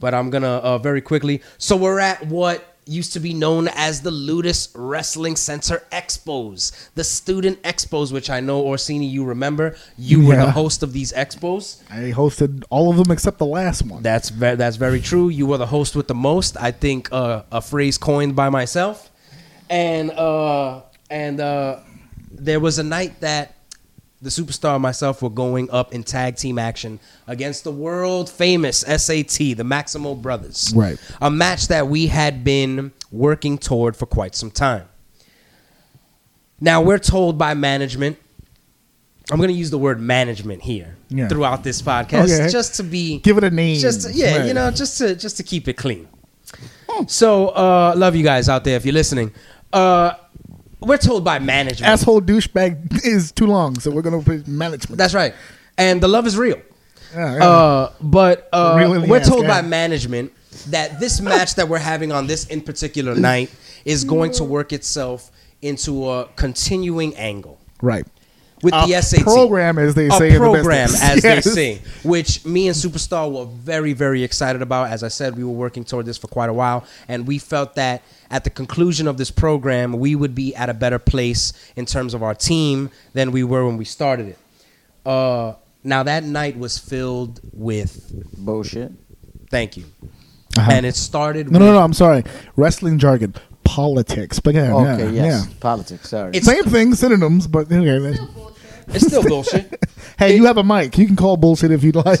[0.00, 1.42] but I'm gonna uh, very quickly.
[1.58, 7.04] So we're at what used to be known as the Ludus Wrestling Center Expos, the
[7.04, 9.76] student expos, which I know Orsini, you remember.
[9.96, 11.82] You were the host of these expos.
[11.90, 14.02] I hosted all of them except the last one.
[14.02, 15.28] That's ve- that's very true.
[15.28, 16.56] You were the host with the most.
[16.58, 19.10] I think uh, a phrase coined by myself,
[19.70, 21.80] and uh, and uh,
[22.30, 23.54] there was a night that
[24.24, 26.98] the superstar and myself were going up in tag team action
[27.28, 30.72] against the world famous SAT, the Maximo Brothers.
[30.74, 30.98] Right.
[31.20, 34.88] A match that we had been working toward for quite some time.
[36.60, 38.18] Now we're told by management.
[39.30, 41.28] I'm going to use the word management here Yeah.
[41.28, 42.48] throughout this podcast, Okay.
[42.50, 43.78] just to be Give it a name.
[43.80, 44.46] just to- yeah, Right.
[44.48, 46.08] you know, just to just to keep it clean.
[47.08, 49.32] So, uh, love you guys out there if you're listening.
[49.72, 50.12] Uh,
[50.86, 51.90] we're told by management.
[51.90, 54.98] Asshole douchebag is too long, so we're gonna put management.
[54.98, 55.34] That's right,
[55.78, 56.60] and the love is real.
[57.14, 57.44] Yeah, yeah.
[57.44, 60.32] Uh, but uh, Real in the we're told by management
[60.68, 63.54] that this match that we're having on this in particular night
[63.84, 65.30] is going to work itself
[65.62, 68.06] into a continuing angle right.
[68.62, 71.44] With A the SAT program, as they a say in the program, as Yes.
[71.44, 74.90] they say, which me and Superstar were very, very excited about.
[74.90, 77.74] As I said, we were working toward this for quite a while, and we felt
[77.74, 81.84] that at the conclusion of this program, we would be at a better place in
[81.84, 84.38] terms of our team than we were when we started it.
[85.04, 88.92] Uh, now that night was filled with Bullshit.
[89.50, 89.84] thank you,
[90.56, 90.70] Uh-huh.
[90.72, 91.50] and it started.
[91.50, 91.78] No, no, no.
[91.80, 92.24] I'm sorry.
[92.56, 93.34] Wrestling jargon,
[93.64, 94.38] politics.
[94.40, 95.46] But yeah, Okay, yeah, yes.
[95.48, 95.54] yeah.
[95.60, 96.08] Politics.
[96.10, 96.30] Sorry.
[96.30, 98.14] It's- Same thing, synonyms, but okay.
[98.88, 99.80] It's still bullshit.
[100.16, 100.96] Hey, you have a mic.
[100.96, 102.20] You can call bullshit if you'd like.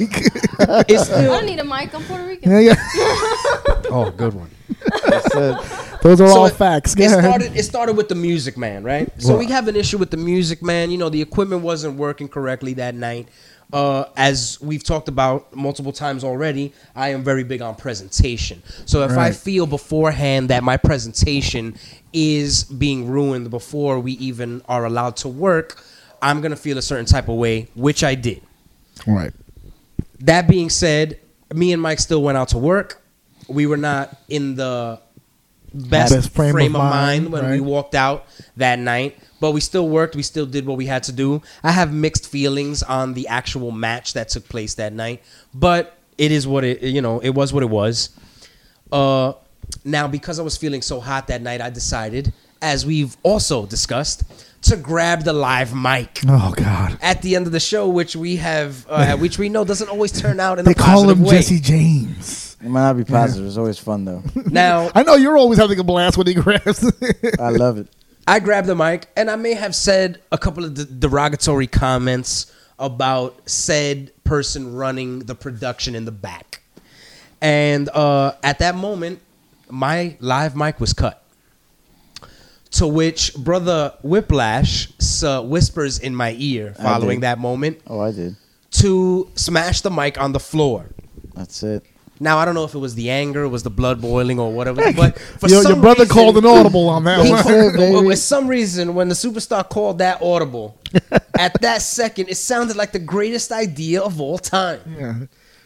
[0.88, 1.94] It's I don't need a mic.
[1.94, 2.50] I'm Puerto Rican.
[2.50, 2.74] yeah, yeah.
[3.90, 4.50] Oh, good one.
[6.02, 6.94] Those are So all it- facts.
[6.94, 7.22] Go It ahead.
[7.24, 7.56] started.
[7.56, 9.08] It started with the Music Man, right?
[9.22, 10.90] So we have an issue with the Music Man.
[10.90, 13.28] You know, the equipment wasn't working correctly that night.
[13.72, 18.62] Uh, as we've talked about multiple times already, I am very big on presentation.
[18.86, 21.76] So if I feel beforehand that my presentation
[22.12, 25.82] is being ruined before we even are allowed to work,
[26.22, 28.42] I'm gonna feel a certain type of way, which I did.
[29.06, 29.32] right.
[30.20, 31.18] That being said,
[31.52, 33.02] me and Mike still went out to work.
[33.48, 35.00] We were not in the
[35.74, 39.50] best, Best frame, frame of of mind, mind, when we walked out that night, but
[39.50, 40.14] we still worked.
[40.16, 41.42] We still did what we had to do.
[41.62, 45.22] I have mixed feelings on the actual match that took place that night,
[45.52, 47.18] but it is what it you know.
[47.18, 48.10] It was what it was.
[48.92, 49.32] Uh,
[49.84, 54.22] now because I was feeling so hot that night, I decided, as we've also discussed,
[54.62, 56.98] to grab the live mic Oh God.
[57.02, 60.12] at the end of the show, which we have, uh, which we know doesn't always
[60.12, 60.76] turn out in the world.
[60.78, 61.36] They call him way.
[61.36, 62.43] Jesse James.
[62.64, 63.46] It might not be positive.
[63.46, 64.22] It's always fun though.
[64.50, 66.84] Now, I know you're always having a blast when he grabs.
[67.38, 67.88] I love it.
[68.26, 72.50] I grabbed the mic, and I may have said a couple of de- derogatory comments
[72.78, 76.62] about said person running the production in the back,
[77.42, 79.20] and uh, at that moment,
[79.68, 81.20] my live mic was cut.
[82.72, 84.88] To which brother Whiplash
[85.22, 87.24] uh, whispers in my ear following did.
[87.24, 88.34] that moment Oh, I did.
[88.72, 90.86] to smash the mic on the floor.
[91.34, 91.84] That's it.
[92.20, 94.52] Now I don't know if it was the anger, it was the blood boiling, or
[94.52, 94.92] whatever.
[94.92, 97.42] But for your, some your brother reason, called an audible on that He one.
[97.42, 100.78] called, well, for some reason, when the superstar called that audible,
[101.38, 104.80] at that second, it sounded like the greatest idea of all time.
[104.96, 105.14] Yeah.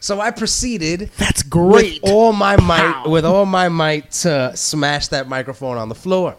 [0.01, 2.01] So I proceeded That's great.
[2.03, 3.11] with all my might, Pow.
[3.11, 6.37] with all my might, to smash that microphone on the floor.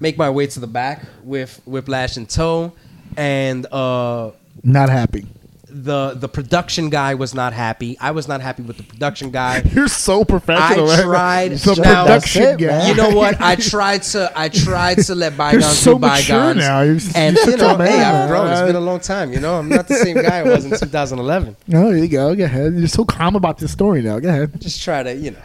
[0.00, 2.72] Make my way to the back with Whiplash in tow,
[3.16, 4.30] and uh,
[4.62, 5.26] Not happy.
[5.74, 7.98] The the production guy was not happy.
[8.00, 9.60] I was not happy with the production guy.
[9.72, 10.88] You're so professional.
[10.88, 12.66] I tried- The Now- production That's it, guy.
[12.68, 12.88] man.
[12.88, 13.40] You know what?
[13.40, 16.58] I tried to I tried to let bygones so be bygones.
[16.58, 16.82] now.
[16.82, 18.46] You're- and you're you such know, a man, hey, I've grown.
[18.52, 18.66] It's man.
[18.68, 19.32] been a long time.
[19.32, 21.56] You know, I'm not the same guy I was in 2011.
[21.66, 22.34] No, there you go.
[22.36, 22.74] Go ahead.
[22.74, 24.20] You're so calm about this story now.
[24.20, 24.60] Go ahead.
[24.60, 25.38] Just try to, you know,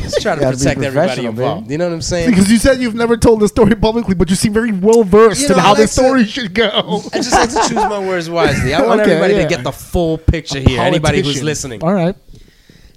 [0.00, 1.64] just try to protect everybody involved.
[1.64, 1.72] baby.
[1.74, 2.30] You know what I'm saying?
[2.30, 5.42] Because you said you've never told the story publicly, but you seem very well versed
[5.48, 7.02] You in how I the like to- story should go.
[7.12, 8.74] I just like to choose my words wisely.
[8.74, 9.42] I want Okay, everybody yeah.
[9.42, 10.80] to get the full picture here.
[10.80, 11.82] Anybody who's listening.
[11.82, 12.16] All right.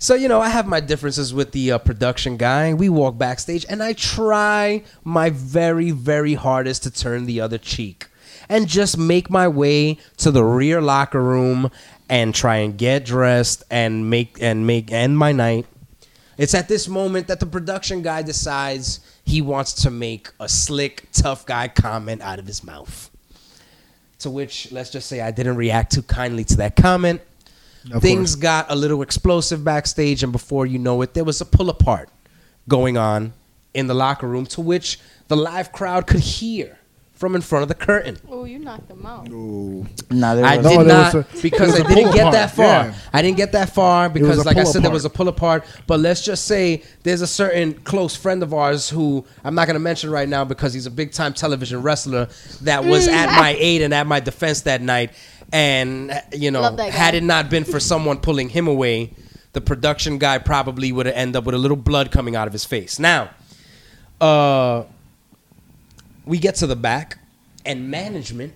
[0.01, 2.73] So you know, I have my differences with the uh, production guy.
[2.73, 8.07] We walk backstage, and I try my very, very hardest to turn the other cheek,
[8.47, 11.69] and just make my way to the rear locker room
[12.09, 15.65] and try and get dressed and make and make end my night.
[16.39, 21.09] It's at this moment that the production guy decides he wants to make a slick,
[21.11, 23.11] tough guy comment out of his mouth.
[24.19, 27.19] To which, let's just say, I didn't react too kindly to that comment
[27.91, 28.41] Of things course.
[28.41, 32.09] got a little explosive backstage, and before you know it, there was a pull apart
[32.69, 33.33] going on
[33.73, 36.78] in the locker room, to which the live crowd could hear
[37.19, 38.17] from in front of the curtain.
[38.29, 39.27] Oh, you knocked them out.
[39.29, 42.65] Nah, there I was, did No, not a- because I didn't get pull-apart, that far.
[42.85, 42.93] yeah.
[43.11, 45.65] I didn't get that far because, like I said, there was a pull apart.
[45.85, 49.73] But let's just say there's a certain close friend of ours who I'm not going
[49.75, 52.29] to mention right now because he's a big time television wrestler
[52.61, 55.11] that was at my aid and at my defense that night.
[55.51, 56.97] And you know, Love that guy.
[56.97, 59.11] had it not been for someone pulling him away,
[59.51, 62.53] the production guy probably would have ended up with a little blood coming out of
[62.53, 62.97] his face.
[62.97, 63.31] Now,
[64.21, 64.83] uh,
[66.29, 67.17] we get to the back,
[67.65, 68.53] and management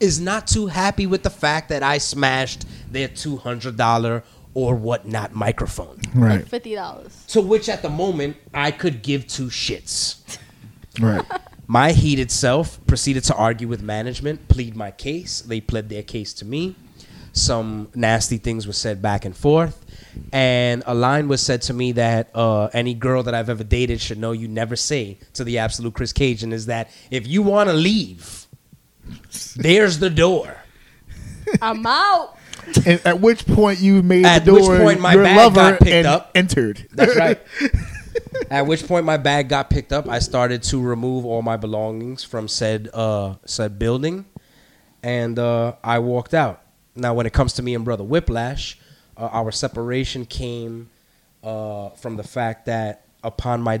[0.00, 4.74] is not too happy with the fact that I smashed their two hundred dollar or
[4.74, 6.00] whatnot microphone.
[6.14, 6.36] Right.
[6.36, 7.24] Like fifty dollars.
[7.28, 10.38] To which at the moment I could give two shits.
[11.00, 11.24] Right.
[11.66, 15.40] My heated self proceeded to argue with management, plead my case.
[15.40, 16.76] They pled their case to me.
[17.32, 19.81] Some nasty things were said back and forth.
[20.32, 24.00] And a line was said to me that uh, any girl that I've ever dated
[24.00, 27.68] should know you never say to the absolute Kris Kage is that if you want
[27.68, 28.46] to leave,
[29.56, 30.56] there's the door.
[31.62, 32.36] I'm out.
[32.86, 35.54] And at which point you made At the which door point my your bag lover
[35.56, 36.30] got picked and up.
[36.34, 36.86] entered.
[36.92, 37.40] That's right.
[38.50, 40.08] At which point my bag got picked up.
[40.08, 44.26] I started to remove all my belongings from said uh, said building,
[45.02, 46.62] and uh, I walked out.
[46.94, 48.78] Now, when it comes to me and brother Whiplash,
[49.16, 50.90] uh, our separation came
[51.42, 53.80] uh, from the fact that upon my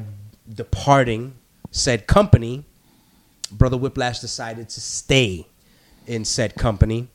[0.52, 1.34] departing
[1.70, 2.64] said company,
[3.50, 5.46] brother Whiplash decided to stay
[6.06, 7.08] in said company,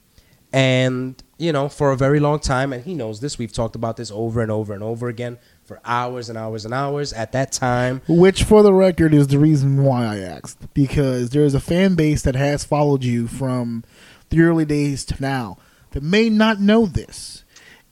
[0.54, 3.38] and you know for a very long time, and he knows this.
[3.38, 6.74] We've talked about this over and over and over again for hours and hours and
[6.74, 7.14] hours.
[7.14, 10.74] At that time, Which, for the record, is the reason why I asked.
[10.74, 13.84] Because there is a fan base that has followed you from
[14.30, 15.58] the early days to now
[15.92, 17.44] that may not know this.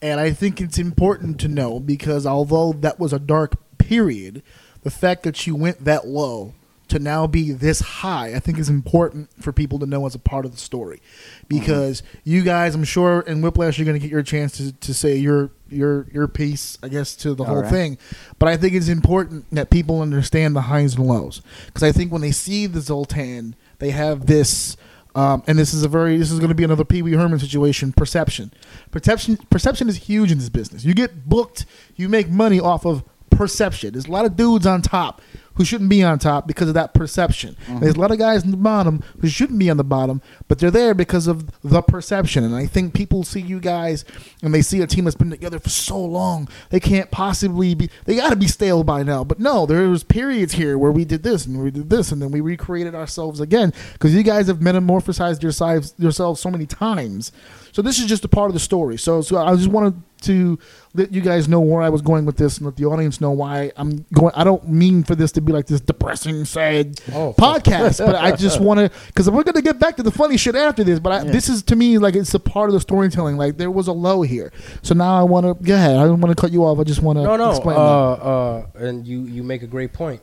[0.02, 4.42] And I think it's important to know because although that was a dark period,
[4.82, 6.54] the fact that you went that low
[6.88, 10.18] to now be this high, I think is important for people to know as a
[10.20, 11.02] part of the story.
[11.48, 14.94] Because you guys, I'm sure, in Whiplash, you're going to get your chance to, to
[14.94, 17.70] say your your your piece, I guess, to the whole right.
[17.70, 17.98] thing.
[18.38, 22.12] But I think it's important that people understand the highs and lows because I think
[22.12, 24.76] when they see the Zoltan, they have this.
[25.16, 27.38] Um, and this is a very this is going to be another Pee Wee Herman
[27.38, 27.94] situation.
[27.94, 28.52] Perception,
[28.90, 30.84] perception, perception is huge in this business.
[30.84, 31.64] You get booked,
[31.96, 33.94] you make money off of perception.
[33.94, 35.22] There's a lot of dudes on top
[35.56, 37.56] who shouldn't be on top because of that perception.
[37.66, 37.80] Mm-hmm.
[37.80, 40.58] There's a lot of guys in the bottom who shouldn't be on the bottom, but
[40.58, 42.44] they're there because of the perception.
[42.44, 44.04] And I think people see you guys
[44.42, 47.90] and they see a team that's been together for so long, they can't possibly be.
[48.04, 49.24] They got to be stale by now.
[49.24, 52.20] But no, there was periods here where we did this and we did this, and
[52.20, 57.32] then we recreated ourselves again because you guys have metamorphosized yourselves yourselves so many times.
[57.76, 58.96] So this is just a part of the story.
[58.96, 60.58] So so I just wanted to
[60.94, 63.32] let you guys know where I was going with this and let the audience know
[63.32, 64.32] why I'm going.
[64.34, 68.34] I don't mean for this to be like this depressing, sad Oh, podcast, but I
[68.44, 70.98] just want to because we're gonna get back to the funny shit after this.
[70.98, 73.36] But I, this is to me like it's a part of the storytelling.
[73.36, 75.98] Like there was a low here, so now I want to go ahead.
[75.98, 76.78] I don't want to cut you off.
[76.78, 79.92] I just want to no, no, explain uh, uh, and you you make a great
[79.92, 80.22] point.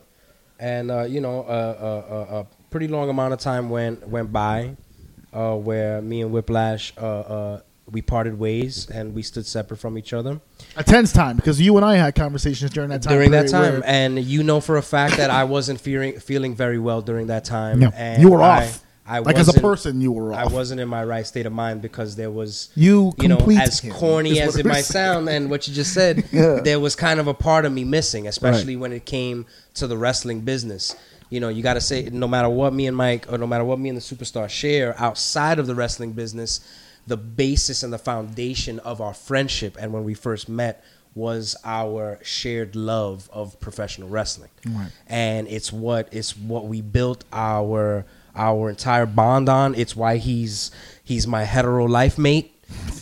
[0.58, 4.32] and uh, you know, uh, uh, uh, a pretty long amount of time went went
[4.32, 4.76] by,
[5.34, 7.60] uh, where me and Whiplash, uh, uh,
[7.90, 10.40] we parted ways and we stood separate from each other
[10.76, 13.12] A tense time because you and I had conversations during that time.
[13.12, 16.78] during that time, and you know for a fact that I wasn't feeling feeling very
[16.78, 17.80] well during that time.
[17.80, 18.80] No, and you were I- off.
[19.06, 21.82] I like as a person, you were I wasn't in my right state of mind
[21.82, 24.84] because there was You you know as corny as it might saying.
[24.84, 26.60] sound and what you just said Yeah.
[26.64, 29.98] there was kind of a part of me missing especially when it came to the
[29.98, 30.96] wrestling business
[31.34, 33.64] you know you got to say no matter what me and Mike or no matter
[33.64, 36.60] what me and the superstar share outside of the wrestling business
[37.06, 40.82] the basis and the foundation of our friendship and when we first met
[41.14, 44.90] was our shared love of professional wrestling Right.
[45.08, 48.06] and it's what it's what we built our
[48.36, 49.74] our entire bond on.
[49.76, 50.70] It's why he's
[51.04, 52.53] he's my hetero life mate,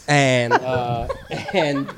[0.09, 1.09] and uh,
[1.55, 1.89] and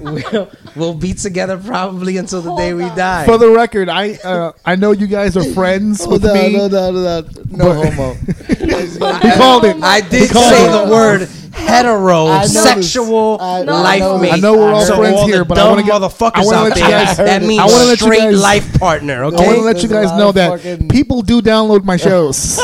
[0.00, 2.96] we'll we'll be together probably until the day we on.
[2.96, 3.26] die.
[3.26, 6.56] For the record, I uh, I know you guys are friends with no, me.
[6.56, 8.14] no, no, no, no, no homo.
[8.48, 9.76] He called it.
[9.82, 10.84] I did called say it.
[10.86, 14.32] the word hetero, I sexual life I mate.
[14.32, 16.58] I know we're all so friends all here, but I wanna get- I motherfuckers wanna
[16.58, 16.88] out there.
[16.88, 19.24] guys- that means I wanna let you straight guys- life partner.
[19.24, 22.60] I want to let you guys know that people do download my shows.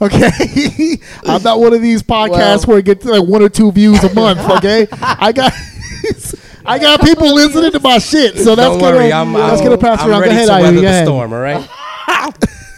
[0.00, 3.70] Okay, I'm not one of these podcasts Well- where it gets like one or two
[3.72, 4.40] views a month.
[4.58, 5.52] Okay, I got.
[6.64, 9.66] I got people listening to my shit, so that's Don't gonna worry, I'm, that's I'm,
[9.66, 10.20] gonna pass I'm around.
[10.20, 10.64] Go ready ahead, to Ivy.
[10.76, 11.32] weather the storm.
[11.32, 11.68] All right.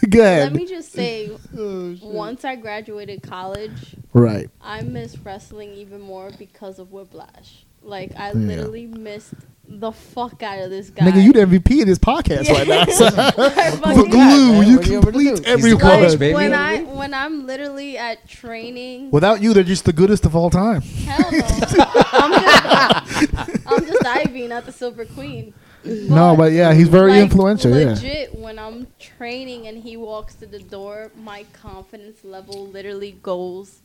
[0.09, 4.49] Go Let me just say, Oh, once I graduated college, Right.
[4.61, 7.65] I miss wrestling even more because of Whiplash.
[7.81, 9.33] Like I literally missed
[9.79, 11.05] the fuck out of this guy.
[11.05, 12.85] Nigga, you the MVP of this podcast right now.
[12.91, 13.05] So.
[13.09, 15.51] The glue, you What do you want me to complete do?
[15.55, 16.17] He's the coach, everyone.
[16.19, 16.33] baby.
[16.33, 20.49] when I when I'm literally at training, Without you, they're just the goodest of all
[20.49, 20.81] time.
[20.81, 21.37] hell no,
[22.11, 25.53] I'm just I'm just Ivy, not the Silver Queen.
[25.83, 27.71] No, but yeah, he's very like, influential.
[27.75, 27.91] Yeah.
[27.93, 33.79] Legit, when I'm training and he walks to the door, my confidence level literally goes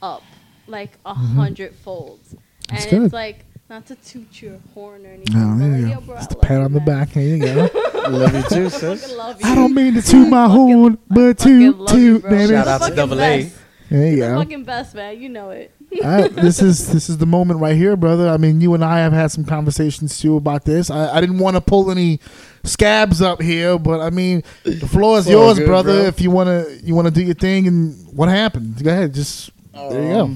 [0.00, 0.22] up
[0.68, 2.32] like a hundred folds.
[2.32, 2.76] And Mm-hmm.
[2.76, 3.02] That's good.
[3.02, 5.32] it's like not to toot your horn or anything.
[5.58, 6.14] But there you go.
[6.16, 6.86] Just I a love pat you, on the man.
[6.86, 7.12] back.
[7.12, 7.70] There you go.
[8.10, 9.00] Love you too, I sis.
[9.02, 9.46] fucking love you.
[9.46, 12.48] I don't mean to toot my horn, but toot, toot, baby.
[12.54, 13.42] Shout out to Double A.
[13.44, 13.56] best.
[13.90, 14.38] There you The go.
[14.40, 15.20] fucking best, man.
[15.20, 15.70] You know it.
[16.04, 18.28] I, this is this is the moment right here, brother.
[18.28, 20.90] I mean, you and I have had some conversations too about this.
[20.90, 22.20] I, I didn't want to pull any
[22.64, 25.92] scabs up here, but I mean, the floor is yours, good, brother.
[25.98, 26.06] bro.
[26.06, 28.82] If you wanna you wanna do your thing, and what happened?
[28.82, 30.34] Go ahead, just um, there you go.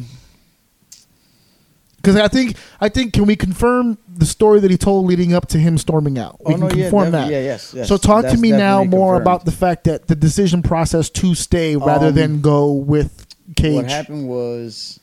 [2.07, 5.33] Um, Because I think I think can we confirm the story that he told leading
[5.35, 6.39] up to him storming out?
[6.45, 7.31] We Oh, can no, yeah, confirm that.
[7.31, 7.89] Yeah, yes, yes.
[7.89, 9.23] So talk to me now more confirmed.
[9.23, 13.27] about the fact that the decision process to stay rather Um, than go with
[13.57, 13.75] Kage.
[13.77, 15.01] What happened was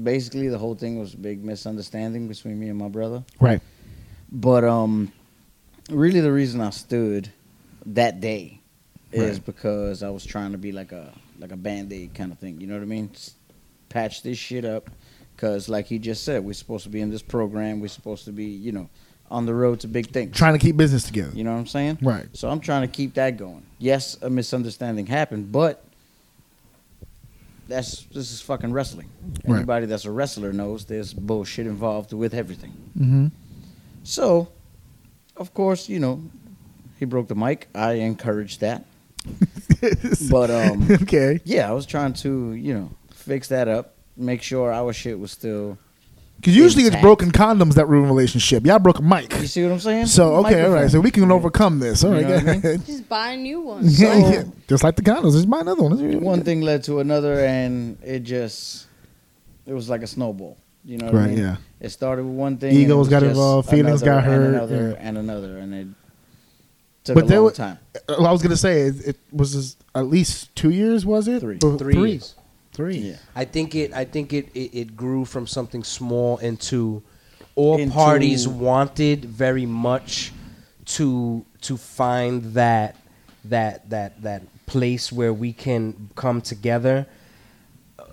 [0.00, 3.24] basically the whole thing was a big misunderstanding between me and my brother.
[3.40, 3.60] Right.
[4.30, 5.12] But um,
[5.90, 7.28] really, the reason I stood
[7.86, 8.60] that day
[9.12, 9.46] is Right.
[9.46, 12.60] because I was trying to be like a like a band aid kind of thing.
[12.60, 13.10] You know what I mean?
[13.88, 14.90] Patch this shit up.
[15.40, 17.80] Because, like he just said, we're supposed to be in this program.
[17.80, 18.90] We're supposed to be, you know,
[19.30, 20.36] on the road to big things.
[20.36, 21.30] Trying to keep business together.
[21.34, 21.98] You know what I'm saying?
[22.02, 22.26] Right.
[22.34, 23.62] So I'm trying to keep that going.
[23.78, 25.82] Yes, a misunderstanding happened, but
[27.68, 29.08] that's this is fucking wrestling.
[29.46, 29.56] Right.
[29.56, 32.74] Anybody that's a wrestler knows there's bullshit involved with everything.
[32.98, 33.26] Mm-hmm.
[34.02, 34.48] So,
[35.38, 36.22] of course, you know,
[36.98, 37.68] he broke the mic.
[37.74, 38.84] I encouraged that.
[40.30, 41.40] But um okay.
[41.44, 45.30] yeah, I was trying to, you know, fix that up, make sure our shit was
[45.32, 45.78] still
[46.36, 48.64] Because usually it's broken condoms that ruin a relationship.
[48.66, 49.32] Y'all broke a mic.
[49.40, 50.06] You see what I'm saying?
[50.06, 50.90] So okay, all right.
[50.90, 52.02] So we can overcome this.
[52.04, 52.82] All right, You know what I mean?
[52.84, 54.00] Just buy a new ones.
[54.00, 54.44] Yeah, yeah.
[54.68, 55.32] Just like the condoms.
[55.32, 56.20] Just buy another one.
[56.20, 58.86] one thing led to another and it just
[59.66, 61.38] it was like a snowball you know what I Right, mean?
[61.38, 61.56] yeah.
[61.78, 64.24] it started with one thing and it Egos was got just involved, feelings another got
[64.24, 65.06] hurt, and another yeah.
[65.08, 65.86] and another and it
[67.04, 69.52] took But a there long wa- time Well, I was gonna say it, it was
[69.52, 71.04] just at least two years.
[71.04, 71.58] Was it Three.
[71.62, 72.10] Or Three Three.
[72.12, 72.34] years.
[72.72, 72.96] Three.
[72.98, 73.92] yeah I think it.
[73.92, 74.70] I think it, it.
[74.78, 77.02] It grew from something small into
[77.56, 80.32] all Into- parties wanted very much
[80.96, 82.96] to to find that
[83.44, 87.06] that that that place where we can come together.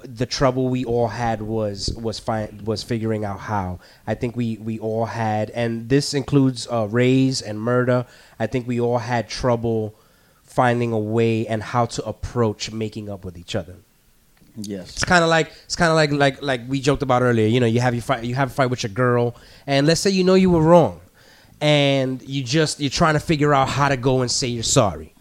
[0.04, 3.80] The trouble we all had was was fi- was figuring out how.
[4.06, 8.06] I think we we all had, and this includes uh, Rays and Murder.
[8.40, 9.96] I think we all had trouble
[10.44, 13.76] finding a way and how to approach making up with each other.
[14.58, 17.48] Yes It's kind of like it's kind of like like like we joked about earlier.
[17.48, 19.36] You know, you have you fight you have a fight with your girl,
[19.66, 21.00] and let's say you know you were wrong,
[21.62, 25.14] and you just you're trying to figure out how to go and say you're sorry.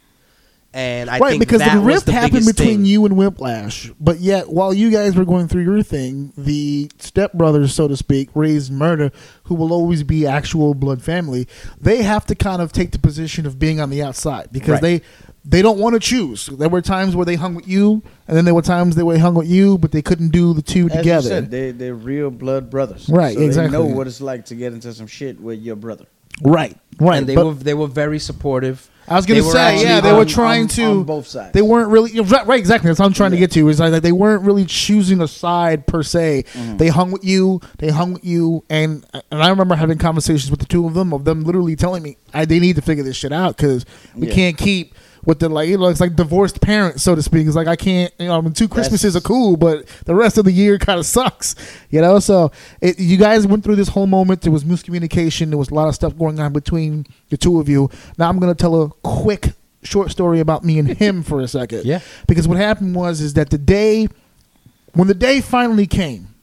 [0.73, 2.85] And I right, think because that the was rift the happened between thing.
[2.85, 7.71] you and Whiplash, but yet while you guys were going through your thing, the stepbrothers,
[7.71, 9.11] so to speak, raised murder,
[9.45, 11.49] who will always be actual blood family,
[11.81, 15.01] they have to kind of take the position of being on the outside because Right.
[15.01, 15.03] they
[15.49, 16.47] they don't want to choose.
[16.47, 19.17] There were times where they hung with you, and then there were times they were
[19.19, 21.23] hung with you, but they couldn't do the two As together.
[21.23, 23.79] you said, they they're real blood brothers Right, so exactly.
[23.79, 26.07] they know what it's like to get into some shit with your brother
[26.43, 27.19] right, right.
[27.19, 28.91] and they but were they were very supportive.
[29.09, 31.53] I was gonna were say, yeah, they on- were trying on- to on both sides.
[31.53, 32.59] They weren't really right, right.
[32.59, 32.89] Exactly.
[32.91, 33.69] That's what I'm trying to get to.
[33.69, 36.45] Is like they weren't really choosing a side per se.
[36.53, 36.77] Mm-hmm.
[36.79, 37.61] They hung with you.
[37.79, 41.13] They hung with you, and and I remember having conversations with the two of them,
[41.13, 43.87] of them literally telling me, I, they need to figure this shit out because
[44.17, 44.35] we Yeah.
[44.35, 44.97] can't keep.
[45.27, 47.47] With the like, you know, it's like divorced parents, so to speak.
[47.47, 50.39] It's like I can't, you know, I mean, two Christmases are cool, but the rest
[50.39, 51.55] of the year kind of sucks,
[51.91, 52.21] you know.
[52.21, 54.43] So it, you guys went through this whole moment.
[54.43, 55.49] There was miscommunication.
[55.49, 57.91] There was a lot of stuff going on between the two of you.
[58.17, 59.53] Now I'm gonna tell a quick
[59.83, 61.85] short story about me and him for a second.
[61.85, 62.01] Yeah.
[62.27, 64.09] Because what happened was is that the day
[64.93, 66.35] when the day finally came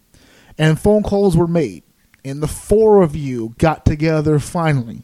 [0.57, 1.83] and phone calls were made
[2.23, 5.03] and the four of you got together finally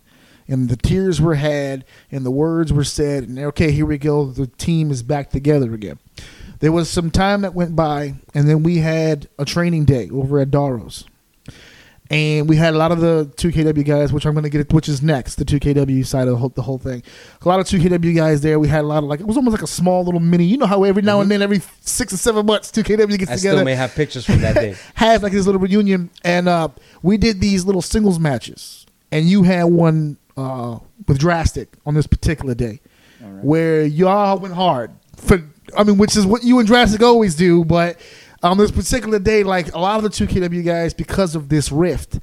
[0.50, 4.26] and the tears were had and the words were said and okay here we go
[4.26, 5.98] the team is back together again
[6.60, 10.40] there was some time that went by and then we had a training day over
[10.40, 11.06] at Daros
[12.12, 14.90] and we had a lot of the 2KW guys, which I'm going to get, which
[14.90, 17.04] is next, the 2KW side of the whole, the whole thing.
[17.42, 18.60] A lot of 2KW guys there.
[18.60, 20.46] We had a lot of like, it was almost like a small little mini.
[20.46, 23.36] You know how every now and then, every six or seven months, 2KW gets I
[23.36, 24.76] together, still may have pictures from that day.
[24.96, 26.70] have like this little reunion, and uh,
[27.04, 32.08] we did these little singles matches, and you had one uh, with Drastic on this
[32.08, 32.80] particular day,
[33.42, 35.42] where y'all went hard for.
[35.78, 38.00] I mean, which is what you and Drastic always do, but
[38.42, 41.72] on this particular day, like a lot of the two KW guys, because of this
[41.72, 42.20] rift,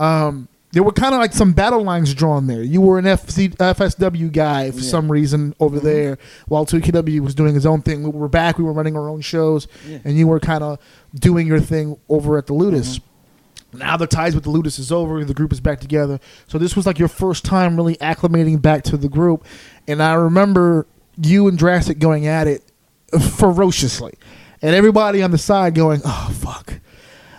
[0.00, 2.62] um, there were kind of like some battle lines drawn there.
[2.62, 7.54] You were an FC, FSW guy for some reason over there, while 2KW was doing
[7.54, 8.02] his own thing.
[8.02, 9.66] We were back, we were running our own shows,
[10.04, 10.78] and you were kind of
[11.14, 13.00] doing your thing over at the Ludus.
[13.72, 15.24] Now the ties with the Ludus is over.
[15.24, 16.20] The group is back together.
[16.46, 19.44] So this was like your first time really acclimating back to the group.
[19.86, 20.86] And I remember
[21.22, 22.62] you and Drastic going at it
[23.36, 24.14] ferociously.
[24.62, 26.80] And everybody on the side going, oh, fuck.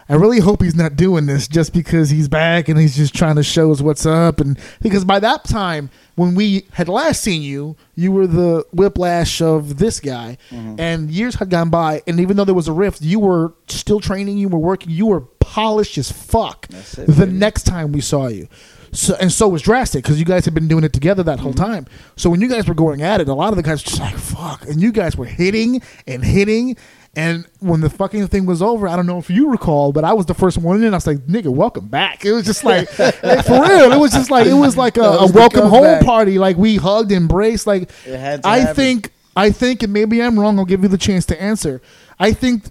[0.10, 3.36] I really hope he's not doing this just because he's back and he's just trying
[3.36, 4.40] to show us what's up.
[4.40, 9.40] And because by that time, when we had last seen you, you were the whiplash
[9.42, 10.76] of this guy, Mm-hmm.
[10.80, 12.02] and years had gone by.
[12.08, 15.06] And even though there was a rift, you were still training, you were working, you
[15.06, 16.66] were polished as fuck.
[16.72, 17.32] It, the baby.
[17.34, 18.48] next time we saw you.
[18.92, 21.44] So, and so was drastic because you guys had been doing it together that Mm-hmm.
[21.44, 21.86] whole time.
[22.16, 24.00] So when you guys were going at it, a lot of the guys were just
[24.02, 26.76] like fuck, and you guys were hitting and hitting.
[27.20, 30.14] And when the fucking thing was over, I don't know if you recall, but I
[30.14, 30.94] was the first one in.
[30.94, 33.16] I was like, "Nigga, welcome back." It was just like, like,
[33.46, 33.92] for real.
[33.92, 36.40] It was just like it was like a, That a welcome home party.
[36.40, 37.68] Like we hugged, embraced.
[37.68, 38.76] Like It had to I happen.
[38.76, 40.58] think, I think, and maybe I'm wrong.
[40.60, 41.82] I'll give you the chance to answer.
[42.20, 42.66] I think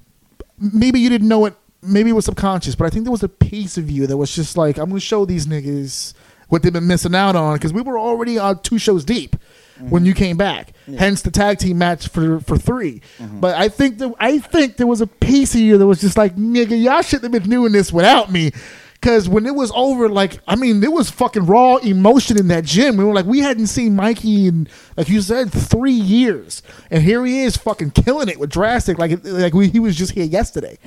[0.58, 1.54] maybe you didn't know it.
[1.82, 4.34] Maybe it was subconscious, but I think there was a piece of you that was
[4.34, 6.12] just like, I'm going to show these niggas
[6.48, 9.36] what they've been missing out on because we were already uh, two shows deep
[9.80, 10.72] when you came back.
[10.98, 13.00] Hence the tag team match for for 3
[13.40, 16.16] But I think that I think there was a piece of you that was just
[16.16, 18.52] like, nigga, y'all shouldn't have been doing this without me.
[19.00, 22.64] Cause when it was over, like I mean, there was fucking raw emotion in that
[22.64, 22.96] gym.
[22.96, 24.66] We were like, we hadn't seen Mikey in,
[24.96, 29.20] like you said, three years, and here he is, fucking killing it with drastic, like
[29.22, 30.78] like we, he was just here yesterday.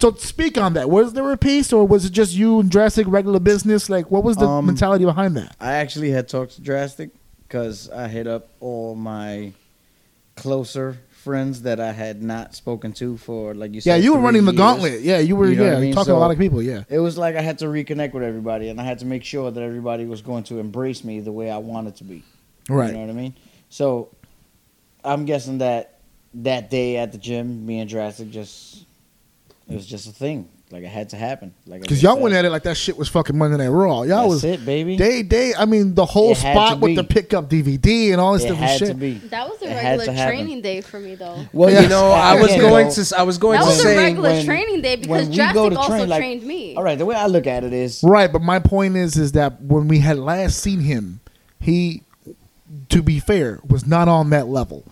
[0.00, 0.90] So speak on that.
[0.90, 3.88] Was there a piece, or was it just you and drastic regular business?
[3.88, 5.54] Like, what was the Um, mentality behind that?
[5.60, 7.10] I actually had talked to Drastic
[7.52, 9.52] because I hit up all my
[10.36, 13.90] closer friends that I had not spoken to for, like you said.
[13.90, 15.02] Yeah, you were running the gauntlet.
[15.02, 15.50] Yeah, you were.
[15.50, 15.92] You know yeah, I mean?
[15.92, 16.62] talking to a lot of people.
[16.62, 16.84] Yeah.
[16.88, 19.50] It was like I had to reconnect with everybody, and I had to make sure
[19.50, 22.24] that everybody was going to embrace me the way I wanted to be.
[22.70, 22.86] Right.
[22.86, 23.34] You know what I mean?
[23.68, 24.08] So
[25.04, 25.98] I'm guessing that
[26.32, 28.86] that day at the gym, me and Drastic just
[29.68, 30.48] it was just a thing.
[30.72, 31.52] Like it had to happen.
[31.66, 34.04] Like Because y'all went at it like that shit was fucking Monday Night Raw.
[34.04, 34.96] Y'all That's was it, baby.
[34.96, 35.54] They, they.
[35.54, 36.94] I mean, the whole It spot with be.
[36.96, 38.88] the pickup DVD and all this it different had shit.
[38.88, 39.12] to be.
[39.28, 41.44] That was a It regular training day for me, though.
[41.52, 43.96] Well, you know, I was going to I was going That to was a say
[43.98, 46.74] regular when- training day because when we Drastic also train, like- trained me.
[46.74, 49.32] All right, the way I look at it is, Right, but my point is, is
[49.32, 51.20] that when we had last seen him,
[51.60, 52.02] he,
[52.88, 54.86] to be fair, was not on that level.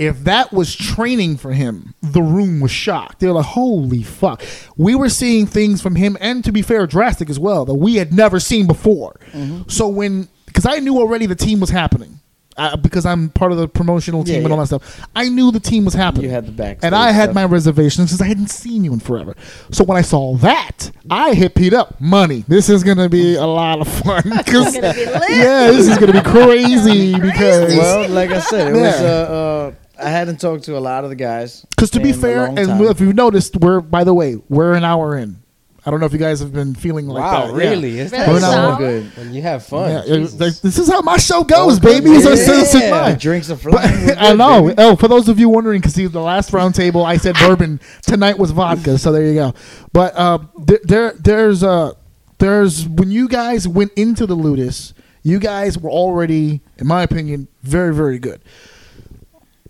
[0.00, 3.20] If that was training for him, the room was shocked.
[3.20, 4.42] They were like, "Holy fuck!"
[4.76, 7.96] We were seeing things from him, and to be fair, drastic as well that we
[7.96, 9.16] had never seen before.
[9.32, 9.68] Mm-hmm.
[9.68, 12.18] So when, because I knew already the team was happening,
[12.56, 14.64] uh, because I'm part of the promotional team Yeah, and all yeah.
[14.64, 15.06] that stuff.
[15.14, 16.24] I knew the team was happening.
[16.24, 17.34] You had the backstage and I had stuff.
[17.34, 19.34] my reservations because I hadn't seen you in forever.
[19.70, 22.00] So when I saw that, I hit Pete up.
[22.00, 22.44] Money.
[22.48, 24.22] This is gonna be a lot of fun.
[24.46, 29.00] 'Cause- be yeah, this is gonna be crazy because well, like I said, it was.
[29.00, 29.06] Yeah.
[29.06, 29.72] Uh, uh,
[30.02, 31.64] I hadn't talked to a lot of the guys.
[31.70, 35.16] because to be fair, and if you've noticed, we're by the way, we're an hour
[35.16, 35.36] in.
[35.84, 37.52] I don't know if you guys have been feeling like Wow, that.
[37.62, 37.70] Yeah.
[37.70, 37.98] really?
[38.00, 38.26] It's Really?
[38.34, 39.16] We're not So- good.
[39.16, 39.90] When you have fun.
[39.90, 42.10] Yeah, it- this is how my show goes, Oh, baby.
[42.10, 42.32] It's yeah.
[42.32, 42.90] uncensored Yeah.
[42.90, 43.18] mind.
[43.18, 44.10] Drinks are But, flying.
[44.18, 44.64] I know.
[44.64, 44.74] baby.
[44.76, 48.38] Oh, for those of you wondering, because the last round table I said bourbon tonight
[48.38, 49.54] was vodka, so there you go.
[49.94, 51.92] But uh, there, there, there's uh,
[52.38, 54.92] there's when you guys went into the Ludus,
[55.22, 58.42] you guys were already, in my opinion, very, very good.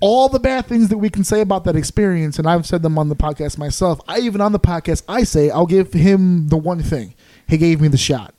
[0.01, 2.99] All the bad things that we can say about that experience, and I've said them
[2.99, 4.01] on the podcast myself.
[4.09, 7.15] I even on the podcast, I say I'll give him the one thing:
[7.47, 8.35] he gave me the shot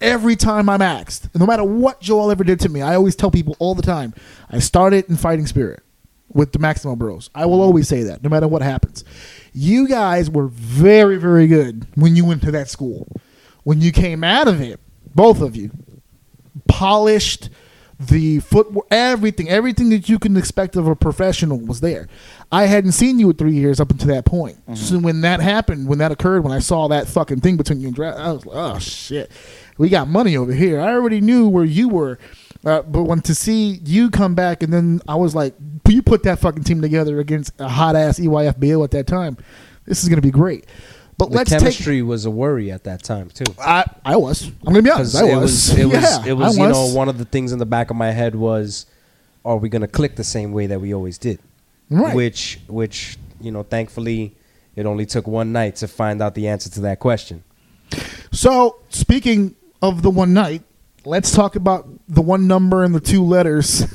[0.00, 3.30] every time I'm asked, no matter what Joel ever did to me, I always tell
[3.30, 4.14] people all the time,
[4.50, 5.82] I started in Fighting Spirit
[6.28, 7.30] with the Maximo Bros.
[7.34, 9.04] I will always say that, no matter what happens.
[9.52, 13.08] You guys were very, very good when you went to that school.
[13.64, 14.80] When you came out of it,
[15.14, 15.70] both of you,
[16.68, 17.48] polished,
[17.98, 22.08] the footwork, everything, everything that you can expect of a professional was there.
[22.52, 24.58] I hadn't seen you in three years up until that point.
[24.76, 27.86] So when that happened, when that occurred, when I saw that fucking thing between you
[27.88, 29.30] and Dra- I was like, oh shit,
[29.78, 30.78] we got money over here.
[30.80, 32.18] I already knew where you were,
[32.66, 35.54] uh, but when to see you come back, and then I was like,
[35.88, 39.38] you put that fucking team together against a hot ass EYFBO at that time.
[39.86, 40.66] This is gonna be great.
[41.18, 41.60] But the let's take.
[41.60, 43.44] chemistry was a worry at that time too.
[43.58, 44.46] I I was.
[44.46, 45.16] I'm gonna be honest.
[45.16, 45.42] I it was.
[45.42, 47.90] was, it was, yeah, it was, you know, one of the things in the back
[47.90, 48.86] of my head was,
[49.44, 51.40] are we gonna click the same way that we always did?
[51.88, 52.14] Right.
[52.14, 54.36] Which, which, you know, thankfully,
[54.74, 57.44] it only took one night to find out the answer to that question.
[58.32, 60.62] So, speaking of the one night,
[61.04, 63.86] let's talk about the one number and the two letters.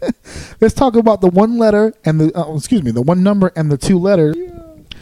[0.60, 3.70] let's talk about the one letter and the uh, excuse me, the one number and
[3.72, 4.36] the two letters.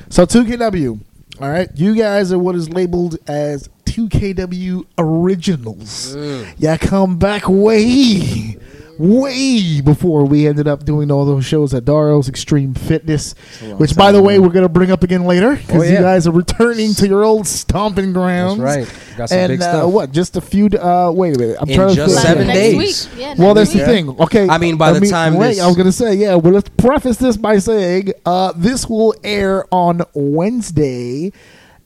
[0.09, 1.01] So 2KW.
[1.41, 6.15] All right, you guys are what is labeled as 2KW originals.
[6.15, 6.55] Mm.
[6.59, 8.57] Yeah, come back way,
[8.99, 13.35] way before we ended up doing all those shows at Daro's Extreme Fitness,
[13.79, 16.33] which, by the way, we're gonna bring up again later because Oh, you guys are
[16.33, 18.59] returning to your old stomping grounds.
[18.61, 18.91] right.
[19.17, 19.93] Got some and big uh, stuff.
[19.93, 20.13] what?
[20.13, 20.67] Just a few.
[20.67, 21.57] Uh, wait a minute.
[21.61, 22.27] I'm In trying to just think.
[22.27, 23.09] seven next days.
[23.11, 23.21] Week.
[23.21, 24.09] Yeah, Well, next that's the thing.
[24.21, 24.49] Okay.
[24.49, 26.35] I mean, by the time wait, this- I was gonna say, yeah.
[26.35, 31.33] Well, let's preface this by saying uh, this will air on Wednesday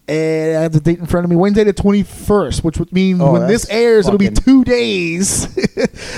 [0.08, 3.20] And I have the date in front of me, Wednesday the 21st, which would mean
[3.20, 5.46] Oh, when this airs, it'll be two days.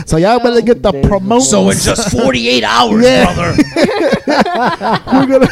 [0.07, 1.19] so y'all better get the Days before.
[1.19, 1.47] promotion.
[1.49, 3.35] So in just 48 hours, Yeah.
[3.35, 3.63] brother.
[5.13, 5.49] we're gonna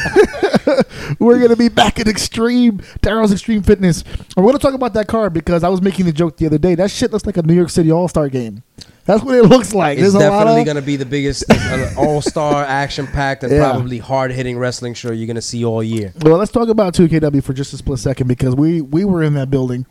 [1.18, 4.04] we're gonna be back at extreme Daryl's Extreme Fitness.
[4.36, 6.74] We're gonna talk about that card because I was making the joke the other day.
[6.76, 8.62] That shit looks like a New York City All Star game.
[9.08, 9.96] That's what it looks like.
[9.96, 13.50] It's There's definitely of going to be the biggest uh, all star, action packed, and
[13.50, 13.70] Yeah.
[13.70, 16.12] probably hard hitting wrestling show you're going to see all year.
[16.20, 19.32] Well, let's talk about 2KW for just a split second because we we were in
[19.32, 19.86] that building,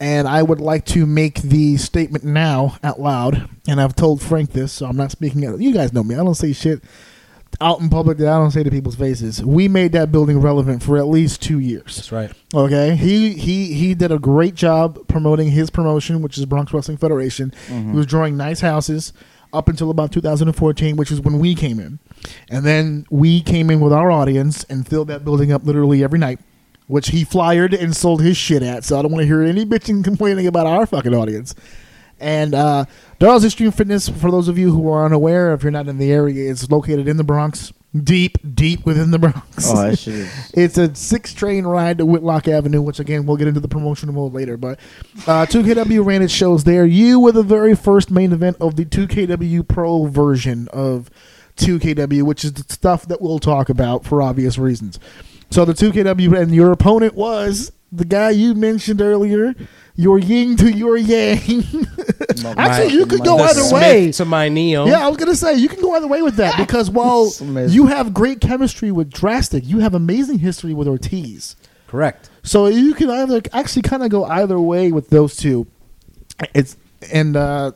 [0.00, 3.48] and I would like to make the statement now out loud.
[3.68, 5.46] And I've told Frank this, so I'm not speaking.
[5.46, 6.16] Out, you guys know me.
[6.16, 6.82] I don't say shit
[7.60, 9.44] out in public that I don't say to people's faces.
[9.44, 11.96] We made that building relevant for at least two years.
[11.96, 12.32] That's right.
[12.54, 16.98] Okay, he he he did a great job promoting his promotion, which is Bronx Wrestling
[16.98, 17.52] Federation.
[17.66, 17.90] Mm-hmm.
[17.90, 19.12] He was drawing nice houses
[19.52, 21.98] up until about 2014, which is when we came in,
[22.50, 26.18] and then we came in with our audience and filled that building up literally every
[26.18, 26.38] night,
[26.86, 28.84] which he flyered and sold his shit at.
[28.84, 31.54] So I don't want to hear any bitching complaining about our fucking audience.
[32.20, 32.84] And uh,
[33.20, 36.10] Daryl's Extreme Fitness, for those of you who are unaware, if you're not in the
[36.12, 37.72] area, it's located in the Bronx,
[38.04, 39.70] deep, deep within the Bronx.
[39.70, 40.50] Oh, that shit is.
[40.54, 44.14] It's a six train ride to Whitlock Avenue, which again we'll get into the promotional
[44.14, 44.56] mode later.
[44.56, 44.80] But
[45.26, 46.84] uh, 2KW ran its shows there.
[46.84, 51.10] You were the very first main event of the 2KW Pro version of
[51.56, 54.98] 2KW, which is the stuff that we'll talk about for obvious reasons.
[55.50, 59.54] So the 2KW and your opponent was the guy you mentioned earlier,
[59.98, 61.38] your yin to your yang.
[62.56, 64.12] Actually, you could go the either Smith way.
[64.12, 64.86] to my Neo.
[64.86, 67.30] Yeah, I was gonna say you can go either way with that because while
[67.68, 71.56] you have great chemistry with Drastic, you have amazing history with Ortiz.
[71.88, 72.30] Correct.
[72.44, 75.66] So you can either actually kind of go either way with those two.
[76.54, 76.76] It's
[77.12, 77.72] and uh,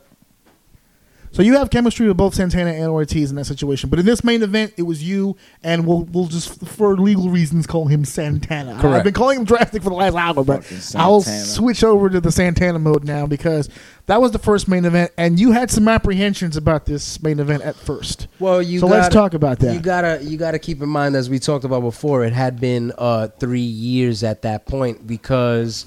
[1.33, 3.89] so you have chemistry with both Santana and Ortiz in that situation.
[3.89, 7.67] But in this main event, it was you, and we'll we'll just for legal reasons
[7.67, 8.79] call him Santana.
[8.79, 8.85] Correct.
[8.97, 10.63] I've been calling him Drastic for the last hour, but
[10.95, 13.67] I'll switch over to the Santana mode now because
[14.05, 17.63] that was the first main event, and you had some apprehensions about this main event
[17.63, 18.27] at first.
[18.39, 19.73] Well, you So gotta, let's talk about that.
[19.73, 22.93] You gotta you gotta keep in mind as we talked about before, it had been
[22.97, 25.85] uh, three years at that point because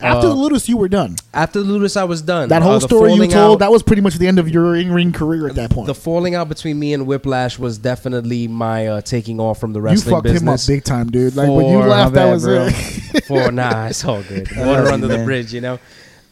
[0.00, 1.14] After uh, the Ludus, you were done.
[1.32, 2.48] after the Ludus, I was done.
[2.48, 4.38] That Uh, whole the story you falling told, out- that was pretty much the end
[4.40, 5.86] of your in-ring career at that point.
[5.86, 9.78] the falling out between me and Whiplash was definitely my uh, taking off from the
[9.78, 10.66] you wrestling fucked him up business.
[10.66, 11.36] big time, dude.
[11.36, 13.24] Like when you For- left, that was it.
[13.26, 14.48] For nah, it's all good.
[14.56, 15.26] Water under the man.
[15.26, 15.78] bridge, you know.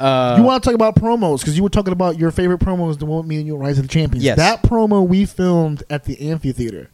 [0.01, 2.99] Uh, you want to talk about promos because you were talking about your favorite promos,
[2.99, 4.25] the one with me and you, Rise of the Champions.
[4.25, 4.37] Yes.
[4.37, 6.91] That promo we filmed at the amphitheater,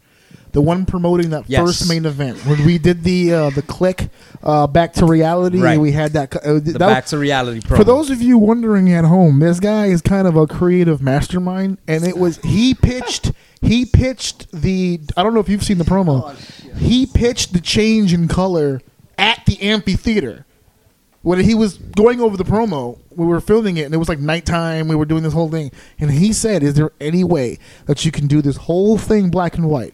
[0.51, 1.61] the one promoting that Yes.
[1.65, 4.09] first main event when we did the uh, the click
[4.43, 5.59] uh, back to reality.
[5.61, 5.79] Right.
[5.79, 6.35] We had that.
[6.35, 7.77] Uh, the that- back to reality promo.
[7.77, 11.77] For those of you wondering at home, this guy is kind of a creative mastermind,
[11.87, 13.31] and it was he pitched
[13.61, 16.35] he pitched the I don't know if you've seen the promo.
[16.77, 18.81] he pitched the change in color
[19.17, 20.45] at the amphitheater.
[21.21, 24.19] When he was going over the promo, we were filming it, and it was like
[24.19, 24.87] nighttime.
[24.87, 25.69] We were doing this whole thing,
[25.99, 29.57] and he said, "Is there any way that you can do this whole thing black
[29.57, 29.93] and white?"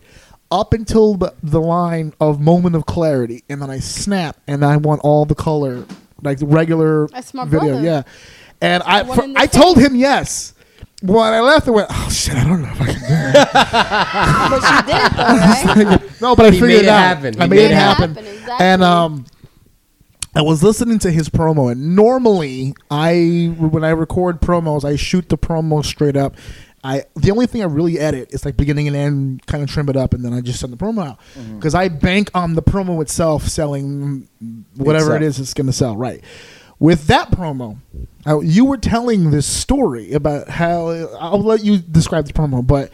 [0.58, 4.78] Up until the, the line of moment of clarity, and then I snap, and I
[4.78, 5.86] want all the color,
[6.22, 7.60] like the regular That's my video.
[7.72, 7.84] brother.
[7.84, 8.04] Yeah,
[8.62, 10.54] and I One for- in the I told him yes.
[11.02, 13.06] When I left, I went, "Oh shit, I don't know if I can do
[13.40, 13.48] it.
[14.50, 16.12] But you did it though, right?
[16.22, 17.00] No, but I He figured made it it out.
[17.18, 17.42] happen.
[17.42, 18.10] I He made, made it it happen.
[18.16, 18.66] happen, exactly.
[18.66, 19.26] And um,
[20.36, 25.28] I was listening to his promo, and normally I, when I record promos, I shoot
[25.30, 26.36] the promo straight up.
[26.86, 29.90] I the only thing I really edit is like beginning and end, kind of trim
[29.90, 31.56] it up, and then I just send the promo out Mm-hmm.
[31.58, 34.28] because I bank on the promo itself selling
[34.78, 35.96] whatever it is it's going to sell.
[35.98, 36.24] Right.
[36.78, 37.78] With that promo,
[38.28, 42.92] uh, you were telling this story about how I'll let you describe the promo, but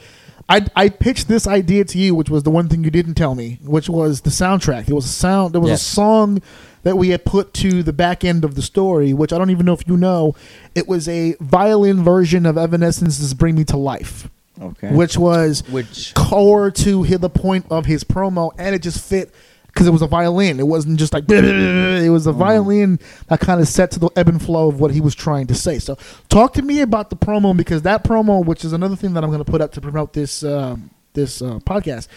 [0.47, 3.35] I I pitched this idea to you, which was the one thing you didn't tell
[3.35, 4.87] me, which was the soundtrack.
[4.87, 5.53] It was a sound.
[5.53, 5.81] There was Yes.
[5.81, 6.41] a song
[6.83, 9.65] that we had put to the back end of the story, which I don't even
[9.65, 10.35] know if you know.
[10.75, 14.29] It was a violin version of Evanescence's "Bring Me to Life."
[14.61, 14.93] Okay.
[14.93, 19.33] which was Which- core to hit the point of his promo, and it just fit
[19.65, 20.59] because it was a violin.
[20.59, 24.27] It wasn't just like it was a violin that kind of set to the ebb
[24.27, 25.79] and flow of what he was trying to say.
[25.79, 25.97] So,
[26.29, 29.31] talk to me about the promo because that promo, which is another thing that I'm
[29.31, 32.07] going to put up to promote this um, this uh, podcast,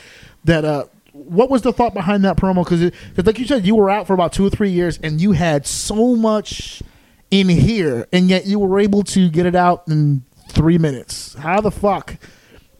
[0.44, 0.64] that.
[0.64, 0.84] Uh,
[1.14, 2.64] what was the thought behind that promo?
[2.64, 2.90] Because,
[3.24, 5.64] like you said, you were out for about two or three years, and you had
[5.66, 6.82] so much
[7.30, 11.34] in here, and yet you were able to get it out in three minutes.
[11.34, 12.16] How the fuck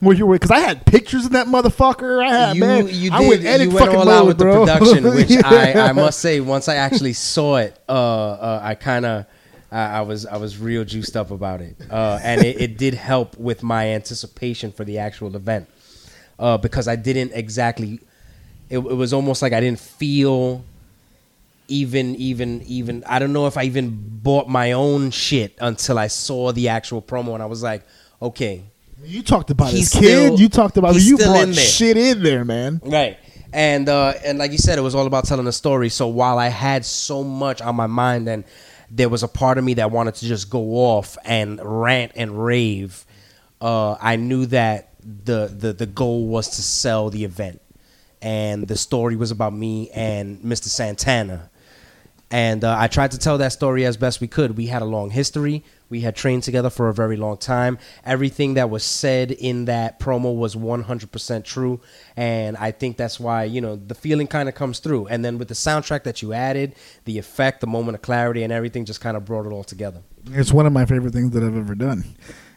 [0.01, 0.27] were you?
[0.29, 2.21] Because I had pictures of that motherfucker.
[2.25, 2.87] I had you, man.
[2.89, 3.29] you I did.
[3.29, 4.65] went edit you went fucking all out with bro.
[4.65, 5.85] the production, which I, Yeah.
[5.85, 9.25] I must say, once I actually saw it, uh, uh, I kind of,
[9.71, 12.93] I, I was, I was real juiced up about it, uh, and it, it did
[12.95, 15.69] help with my anticipation for the actual event,
[16.37, 18.01] uh, because I didn't exactly.
[18.69, 20.63] It, it was almost like I didn't feel
[21.67, 23.89] even even even I don't know if I even
[24.21, 27.83] bought my own shit until I saw the actual promo and I was like,
[28.21, 28.63] okay,
[29.03, 30.07] You talked about He's his kid.
[30.27, 32.81] still- you talked about you brought in shit in there, man.
[32.83, 33.17] Right.
[33.53, 35.89] And uh, and like you said, it was all about telling a story.
[35.89, 38.43] So while I had so much on my mind, and
[38.91, 42.43] there was a part of me that wanted to just go off and rant and
[42.45, 43.05] rave,
[43.61, 47.61] uh, I knew that the, the the goal was to sell the event,
[48.25, 50.63] and the story was about me and Mr.
[50.63, 51.51] Santana.
[52.31, 54.57] And uh, I tried to tell that story as best we could.
[54.57, 55.63] We had a long history.
[55.89, 57.77] We had trained together for a very long time.
[58.03, 61.79] Everything that was said in that promo was 100% true.
[62.17, 65.05] And I think that's why, you know, the feeling kind of comes through.
[65.05, 66.73] And then with the soundtrack that you added,
[67.05, 70.01] the effect, the moment of clarity, and everything just kind of brought it all together.
[70.31, 72.03] It's one of my favorite things that I've ever done,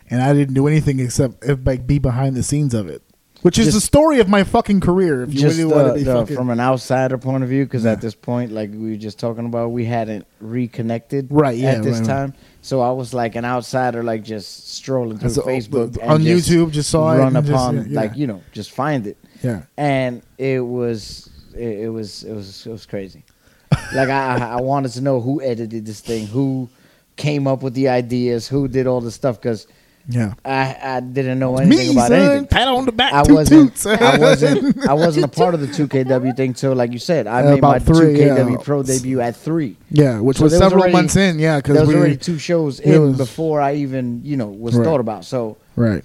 [0.08, 3.02] and I didn't do anything except if, like be behind the scenes of it,
[3.42, 5.22] which is Just- the story of my fucking career.
[5.22, 7.42] If you just really the- want to uh, be the- fucking from an outsider point
[7.44, 7.92] of view, because Yeah.
[7.92, 11.82] at this point, like we were just talking about, we hadn't reconnected Right, yeah, at
[11.82, 12.06] this right, right.
[12.06, 12.34] time.
[12.62, 16.50] So I was like an outsider, like just strolling through So, Facebook on and just
[16.50, 18.00] YouTube, just saw it run just- upon, yeah, yeah.
[18.00, 19.16] like you know, just find it.
[19.42, 19.62] yeah.
[19.76, 23.24] and it was it, it was it was it was crazy.
[23.94, 26.68] like I I I wanted to know who edited this thing, who
[27.16, 29.66] came up with the ideas, who did all the stuff because
[30.10, 30.32] Yeah.
[30.44, 32.20] I I didn't know anything Me, about son.
[32.20, 32.46] anything.
[32.46, 33.12] Pat on the back.
[33.12, 33.84] I toot wasn't, toots.
[33.86, 37.42] I wasn't, I wasn't a part of the 2KW thing till, like you said, I
[37.42, 38.56] Uh, made my about three, 2KW yeah.
[38.64, 39.76] Pro debut at three.
[39.90, 41.38] Yeah, which So was there was several already- months in.
[41.38, 44.36] Yeah, There because was we already two shows it in was- before I even, you
[44.38, 44.84] know, was Right.
[44.84, 45.26] thought about.
[45.26, 46.02] So right.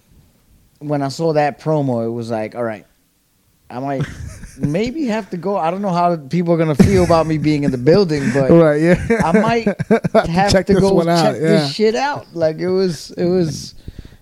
[0.79, 2.85] when I saw that promo, it was like, all right,
[3.69, 4.03] I might
[4.59, 5.55] maybe have to go.
[5.57, 8.51] I don't know how people are gonna feel about me being in the building, but
[8.51, 8.81] Right.
[8.81, 9.21] Yeah.
[9.23, 9.65] I might
[10.27, 11.47] have check to this go one out, check yeah.
[11.47, 12.27] this shit out.
[12.35, 13.75] Like it was, it was,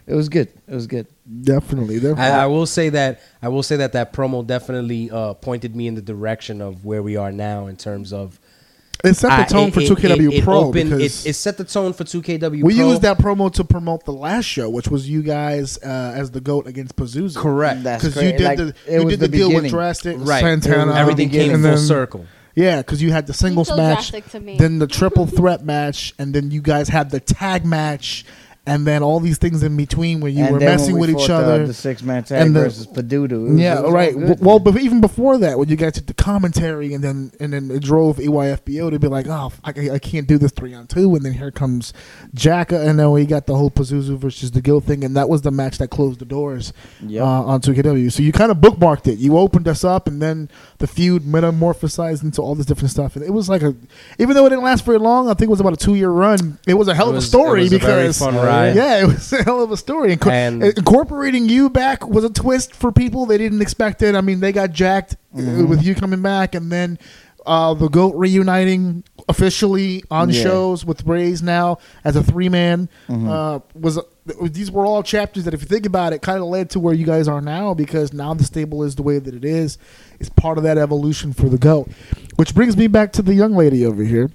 [0.07, 0.49] it was good.
[0.67, 1.07] It was good.
[1.43, 1.95] definitely.
[1.95, 2.23] definitely.
[2.23, 5.87] I, I will say that I will say that that promo definitely uh, pointed me
[5.87, 8.39] in the direction of where we are now in terms of
[9.03, 11.33] it set the tone it- for it- 2KW it- it Pro opened- because it, it
[11.33, 12.63] set the tone for 2KW.
[12.63, 12.89] we Pro.
[12.89, 16.39] used that promo to promote the last show, which was you guys uh, as the
[16.41, 17.35] goat against Pazuzu.
[17.35, 17.81] correct.
[17.83, 18.37] That's Because you great.
[18.37, 20.41] did Like, the you did the, the deal with drastic Right.
[20.41, 20.93] Santana.
[20.93, 22.25] Everything came and full then- circle.
[22.53, 24.57] Yeah, because you had the singles so match, to me.
[24.57, 28.25] then the triple threat match, and then you guys had the tag match,
[28.67, 31.17] and then all these things in between where you and were messing we with each
[31.17, 31.67] fought the- other.
[31.67, 33.31] The, six man tag and the- versus Pazuzu.
[33.31, 34.39] It was- yeah, it was all right.
[34.39, 37.71] Well, but even before that, when you got to the commentary, and then and then
[37.71, 41.15] it drove EYFBO to be like, oh, I, I can't do this three on two,
[41.15, 41.91] and then here comes
[42.35, 45.41] Jacka, and then we got the whole Pazuzu versus the Gill thing, and that was
[45.41, 46.71] the match that closed the doors
[47.05, 47.23] Yep.
[47.23, 48.11] uh, on 2KW.
[48.11, 49.17] So you kind of bookmarked it.
[49.17, 53.25] You opened us up, and then the feud metamorphosized into all this different stuff, and
[53.25, 53.75] it was like a,
[54.19, 56.09] even though it didn't last very long, I think it was about a two year
[56.11, 56.59] run.
[56.67, 58.17] It was a hell It of a was- story it was a very because
[58.51, 58.75] ride.
[58.75, 60.15] yeah, it was a hell of a story.
[60.15, 63.25] Inco- And- incorporating you back was a twist for people.
[63.25, 64.15] They didn't expect it.
[64.15, 66.99] I mean, they got jacked uh, with you coming back, and then
[67.45, 70.43] uh, the goat reuniting officially on Yeah.
[70.43, 73.99] shows with Rays now as a three man uh, was.
[74.43, 76.93] These were all chapters that, if you think about it, kind of led to where
[76.93, 79.79] you guys are now because now the stable is the way that it is.
[80.19, 81.89] It's part of that evolution for the goat,
[82.35, 84.29] which brings me back to the young lady over here.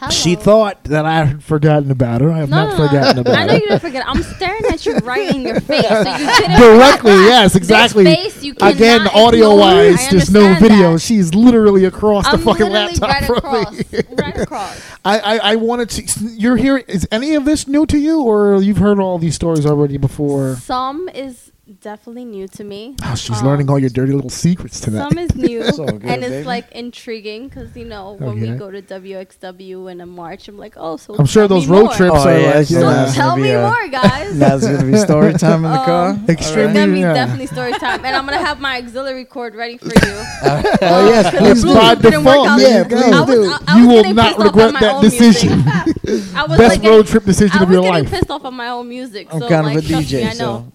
[0.00, 0.10] Hello.
[0.10, 2.30] She thought that I had forgotten about her.
[2.32, 2.88] I have No, not no, no.
[2.88, 3.40] forgotten about her.
[3.42, 4.04] I know you didn't forget.
[4.08, 5.86] I'm staring at you right in your face.
[5.86, 8.04] So you Directly, yes, exactly.
[8.06, 10.92] Face you Again, audio wise, there's no video.
[10.94, 11.00] that.
[11.02, 13.92] She's literally across the I'm fucking laptop right from across.
[13.92, 13.98] me.
[14.16, 14.80] right across.
[15.04, 16.24] I, I, I wanted to.
[16.30, 16.78] You're here.
[16.78, 20.56] Is any of this new to you, or you've heard all these stories already before?
[20.56, 21.49] Some is
[21.80, 22.96] definitely new to me.
[23.04, 25.08] Oh, she's Um, learning all your dirty little secrets tonight.
[25.08, 26.44] Some is new, It's all good, and it's baby.
[26.44, 28.52] like intriguing because you know when Okay.
[28.52, 31.72] we go to WXW in a March, I'm like, oh, so I'm sure those me
[31.76, 31.94] road more.
[31.94, 34.38] trips Oh, are yeah, like, so you So know, tell me a- more, guys.
[34.38, 36.18] That's gonna be story time in the Um, car.
[36.28, 37.14] Extremely- That means yeah.
[37.14, 40.16] definitely story time, and I'm gonna have my auxiliary cord ready for you.
[40.82, 42.60] Oh yes, Please, Blue by didn't default, out.
[42.60, 43.44] yeah, I please was- do.
[43.50, 45.62] I- I You will not regret that decision.
[46.34, 47.90] I was Best like road trip decision of your life.
[47.90, 48.10] I of was your getting life.
[48.10, 49.28] pissed off on my own music.
[49.32, 50.72] I'm so kind of a DJ, so know.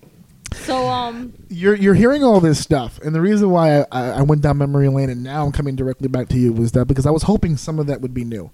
[0.66, 4.42] So um, you're you're hearing all this stuff, and the reason why I, I went
[4.42, 7.12] down memory lane and now I'm coming directly back to you was that because I
[7.12, 8.50] was hoping some of that would be new.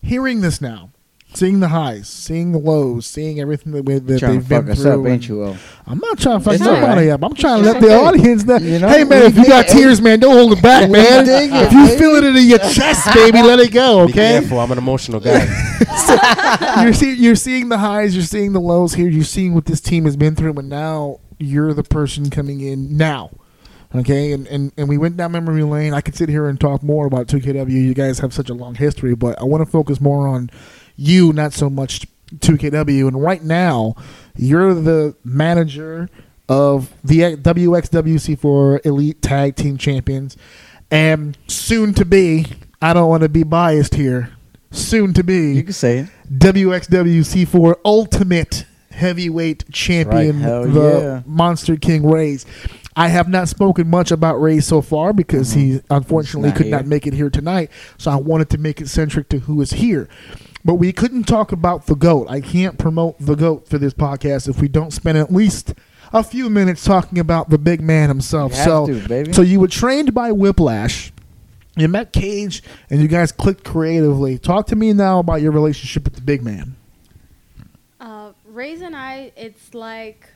[0.00, 0.92] Hearing this now,
[1.34, 4.68] seeing the highs, seeing the lows, seeing everything that, we, that they've to been fuck
[4.70, 4.90] us through.
[4.92, 5.44] up, ain't and- you?
[5.44, 5.56] Oh,
[5.86, 7.08] I'm not trying to fuck It's nobody alright.
[7.10, 7.22] up.
[7.24, 8.56] I'm trying to let It's the audience know.
[8.58, 9.72] You know, hey man, if you got it.
[9.72, 11.26] tears, man, don't hold it back, man.
[11.28, 11.98] it, If you baby.
[11.98, 14.06] feel it in your chest, baby, let it go.
[14.06, 14.40] Be Okay.
[14.40, 14.58] careful.
[14.60, 15.44] I'm an emotional guy.
[16.82, 19.80] you're see, you're seeing the highs, you're seeing the lows here, you're seeing what this
[19.80, 23.30] team has been through, and now you're the person coming in now.
[23.94, 25.94] Okay, and, and, and we went down memory lane.
[25.94, 27.70] I could sit here and talk more about 2KW.
[27.70, 30.50] You guys have such a long history, but I want to focus more on
[30.98, 32.06] you, not so much
[32.36, 33.08] 2KW.
[33.08, 33.94] And right now,
[34.36, 36.10] you're the manager
[36.48, 40.36] of the WXW C4 Elite Tag Team Champions,
[40.90, 42.46] and soon to be
[42.80, 44.30] I don't want to be biased here.
[44.70, 46.08] Soon to be You can say it.
[46.32, 51.22] WXW C4 Ultimate Heavyweight Champion, Hell the yeah.
[51.26, 52.44] Monster King Rays.
[52.96, 56.54] I have not spoken much about Rays so far because he unfortunately Mm-hmm.
[56.54, 56.76] Not could here.
[56.76, 57.70] not make it here tonight.
[57.96, 60.08] So I wanted to make it centric to who is here.
[60.64, 62.28] But we couldn't talk about the GOAT.
[62.28, 65.74] I can't promote the GOAT for this podcast if we don't spend at least
[66.12, 68.52] a few minutes talking about the big man himself.
[68.52, 69.32] You have so, to, baby.
[69.32, 71.12] so you were trained by Whiplash.
[71.76, 74.36] You met Kage, and you guys clicked creatively.
[74.36, 76.74] Talk to me now about your relationship with the big man.
[78.00, 80.28] Uh, Rays and I, it's like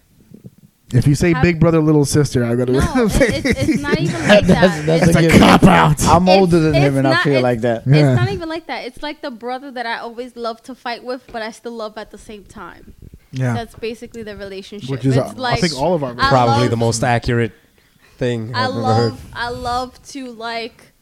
[0.95, 2.73] If you say Have- big brother, little sister, I gotta.
[2.73, 4.87] no, it, it's, it's not even like that.
[4.87, 6.03] that's It's- a it's a cop out.
[6.07, 7.87] I'm older than him, it's and I feel like that.
[7.87, 8.13] Yeah.
[8.13, 8.85] It's not even like that.
[8.85, 11.97] It's like the brother that I always love to fight with, but I still love
[11.97, 12.95] at the same time.
[13.31, 14.91] Yeah, That's basically the relationship.
[14.91, 16.15] which is it's uh, like I think all of our.
[16.15, 17.53] Probably love- the most accurate
[18.19, 19.11] thing I I've ever heard.
[19.13, 20.93] love I love to like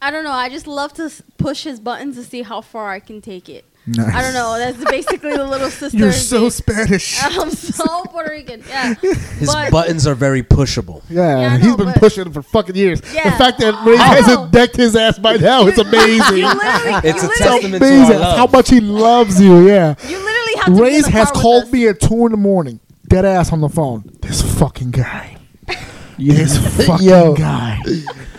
[0.00, 2.98] I don't know, I just love to push his buttons to see how far I
[3.00, 3.64] can take it.
[3.84, 4.14] Nice.
[4.14, 5.98] I don't know, that's basically the little sister.
[5.98, 6.50] You're so me.
[6.50, 7.18] Spanish.
[7.22, 8.62] I'm so Puerto Rican.
[8.68, 8.94] Yeah.
[8.94, 11.02] His but buttons are very pushable.
[11.10, 13.00] Yeah, Yeah, I he's know, been but- pushing it for fucking years.
[13.00, 16.36] The fact that Ray I hasn't decked his ass by now is amazing.
[16.38, 18.36] you literally, It's you a literally, testament to amazing our love.
[18.38, 19.66] how much he loves you.
[19.66, 19.94] Yeah.
[20.06, 21.72] you literally have to Ray's has called us.
[21.72, 22.78] me at two in the morning,
[23.08, 24.04] dead ass on the phone.
[24.22, 25.38] This fucking guy.
[26.18, 26.56] This
[26.86, 27.34] fucking Yo.
[27.34, 27.80] guy.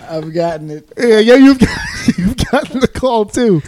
[0.09, 0.89] I've gotten it.
[0.97, 1.77] Yeah, yeah, you've got,
[2.17, 3.61] you've gotten the call too.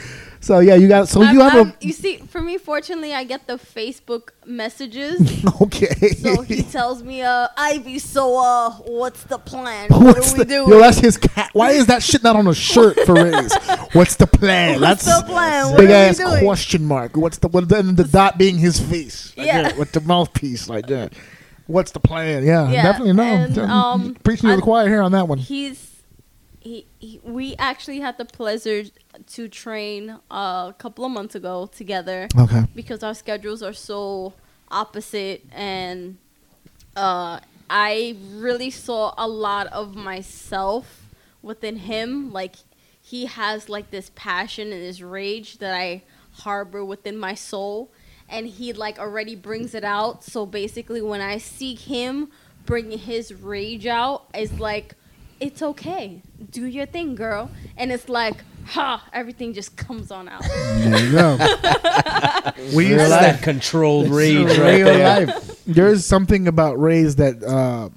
[0.45, 1.07] So yeah, you got.
[1.07, 5.17] So I'm- you have I'm- you see, for me, fortunately, I get the Facebook messages.
[5.61, 5.95] okay.
[6.11, 9.89] so he tells me, uh, Ivy, so, uh, what's the plan?
[9.89, 10.69] What What's are we doing?
[10.69, 11.49] yo, that's his cat.
[11.53, 13.55] Why is that shit not on a shirt for Ray's?
[13.93, 14.81] What's the plan?
[14.81, 15.72] What's that's the plan?
[15.72, 17.17] What big ass question mark.
[17.17, 17.67] What's the what?
[17.67, 19.34] Then the dot being his face.
[19.35, 19.61] Like Yeah.
[19.63, 21.13] that, with the mouthpiece like that.
[21.65, 22.45] What's the plan?
[22.45, 23.23] Yeah, Yeah, definitely no.
[23.23, 25.39] and, um, Preaching to the choir here on that one.
[25.39, 25.93] he's
[26.59, 28.84] he, he we actually had the pleasure
[29.28, 32.28] to train a couple of months ago together.
[32.38, 32.64] Okay.
[32.76, 34.34] because our schedules are so
[34.70, 36.18] opposite and
[36.96, 37.40] uh,
[37.70, 41.06] I really saw a lot of myself
[41.42, 42.32] within him.
[42.32, 42.56] Like
[43.02, 47.92] he has like this passion and this rage that I harbor within my soul.
[48.28, 50.24] And he like already brings it out.
[50.24, 52.30] So basically when I see him
[52.66, 54.96] bringing his rage out it's like
[55.40, 56.22] it's okay.
[56.52, 57.52] Do your thing girl.
[57.78, 61.38] And it's like ha everything just comes on out There you go.
[62.76, 63.22] we Real That's life.
[63.22, 65.26] that controlled rage Real right there.
[65.28, 65.64] life.
[65.66, 67.90] there's something about Ray's that uh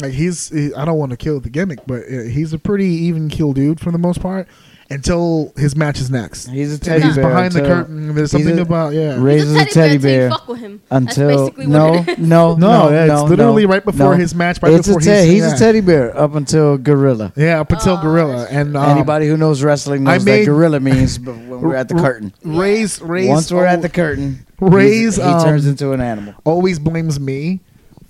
[0.00, 2.86] like he's he, I don't want to kill the gimmick, but uh, he's a pretty
[2.86, 4.48] even kill dude for the most part
[4.92, 6.46] until his match is next.
[6.48, 7.24] He's a teddy he's bear.
[7.28, 8.14] behind the until- curtain.
[8.14, 9.14] There's he's something a- about yeah.
[9.14, 10.80] Ray- Raises a teddy till bear fuck with him.
[10.90, 12.18] until That's basically no, what it is.
[12.18, 14.20] no, No, no, yeah, it's no, literally no, right before no.
[14.20, 15.54] his match, right it's before a te- he's- he's yeah.
[15.54, 17.32] a teddy bear up until Gorilla.
[17.36, 20.50] Yeah, up until Oh, Gorilla and um, Anybody who knows wrestling I knows made- that
[20.50, 22.32] Gorilla means but when we're at the curtain.
[22.44, 26.00] Ray's Ray's Once we're al- at the curtain, Ray's, he's- he um, turns into an
[26.00, 26.34] animal.
[26.44, 27.60] always blames me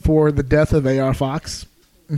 [0.02, 1.66] for the death of AR Fox.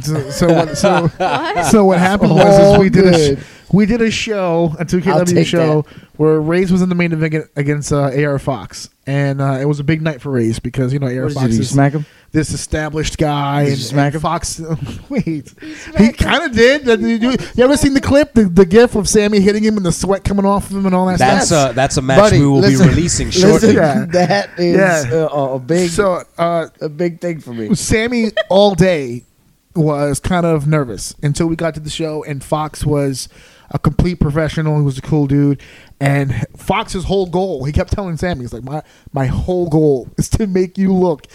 [0.01, 1.67] So so what, so, What?
[1.67, 3.39] so what happened was is Oh, we did a good.
[3.39, 3.43] sh-
[3.73, 5.85] we did a show a I'll 2KW take show
[6.17, 9.81] where Rays was in the main event against uh, AR Fox and uh, it was
[9.81, 11.93] a big night for Rays because you know AR What did you Fox is smack
[11.93, 12.07] him?
[12.31, 14.21] this established guy Did and, you smack and him?
[14.21, 14.61] Fox
[15.09, 15.53] wait
[15.99, 19.09] he kind of did Did you, you ever seen the clip the, the gif of
[19.09, 21.73] Sammy hitting him and the sweat coming off of him and all that That's stuff
[21.73, 23.73] a that's a match Buddy, we will listen- be releasing shortly.
[23.75, 24.77] Listen, that is
[25.07, 25.19] Yeah.
[25.25, 27.75] uh, a big, so uh, a big thing for me.
[27.75, 29.25] Sammy all day
[29.75, 33.29] was kind of nervous until we got to the show, and Fox was
[33.71, 34.79] a complete professional.
[34.79, 35.61] He was a cool dude,
[36.01, 38.83] and Fox's whole goal, he kept telling Sammy, he's like, my
[39.13, 41.27] my whole goal is to make you look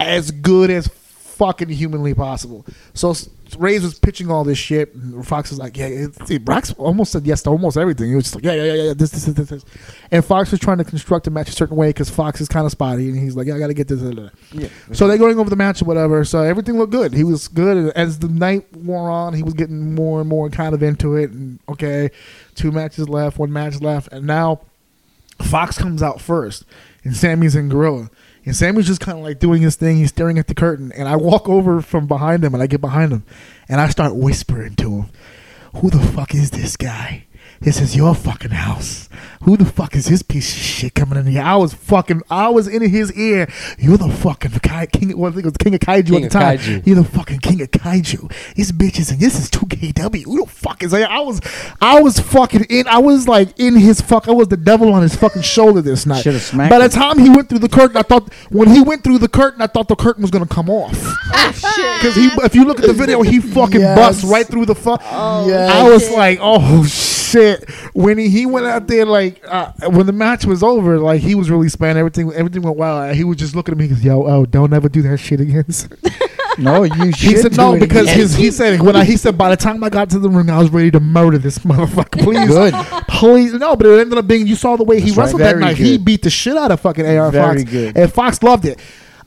[0.00, 0.88] as good as
[1.34, 2.64] fucking humanly possible.
[2.94, 3.14] So
[3.58, 7.12] Ray's was pitching all this shit, and Fox was like, yeah, it, it, Brock's almost
[7.12, 8.08] said yes to almost everything.
[8.08, 9.64] He was just like, yeah, yeah, yeah, yeah, this, this, this, this.
[10.10, 12.64] And Fox was trying to construct a match a certain way because Fox is kind
[12.64, 14.00] of spotty, and he's like, yeah, I got to get this.
[14.00, 14.30] blah, blah.
[14.52, 14.68] Yeah.
[14.92, 16.24] So they're going over the match or whatever.
[16.24, 17.12] So everything looked good.
[17.12, 17.92] He was good.
[17.94, 21.30] As the night wore on, he was getting more and more kind of into it.
[21.30, 22.10] And okay,
[22.54, 24.60] two matches left, one match left, and now
[25.42, 26.64] Fox comes out first,
[27.02, 28.10] and Sammy's in Gorilla.
[28.46, 29.96] And Sammy's just kind of like doing his thing.
[29.96, 32.80] He's staring at the curtain, and I walk over from behind him, and I get
[32.80, 33.24] behind him,
[33.68, 35.06] and I start whispering to him,
[35.76, 37.24] "Who the fuck is this guy?"
[37.64, 39.08] This is your fucking house.
[39.42, 41.42] Who the fuck is this piece of shit coming in here?
[41.42, 43.46] I was fucking, I was in his ear.
[43.78, 45.16] You're the fucking kai, king.
[45.16, 46.58] Well, I think it was king of kaiju King at the time.
[46.58, 46.86] kaiju.
[46.86, 48.54] You're the fucking king of kaiju.
[48.54, 50.24] These bitches and this is 2KW.
[50.24, 51.10] Who the fuck is that?
[51.10, 51.40] I was,
[51.80, 52.86] I was fucking in.
[52.88, 54.28] I was like in his fuck.
[54.28, 56.22] I was the devil on his fucking shoulder this night.
[56.22, 56.90] Should've smacked By the him.
[56.90, 59.66] time he went through the curtain, I thought when he went through the curtain, I
[59.68, 60.92] thought the curtain was gonna come off.
[61.66, 63.96] Oh, because he, if you look at the video, he fucking Yes.
[63.96, 65.00] busts right through the fuck.
[65.04, 65.70] Oh, Yes.
[65.72, 67.13] I was like, oh shit.
[67.34, 67.70] Shit.
[67.94, 71.34] When he, he went out there, like uh, when the match was over, like he
[71.34, 72.32] was really spanning everything.
[72.32, 73.12] Everything went well.
[73.12, 75.64] He was just looking at me, because, "Yo, oh, don't ever do that shit again."
[76.56, 77.30] No, you should.
[77.30, 79.88] he said no because his he said when I he said by the time I
[79.88, 82.22] got to the ring, I was ready to murder this motherfucker.
[82.22, 82.74] Please, Good.
[83.08, 83.74] please, no.
[83.74, 85.24] But it ended up being you saw the way he That's right.
[85.24, 85.76] wrestled that night.
[85.76, 87.96] He beat the shit out of fucking AR Very Fox, good.
[87.96, 88.78] and Fox loved it.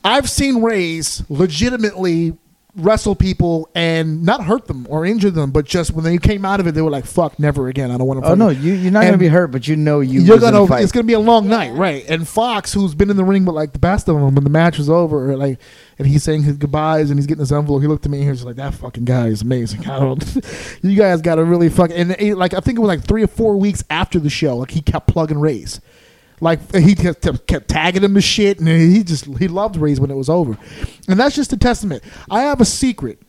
[0.02, 2.36] I've seen Rays legitimately
[2.78, 6.60] wrestle people and not hurt them or injure them, but just when they came out
[6.60, 7.90] of it, they were like, "Fuck, never again.
[7.90, 9.76] I don't want to." Oh no, you you're not And gonna be hurt, but you
[9.76, 10.20] know you.
[10.20, 10.82] you're was in a gonna fight.
[10.82, 13.54] it's gonna be a long night right and fox who's been in the ring with
[13.54, 15.58] like the best of them when the match was over like
[15.98, 18.24] and he's saying his goodbyes and he's getting his envelope he looked at me and
[18.24, 20.36] he was like that fucking guy is amazing i don't
[20.82, 23.26] you guys gotta really fuck and it, like i think it was like three or
[23.26, 25.80] four weeks after the show like he kept plugging rays
[26.40, 30.10] like he kept, kept tagging him to shit and he just he loved rays when
[30.10, 30.56] it was over
[31.08, 33.20] and that's just a testament i have a secret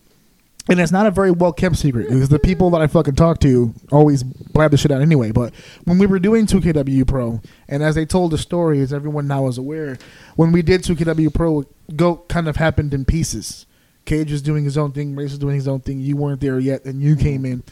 [0.69, 3.40] and it's not a very well kept secret because the people that I fucking talk
[3.40, 5.31] to always blab the shit out anyway.
[5.31, 5.53] But
[5.86, 9.48] when we were doing 2KW Pro, and as they told the story, as everyone now
[9.48, 9.98] is aware,
[10.36, 11.65] when we did 2KW Pro,
[11.95, 13.65] Goat kind of happened in pieces.
[14.06, 15.99] Kage was doing his own thing, Race was doing his own thing.
[15.99, 17.23] You weren't there yet, and you mm-hmm.
[17.23, 17.64] came in.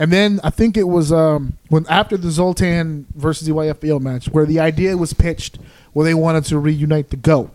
[0.00, 4.28] And then I think it was um, when after the Zoltan versus the YFBO match,
[4.28, 5.58] where the idea was pitched,
[5.92, 7.50] where they wanted to reunite the Goat.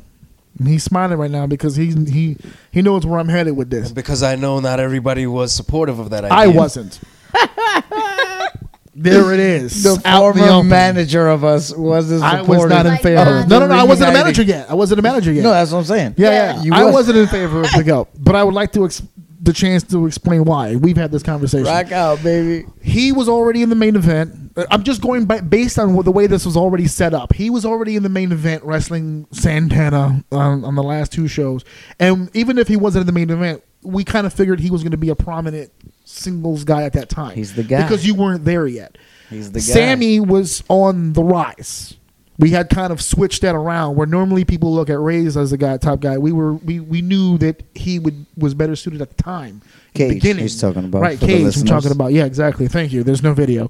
[0.59, 2.37] And he's smiling right now because he he
[2.69, 3.91] he knows where I'm headed with this.
[3.91, 6.37] Because I know not everybody was supportive of that idea.
[6.37, 6.99] I wasn't.
[8.95, 9.81] there it is.
[9.81, 10.69] the Out former open.
[10.69, 13.23] manager of us was a I was not in Like favor.
[13.25, 13.47] that.
[13.47, 13.73] No, no, no.
[13.73, 14.69] I wasn't a manager yet.
[14.69, 15.41] I wasn't a manager yet.
[15.43, 16.15] No, that's what I'm saying.
[16.17, 16.61] yeah, yeah.
[16.61, 19.01] You I was- wasn't in favor of the go, but I would like to ex-
[19.43, 20.75] the chance to explain why.
[20.77, 21.65] We've had this conversation.
[21.65, 22.65] Rock out, baby.
[22.81, 24.53] He was already in the main event.
[24.71, 27.33] I'm just going by, based on what- the way this was already set up.
[27.33, 31.63] He was already in the main event wrestling Santana on, on the last two shows,
[31.99, 34.81] and even if he wasn't in the main event, we kind of figured he was
[34.81, 35.71] going to be a prominent
[36.05, 37.35] singles guy at that time.
[37.35, 37.81] He's the guy.
[37.81, 38.97] because you weren't there yet.
[39.29, 39.65] He's the guy.
[39.65, 41.95] Sammy was on the rise.
[42.39, 45.57] We had kind of switched that around where normally people look at Ray's as the
[45.57, 46.17] guy, top guy.
[46.17, 49.61] We were we, we knew that he would was better suited at the time.
[49.93, 50.41] the Kage, beginning.
[50.41, 51.19] he's talking about, right?
[51.19, 51.55] Kage.
[51.57, 52.11] I'm talking about.
[52.11, 52.67] Yeah, exactly.
[52.67, 53.03] Thank you.
[53.03, 53.69] There's no video.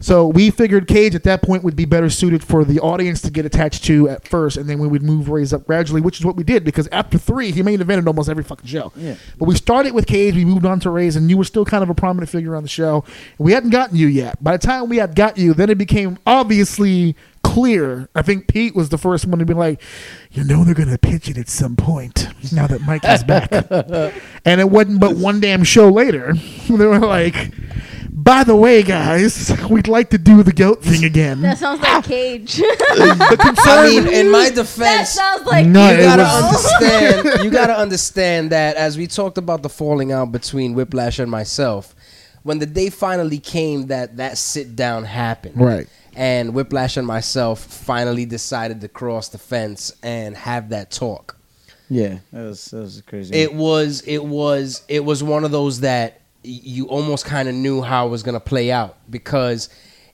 [0.00, 3.30] So we figured Kage at that point would be better suited for the audience to
[3.30, 6.26] get attached to at first, and then we would move Ray's up gradually, which is
[6.26, 8.92] what we did because after three, he main evented almost every fucking show.
[8.96, 9.14] Yeah.
[9.38, 11.82] But we started with Kage, we moved on to Ray's, and you were still kind
[11.82, 13.04] of a prominent figure on the show.
[13.38, 14.42] We hadn't gotten you yet.
[14.44, 17.16] By the time we had got you, then it became obviously
[17.54, 18.08] clear.
[18.16, 19.80] I think Pete was the first one to be like,
[20.32, 23.52] you know, they're gonna pitch it at some point now that Mike is back.
[24.44, 26.34] and it wasn't but one damn show later.
[26.74, 27.52] They were like,
[28.10, 31.42] by the way, guys, we'd like to do the goat thing again.
[31.42, 32.00] That sounds like ah.
[32.02, 32.56] Kage.
[32.56, 37.44] the concern, I mean, in my that defense, sounds like No, you gotta was- understand.
[37.44, 41.94] You gotta understand that as we talked about the falling out between Whiplash and myself,
[42.42, 45.86] when the day finally came that that sit down happened, Right.
[46.16, 51.36] And Whiplash and myself finally decided to cross the fence and have that talk.
[51.90, 53.34] Yeah, that was that was crazy.
[53.34, 57.82] It was it was it was one of those that you almost kind of knew
[57.82, 59.68] how it was going to play out because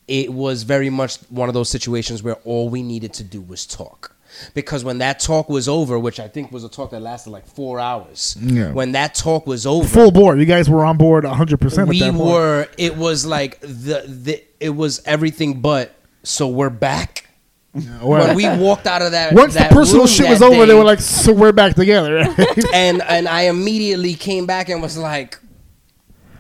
[0.09, 3.67] it was very much one of those situations where all we needed to do was
[3.67, 4.15] talk.
[4.55, 7.47] Because when that talk was over, which I think was a talk that lasted like
[7.47, 8.71] four hours, Yeah.
[8.73, 10.39] when that talk was over, full board.
[10.39, 11.89] You guys were on board 100 percent.
[11.89, 12.25] we at that point.
[12.31, 12.69] were.
[12.79, 15.95] It was like the the it was everything but.
[16.23, 17.27] So we're back.
[17.73, 20.85] When we walked out of that, Once the personal room shit was over, they were
[20.85, 22.19] like, "So we're back together."
[22.75, 25.39] and and I immediately came back and was like,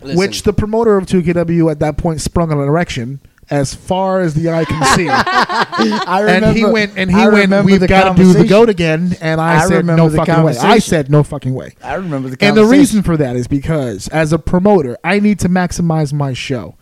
[0.03, 4.21] listen, Which the promoter of 2KW at that point sprung on an erection as far
[4.21, 5.09] as the eye can see.
[5.11, 7.65] I remember, and he went and he I went.
[7.65, 9.17] We've got to do the goat again.
[9.21, 10.57] And I, I said no fucking way.
[10.57, 11.75] I said no fucking way.
[11.83, 15.39] I remember the And the reason for that is because as a promoter, I need
[15.41, 16.77] to maximize my show.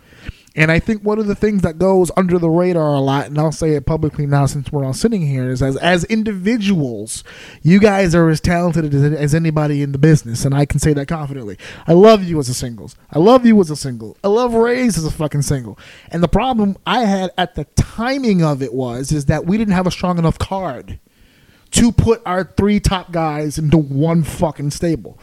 [0.59, 3.39] And I think one of the things that goes under the radar a lot, and
[3.39, 7.23] I'll say it publicly now since we're all sitting here, is as, as individuals,
[7.63, 10.93] you guys are as talented as, as anybody in the business, and I can say
[10.95, 11.59] that confidently.
[11.87, 12.97] I love you as a singles.
[13.13, 14.17] I love you as a single.
[14.25, 15.79] I love Ray's as a fucking single.
[16.11, 19.75] And the problem I had at the timing of it was is that we didn't
[19.75, 20.99] have a strong enough card
[21.71, 25.21] to put our three top guys into one fucking stable.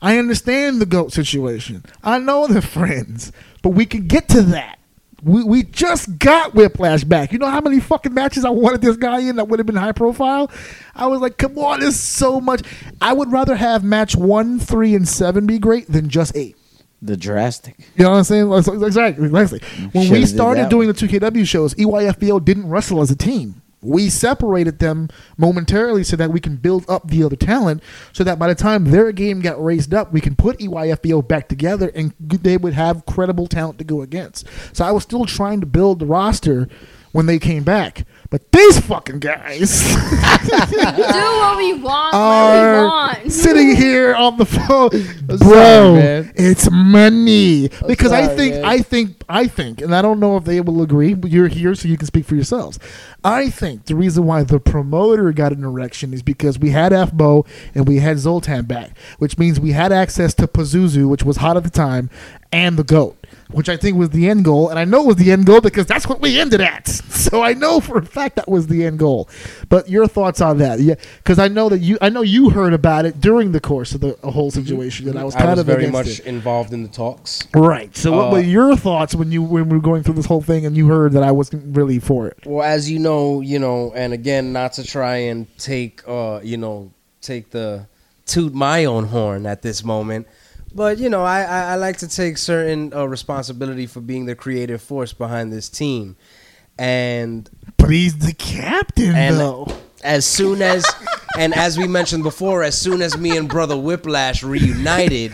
[0.00, 1.84] I understand the GOAT situation.
[2.02, 3.32] I know they're friends,
[3.62, 4.77] but we can get to that.
[5.22, 7.32] We, we just got Whiplash back.
[7.32, 9.74] You know how many fucking matches I wanted this guy in that would have been
[9.76, 10.50] high profile?
[10.94, 12.62] I was like, come on, there's so much.
[13.00, 16.56] I would rather have match one, three, and seven be great than just eight.
[17.02, 17.76] the drastic.
[17.96, 18.52] You know what I'm saying?
[18.52, 19.26] Exactly.
[19.26, 19.60] Exactly.
[19.92, 23.62] When Should've we started doing the 2KW shows, EYFBO didn't wrestle as a team.
[23.80, 27.82] We separated them momentarily so that we can build up the other talent,
[28.12, 31.48] so that by the time their game got raised up, we can put EYFBO back
[31.48, 34.46] together and they would have credible talent to go against.
[34.72, 36.68] So I was still trying to build the roster
[37.18, 38.06] when they came back.
[38.30, 43.32] But these fucking guys Do what we want, what we want.
[43.32, 44.90] sitting here on the phone,
[45.36, 45.94] sorry, bro.
[45.94, 46.32] man.
[46.36, 48.64] it's money because I think man.
[48.64, 51.74] I think I think, and I don't know if they will agree, but you're here
[51.74, 52.78] so you can speak for yourselves.
[53.24, 57.44] I think the reason why the promoter got an erection is because we had FBO
[57.74, 61.56] and we had Zoltan back, which means we had access to Pazuzu, which was hot
[61.56, 62.10] at the time,
[62.52, 63.17] and the GOAT.
[63.50, 65.62] Which I think was the end goal, and I know it was the end goal
[65.62, 66.86] because that's what we ended at.
[67.18, 69.28] So I know for a fact that was the end goal.
[69.68, 70.78] But your thoughts on that?
[70.80, 73.92] Yeah, because I know that you, I know you heard about it during the course
[73.92, 76.26] of the whole situation, and I was kind I was of very much it.
[76.26, 77.42] involved in the talks.
[77.52, 77.94] Right.
[77.94, 80.40] So, what Uh, were your thoughts when you when we were going through this whole
[80.40, 82.38] thing and you heard that I wasn't really for it?
[82.46, 86.56] Well, as you know, you know, and again, not to try and take, uh, you
[86.56, 87.88] know, take the
[88.26, 90.28] toot my own horn at this moment,
[90.78, 94.34] but you know, I I, I like to take certain uh, responsibility for being the
[94.34, 96.16] creative force behind this team,
[96.78, 99.66] and But he's the captain, And- though.
[100.02, 100.86] as soon as
[101.38, 105.32] and as we mentioned before, as soon as me and brother Whiplash reunited,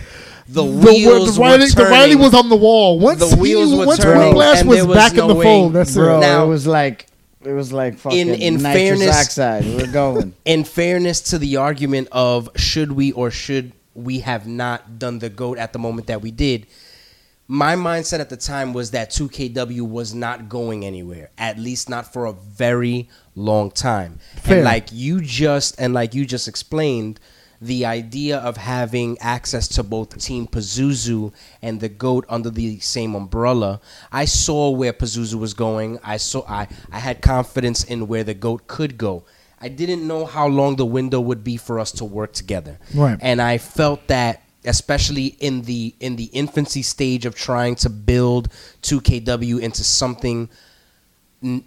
[0.48, 2.98] the, The, wheels the, writing, were the writing was on the wall.
[2.98, 5.28] Once The wheels he, were once turning, Whiplash and was, there was back in no
[5.28, 6.20] the way- fold, that's Bro, it.
[6.20, 7.06] Now- it was like
[7.44, 9.64] it was like fucking in nitrous fairness- oxide.
[9.66, 10.34] We're going.
[10.46, 15.30] in fairness to the argument of should we or should we have not done the
[15.30, 16.66] goat at the moment that we did,
[17.46, 22.10] my mindset at the time was that 2KW was not going anywhere, at least not
[22.12, 24.18] for a very long time.
[24.36, 24.56] Fair.
[24.56, 27.20] And like you just and like you just explained,
[27.60, 33.14] the idea of having access to both Team Pazuzu and the GOAT under the same
[33.14, 33.80] umbrella,
[34.10, 35.98] I saw where Pazuzu was going.
[36.02, 39.24] I saw I, I had confidence in where the GOAT could go.
[39.64, 42.78] I didn't know how long the window would be for us to work together.
[42.94, 43.16] Right.
[43.22, 48.50] And I felt that especially in the in the infancy stage of trying to build
[48.82, 50.50] 2KW into something
[51.42, 51.64] n-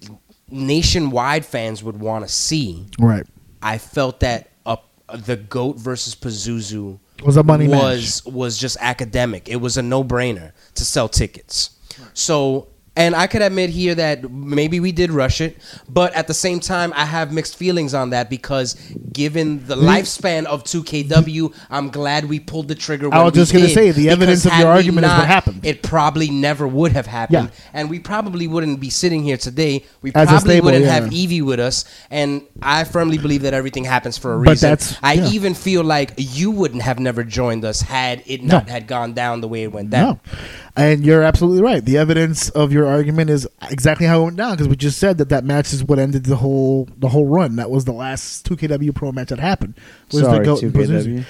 [0.47, 2.85] nationwide fans would want to see.
[2.99, 3.25] Right.
[3.63, 4.77] I felt that uh,
[5.15, 9.49] the goat versus Pazuzu Was a money was was just academic.
[9.49, 11.71] It was a no brainer to sell tickets.
[12.13, 12.67] So.
[12.97, 15.57] And I could admit here that maybe we did rush it,
[15.87, 18.73] but at the same time, I have mixed feelings on that because
[19.13, 19.87] given the mm-hmm.
[19.87, 23.09] lifespan of 2KW, I'm glad we pulled the trigger.
[23.09, 25.63] When I was just gonna say, the evidence of your argument is what happened.
[25.63, 27.69] It probably never would have happened, Yeah.
[27.71, 29.85] and we probably wouldn't be sitting here today.
[30.01, 30.93] We As probably stable, wouldn't yeah.
[30.93, 34.55] have Evie with us, and I firmly believe that everything happens for a reason.
[34.55, 35.29] But that's- I yeah.
[35.29, 38.57] even feel like you wouldn't have never joined us had it No.
[38.57, 40.19] not had gone down the way it went down.
[40.25, 40.37] No.
[40.77, 41.83] And you're absolutely right.
[41.83, 45.17] The evidence of your argument is exactly how it went down because we just said
[45.17, 47.55] that that match is what ended the whole the whole run.
[47.55, 49.73] That was the last 2KW Pro match that happened.
[50.11, 51.25] Was Sorry, GOAT and Pazuzu.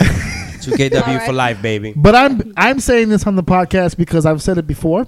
[0.00, 0.90] 2KW.
[0.90, 1.94] 2KW for life, baby.
[1.96, 5.06] But I'm I'm saying this on the podcast because I've said it before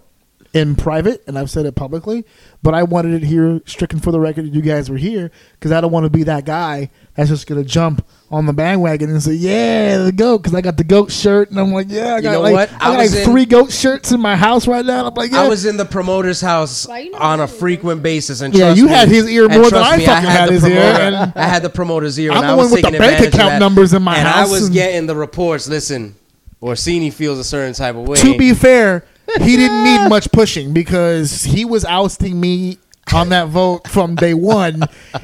[0.52, 2.24] in private and I've said it publicly.
[2.62, 5.70] But I wanted it here, stricken for the record, that you guys were here because
[5.72, 9.22] I don't want to be that guy that's just gonna jump on the bandwagon and
[9.22, 12.20] say, "Yeah, the goat," because I got the goat shirt and I'm like, "Yeah, I
[12.20, 12.72] got know like what?
[12.72, 15.31] I I got like in- three goat shirts in my house right now." I'm like,
[15.32, 18.55] "Yeah." I was in the promoter's house Why you not on a frequent basis, and
[18.55, 20.52] Yeah, you me- had his ear more than trust I me, fucking had had the
[20.55, 22.82] his ear, and- I had the promoter's ear, I'm and the I one was with
[22.93, 25.68] the bank account numbers in my and house I was and- getting the reports.
[25.68, 26.14] Listen,
[26.62, 28.16] Orsini feels a certain type of way.
[28.18, 29.05] to be fair,
[29.39, 32.78] he didn't need much pushing because he was ousting me
[33.12, 34.82] on that vote from day one.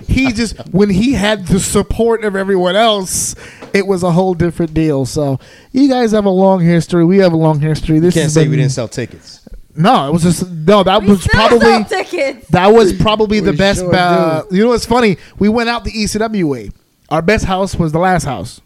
[0.09, 3.35] He just when he had the support of everyone else,
[3.73, 5.07] it was a whole different deal.
[5.07, 5.39] So
[5.73, 7.05] you guys have a long history.
[7.05, 7.99] We have a long history.
[7.99, 9.41] This can't say been- we didn't sell tickets.
[9.79, 10.83] No, it was just no.
[10.83, 12.49] That We was still probably sell tickets.
[12.49, 13.81] that was probably the best.
[13.81, 15.19] sure uh, you know what's funny?
[15.39, 16.71] We went out the ECW way.
[17.11, 18.63] Our best house was the last house,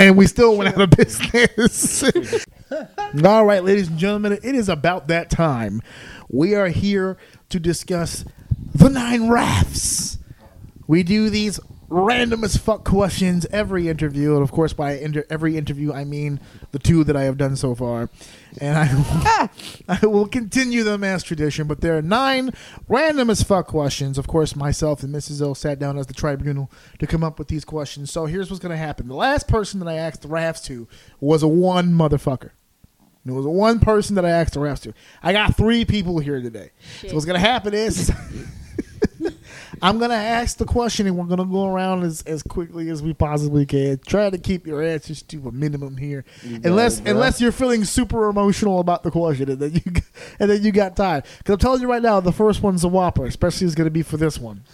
[0.00, 2.02] and we still went out of business.
[3.24, 5.82] All right, ladies and gentlemen, it is about that time.
[6.28, 7.16] We are here
[7.50, 8.24] to discuss
[8.74, 10.18] the nine rafts.
[10.86, 11.60] We do these
[11.92, 16.40] random as fuck questions every interview, and of course, by inter- every interview, I mean
[16.70, 18.08] the two that I have done so far.
[18.58, 19.50] And I,
[20.02, 21.66] I will continue them as tradition.
[21.66, 22.52] But there are nine
[22.88, 24.16] random as fuck questions.
[24.16, 25.42] Of course, myself and Mrs.
[25.42, 28.10] O sat down as the tribunal to come up with these questions.
[28.10, 30.88] So here's what's going to happen: the last person that I asked the rafts to
[31.20, 32.50] was a one motherfucker.
[33.24, 34.94] There was one person that I asked the refs to.
[35.22, 36.70] I got three people here today.
[37.00, 38.10] So what's gonna happen is
[39.82, 43.14] I'm gonna ask the question and we're gonna go around as, as quickly as we
[43.14, 43.98] possibly can.
[43.98, 46.24] Try to keep your answers to a minimum here.
[46.64, 49.82] unless it, unless you're feeling super emotional about the question and then you
[50.38, 51.24] and then you got tired.
[51.38, 54.02] Because I'm telling you right now, the first one's a whopper, especially is gonna be
[54.02, 54.64] for this one.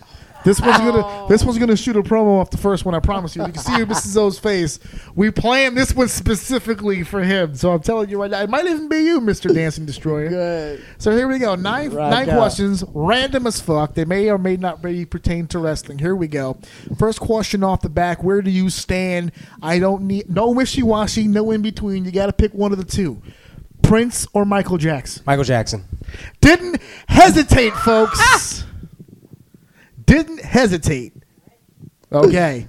[0.49, 1.27] This one's gonna Oh.
[1.29, 2.95] this one's gonna shoot a promo off the first one.
[2.95, 3.45] I promise you.
[3.45, 4.17] You can see Mrs.
[4.17, 4.79] O's face.
[5.15, 7.55] We planned this one specifically for him.
[7.55, 9.55] So I'm telling you right now, it might even be you, Mr.
[9.55, 10.31] Dancing Destroyer.
[10.31, 10.83] Good.
[10.97, 11.55] So here we go.
[11.55, 12.39] Nine Rock nine out.
[12.39, 13.93] questions, random as fuck.
[13.93, 15.99] They may or may not really pertain to wrestling.
[15.99, 16.57] Here we go.
[16.99, 19.33] First question off the back: Where do you stand?
[19.63, 22.07] I don't need no wishy washy, no in between.
[22.07, 23.21] You got to pick one of the two:
[23.83, 25.23] Prince or Michael Jackson.
[25.27, 25.85] Michael Jackson.
[26.41, 28.19] Didn't hesitate, folks.
[28.19, 28.65] Ah!
[30.09, 31.13] Didn't hesitate.
[32.11, 32.67] Okay.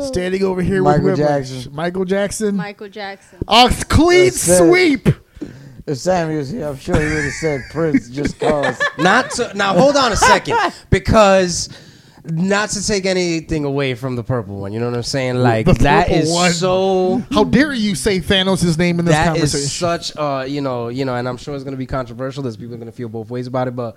[0.00, 1.48] Standing over here Michael with Whiplash.
[1.50, 1.74] Jackson.
[1.74, 2.56] Michael Jackson.
[2.56, 3.38] Michael Jackson.
[3.48, 4.58] A clean That's it.
[4.68, 5.08] sweep.
[5.86, 8.80] If Sammy was here, I'm sure he would have said Prince just cause.
[8.98, 9.72] Not to now.
[9.76, 10.56] Hold on a second,
[10.90, 11.68] because
[12.24, 14.72] not to take anything away from the purple one.
[14.72, 15.36] You know what I'm saying?
[15.38, 16.52] Like The that purple is one.
[16.52, 17.22] so.
[17.32, 19.58] How dare you say Thanos' name in this That conversation?
[19.64, 22.44] is such uh you know you know and I'm sure it's gonna be controversial.
[22.44, 23.96] There's people gonna feel both ways about it, but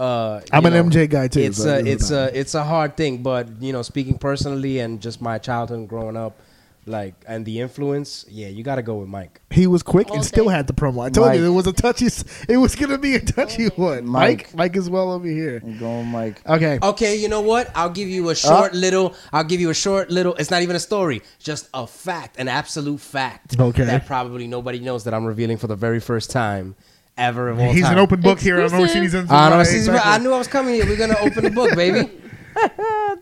[0.00, 2.96] uh I'm an know, MJ guy, too, It's so a it's a it's a hard
[2.96, 6.40] thing, but you know speaking personally and just my childhood growing up,
[6.86, 9.40] like and the influence, yeah, you got to go with Mike.
[9.50, 11.04] he was quick All and still had the promo.
[11.04, 11.38] I told Mike.
[11.38, 12.06] you it was a touchy.
[12.48, 14.06] It was gonna be a touchy one.
[14.06, 14.54] Mike, Mike.
[14.54, 15.60] Mike is well over here.
[15.62, 16.40] I'm going Mike.
[16.48, 16.78] Okay.
[16.82, 17.70] Okay, you know what?
[17.74, 19.14] I'll give you a short little.
[19.32, 20.34] I'll give you a short little.
[20.36, 23.60] It's not even a story, just a fact, an absolute fact.
[23.60, 23.84] Okay.
[23.84, 26.74] That probably nobody knows that I'm revealing for the very first time
[27.20, 27.92] ever of all He's time.
[27.92, 28.96] an open book here on Exclusive.
[28.96, 30.10] Orsinis and I, know, Right, see, exactly.
[30.12, 30.86] I knew I was coming here.
[30.86, 32.10] We're gonna open the book, baby.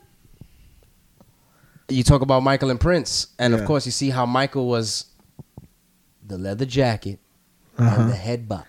[1.89, 3.61] you talk about Michael and Prince, and Yeah.
[3.61, 5.07] of course, you see how Michael was
[6.27, 7.19] the leather jacket
[7.79, 8.03] Uh-huh.
[8.03, 8.67] and the head bop.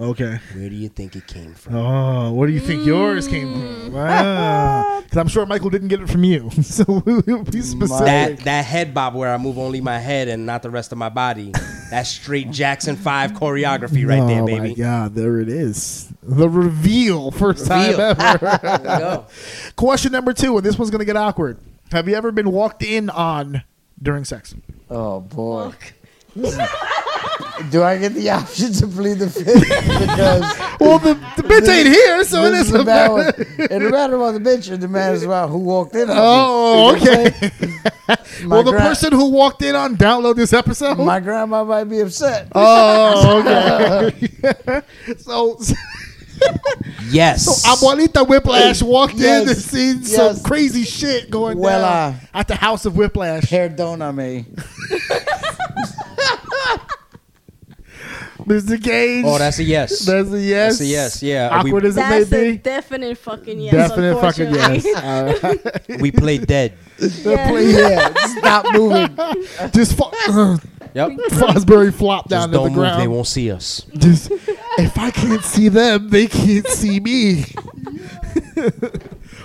[0.00, 0.38] Okay.
[0.54, 1.74] Where do you think it came from?
[1.74, 3.62] Oh, where do you think yours came from?
[3.62, 3.92] Mm.
[3.92, 5.00] Wow.
[5.02, 6.50] Because I'm sure Michael didn't get it from you.
[6.62, 8.06] so we'll be specific.
[8.06, 10.98] That that head bob where I move only my head and not the rest of
[10.98, 11.52] my body.
[11.90, 14.74] That's straight Jackson Five choreography right there, oh my baby.
[14.74, 16.10] God, there it is.
[16.22, 17.96] The reveal, first Reveal.
[17.96, 18.58] time ever.
[18.62, 19.26] There you go.
[19.76, 21.58] Question number two, and this one's gonna get awkward.
[21.92, 23.64] Have you ever been walked in on
[24.00, 24.54] during sex?
[24.88, 25.72] Oh boy.
[27.70, 29.60] Do I get the option to plead the fifth?
[29.68, 30.40] because
[30.80, 33.24] Well, the, the bitch ain't here, so it this is isn't the bad one.
[33.26, 33.42] matter.
[33.58, 34.70] It don't matter about the bitch.
[34.72, 36.08] It matters about who walked in.
[36.08, 36.22] on me.
[36.22, 37.50] Oh, okay.
[38.44, 40.98] Well, the gra- person who walked in on download this episode.
[40.98, 42.48] My grandma might be upset.
[42.54, 44.82] oh, okay.
[45.18, 45.58] so,
[47.10, 47.44] yes.
[47.44, 47.66] so Yes.
[47.66, 52.48] Abuelita Whiplash walked in and Yes, seen some crazy shit going Well, down uh, at
[52.48, 53.44] the house of Whiplash.
[53.44, 54.46] Perdóname.
[58.50, 58.82] Mr.
[58.82, 59.24] Kage.
[59.26, 59.98] oh, that's a yes.
[60.06, 60.78] That's a yes.
[60.78, 61.48] That's a yes, yeah.
[61.52, 62.56] Awkward We- as it may That's a be.
[62.58, 63.72] definite fucking yes.
[63.72, 64.90] Definite fucking unfortunately.
[64.90, 65.66] yes.
[65.90, 66.74] Uh, we played dead.
[66.98, 67.58] Yeah.
[67.60, 69.16] Yeah, stop moving.
[69.72, 70.10] Just fo-
[70.92, 71.10] Yep.
[71.30, 72.96] Fosbury flop down Just to the don't move.
[72.98, 73.82] They won't see us.
[73.96, 77.44] Just if I can't see them, they can't see me.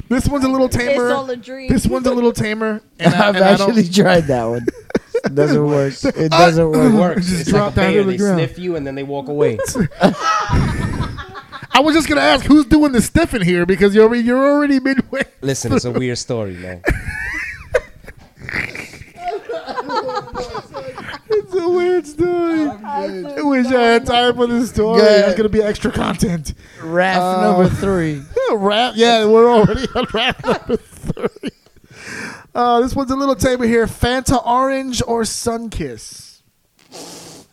[0.10, 1.06] this one's a little tamer.
[1.06, 1.72] It's all a dream.
[1.72, 2.82] This one's a little tamer.
[3.00, 4.66] And I, I've and I don't- actually tried that one.
[5.26, 5.94] It doesn't work.
[6.04, 6.76] It doesn't work.
[6.76, 7.16] It work.
[7.16, 7.28] works.
[7.28, 8.04] Just it's drop like a down to bear.
[8.04, 8.40] the They ground.
[8.40, 9.58] sniff you and then they walk away.
[11.78, 14.80] I was just gonna ask who's doing the stiffing here because you're already, you're already
[14.80, 15.24] midway.
[15.42, 16.82] Listen, it's a weird story, man.
[21.28, 22.70] It's a weird story.
[22.70, 25.02] I wish I had time for this story.
[25.02, 25.24] Good.
[25.26, 26.54] That's gonna be extra content.
[26.82, 28.22] Rap Uh, number three.
[28.54, 28.94] rap.
[28.96, 31.52] Yeah, we're already on rap number three.
[32.56, 33.86] Uh, this one's a little tamer here.
[33.86, 36.35] Fanta orange or Sunkist?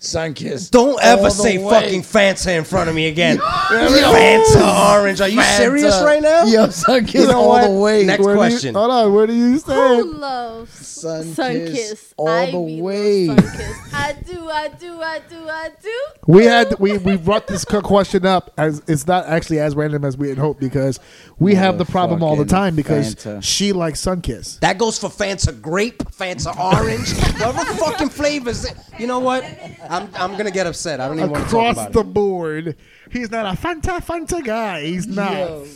[0.03, 0.71] Sunkist.
[0.73, 1.71] Don't ever say way.
[1.71, 3.39] fucking Fanta in front of me again.
[3.39, 5.21] Fanta orange.
[5.21, 5.57] Are you Fanta.
[5.57, 6.45] serious right now?
[6.45, 7.69] Yo, Sunkist You know all what?
[7.69, 8.05] the way.
[8.05, 8.75] Next Where do you- question.
[8.75, 9.15] hold on.
[9.15, 12.15] Where do you Who loves Sun sun kiss kiss?
[12.17, 13.29] all I the way.
[13.31, 15.99] I do, I do, I do, I do.
[16.27, 20.17] We had we we brought this question up as it's not actually as random as
[20.17, 21.01] we had hoped because
[21.41, 23.43] we have the problem all the time because Fanta.
[23.43, 24.61] she likes Sunkist.
[24.61, 27.13] That goes for Fanta grape, Fanta orange,
[27.45, 28.67] whatever fucking flavors.
[28.99, 29.45] You know what?
[29.93, 31.01] I'm I'm gonna get upset.
[31.01, 32.15] I don't even want to talk Across about the it.
[32.15, 32.77] board,
[33.11, 34.83] he's not a Fanta Fanta guy.
[34.85, 35.33] He's not.
[35.37, 35.67] Yo.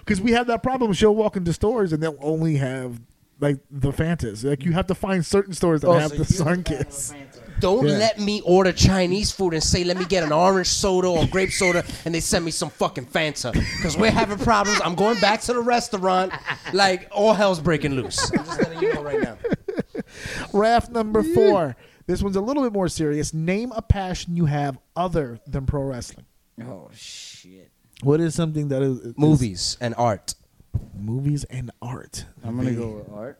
[0.00, 0.92] Because we have that problem.
[0.92, 3.00] She'll walk into stores and they'll only have
[3.40, 4.44] like the Fantas.
[4.44, 7.14] Like you have to find certain stores that Oh, have so the you Sunkist.
[7.58, 7.96] Don't Yeah.
[7.96, 11.50] let me order Chinese food and say, let me get an orange soda or grape
[11.50, 13.50] soda, and they send me some fucking Fanta.
[13.54, 14.78] Because we're having problems.
[14.84, 16.34] I'm going back to the restaurant.
[16.74, 18.30] Like, all hell's breaking loose.
[18.30, 19.38] I'm just letting you know right now.
[20.52, 21.76] Raft number four.
[22.06, 23.34] This one's a little bit more serious.
[23.34, 26.26] Name a passion you have other than pro wrestling.
[26.64, 27.70] Oh shit.
[28.02, 30.34] What is something that is, is- Movies and art.
[30.96, 32.24] movies and art?
[32.44, 33.38] I'm gonna go with art.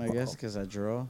[0.00, 1.06] I guess because I draw.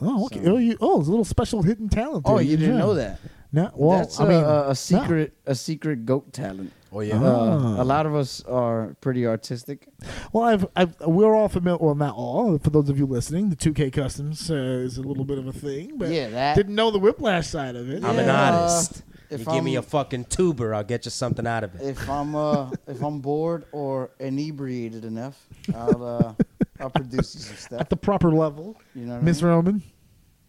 [0.00, 0.42] Oh, okay.
[0.44, 2.24] So- Oh, you, oh, it's a little special hidden talent.
[2.26, 2.44] Oh, there.
[2.44, 2.80] you didn't Yeah.
[2.80, 3.20] know that?
[3.52, 4.64] No, well, That's I a, mean, a, no.
[4.70, 6.72] a secret, a secret goat talent.
[6.96, 7.20] Oh yeah.
[7.20, 9.88] Uh, a lot of us are pretty artistic.
[10.32, 11.78] Well, I've, I've, we're all familiar.
[11.84, 12.56] Well, not all.
[12.58, 15.52] For those of you listening, the 2K Customs uh, is a little bit of a
[15.52, 16.54] thing, but Yeah, that.
[16.54, 18.04] didn't know the whiplash side of it.
[18.04, 18.60] I'm an Yeah.
[18.60, 19.02] artist.
[19.28, 21.80] If you give me a I'm- fucking tuber, I'll get you something out of it.
[21.82, 26.34] If I'm uh, if I'm bored or inebriated enough, I'll uh,
[26.78, 27.80] I'll produce you some stuff.
[27.80, 29.50] At the proper level, You know, what Miss mean?
[29.50, 29.82] Roman,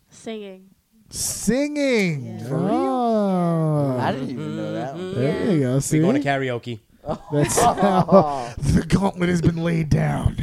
[0.10, 0.70] Singing.
[1.10, 2.40] Singing.
[2.40, 2.48] Yeah.
[2.52, 4.96] Oh, I didn't even know that.
[4.96, 5.06] Mm-hmm.
[5.06, 5.16] One.
[5.16, 5.80] there you go.
[5.80, 6.80] See, We going to karaoke.
[7.32, 10.38] that's how the gauntlet has been laid down.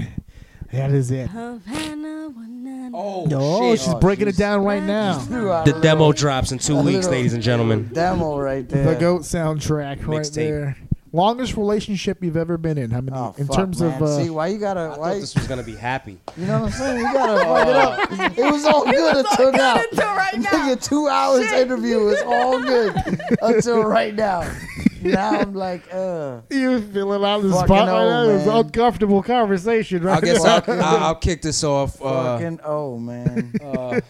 [0.72, 1.28] That is it.
[1.28, 2.08] Havana,
[2.94, 5.18] Oh, oh No, she's Oh, breaking it down right now.
[5.64, 7.88] The demo drops in two weeks, ladies and gentlemen.
[7.92, 8.94] Demo right there.
[8.94, 10.34] The goat soundtrack right Mixtape.
[10.34, 10.76] there.
[11.14, 12.90] Longest relationship you've ever been in?
[12.90, 13.16] How many?
[13.16, 13.94] Oh, in fuck, terms man.
[13.94, 16.18] of uh, see why you gotta I why thought this was gonna be happy.
[16.38, 16.98] you know what I'm saying?
[17.00, 18.38] You gotta fuck it up.
[18.38, 19.76] It was all good until now.
[19.76, 20.50] Until right now.
[20.50, 22.94] Nigga, two hours interview was all good
[23.42, 24.50] until right now.
[25.02, 28.34] Now I'm like, uh, you feeling out of the spot right old, now?
[28.34, 28.56] It's man.
[28.64, 30.62] uncomfortable conversation right I guess now.
[30.66, 32.00] I'll, I'll, I'll kick this off.
[32.00, 33.52] Uh, oh man.
[33.62, 34.00] uh,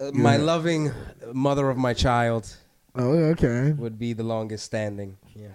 [0.00, 0.90] uh, my loving
[1.32, 2.56] mother of my child
[2.96, 3.72] oh, okay.
[3.72, 5.16] would be the longest standing.
[5.34, 5.48] Yeah.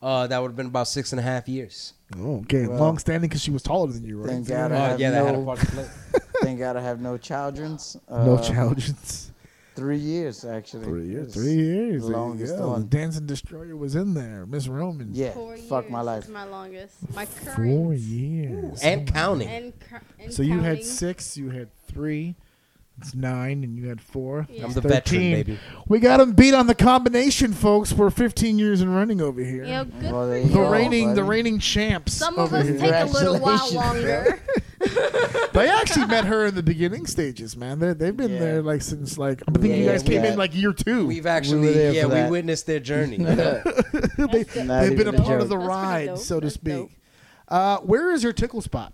[0.00, 1.92] Uh, that would have been about six and a half years.
[2.16, 2.66] Oh, okay.
[2.68, 4.30] Well, Long standing because she was taller than you, right?
[4.30, 5.86] Thank God I Oh, have yeah, that had a no, part to play.
[6.42, 7.96] thank God I have no childrens.
[8.08, 9.32] Uh, no challenges.
[9.74, 10.84] Three years actually.
[10.84, 11.34] Three years.
[11.34, 12.02] Three years.
[12.02, 12.68] the There you longest go.
[12.70, 12.88] one.
[12.88, 14.44] Dancing Destroyer was in there.
[14.46, 15.10] Miss Roman.
[15.14, 15.30] Yeah.
[15.32, 16.24] Four Fuck my life.
[16.24, 16.96] is my longest.
[17.14, 17.56] My current.
[17.56, 18.80] Four years.
[18.82, 19.48] And counting.
[19.48, 20.84] And, cur- and So you had counting.
[20.84, 21.36] six.
[21.36, 22.34] You had three.
[23.00, 24.46] It's nine, and you had four.
[24.50, 24.64] Yeah.
[24.64, 24.90] I'm the 13.
[24.90, 25.58] veteran, baby.
[25.86, 27.92] We got him beat on the combination, folks.
[27.92, 29.64] We're 15 years and running over here.
[29.64, 30.42] You know, good Well, for you.
[30.42, 32.12] you the go, reigning, the reigning champs.
[32.14, 32.78] Some of us here.
[32.78, 34.40] take a little while longer.
[35.52, 37.80] They actually met her in the beginning stages, man.
[37.80, 38.38] They they've been Yeah.
[38.38, 41.04] there like since like I think Yeah, you guys came we in like year two.
[41.06, 42.30] We've actually, there yeah, we that.
[42.30, 43.16] witnessed their journey.
[43.16, 46.90] they, Not they've been a a part of the That's ride, so to speak.
[47.48, 48.92] Uh, where is your tickle spot?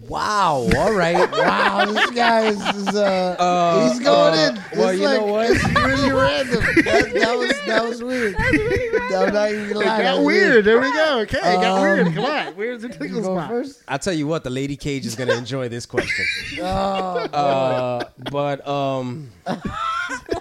[0.00, 0.68] Wow.
[0.76, 1.16] All right.
[1.36, 4.78] Wow, this guy is, is uh, Uh, he's going uh, in.
[4.78, 5.50] well, It's you like, know what?
[5.50, 6.62] It's really random.
[6.86, 8.36] That, that was that was weird.
[8.36, 10.64] I'm not even gonna It lie, that got was weird.
[10.64, 11.18] There we go.
[11.20, 12.14] Okay, it got Um, weird.
[12.14, 12.54] Come on.
[12.54, 13.48] Where's the You tickle spot?
[13.48, 13.82] first.
[13.88, 16.24] I'll tell you what, the lady Kage is gonna enjoy this question.
[16.60, 19.30] Oh, Uh, but um,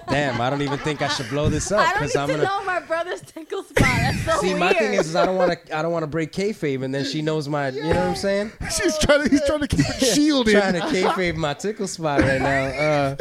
[0.10, 2.28] damn, I don't even think I should blow this up I don't need because I'm
[2.28, 2.46] to gonna.
[2.46, 3.76] know my brother's tickle spot.
[3.86, 4.60] That's so See, weird.
[4.60, 5.78] my thing is, is I don't want to.
[5.78, 7.70] I don't want to break kayfabe, and then she knows my.
[7.70, 8.52] You know what I'm saying?
[8.72, 9.30] She's trying to.
[9.30, 10.54] He's trying to keep it shielded.
[10.54, 12.66] Trying to kayfabe my tickle spot right now.
[12.66, 13.16] Uh,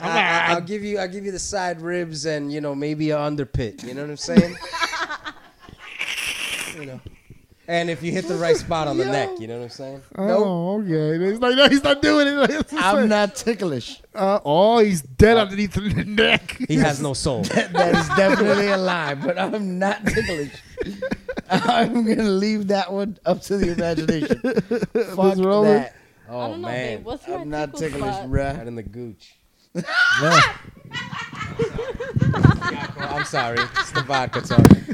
[0.00, 0.98] I, I, will give you.
[0.98, 3.84] I'll give you the side ribs and you know maybe a underpit.
[3.84, 4.56] You know what I'm saying?
[6.78, 7.00] you know.
[7.70, 10.02] And if you hit the right spot on the neck, you know what I'm saying?
[10.16, 11.22] Oh, okay.
[11.22, 12.50] He's like, no, he's not doing it.
[12.50, 14.00] It's just I'm like- not ticklish.
[14.14, 16.56] Uh, oh, he's dead underneath the neck.
[16.66, 17.42] He has no soul.
[17.44, 20.52] That is definitely a lie, but I'm not ticklish.
[21.50, 24.40] I'm gonna leave that one up to the imagination.
[24.40, 25.44] Fuck Mr.
[25.44, 25.72] Roman?
[25.74, 25.94] that.
[26.30, 27.04] Oh I don't know, man, babe.
[27.06, 28.30] What's my I'm not tickle ticklish, spot?
[28.30, 28.66] right bruh.
[28.66, 29.34] in the gooch.
[29.74, 30.56] Yeah.
[32.98, 34.84] I'm sorry, it's the vodka talking.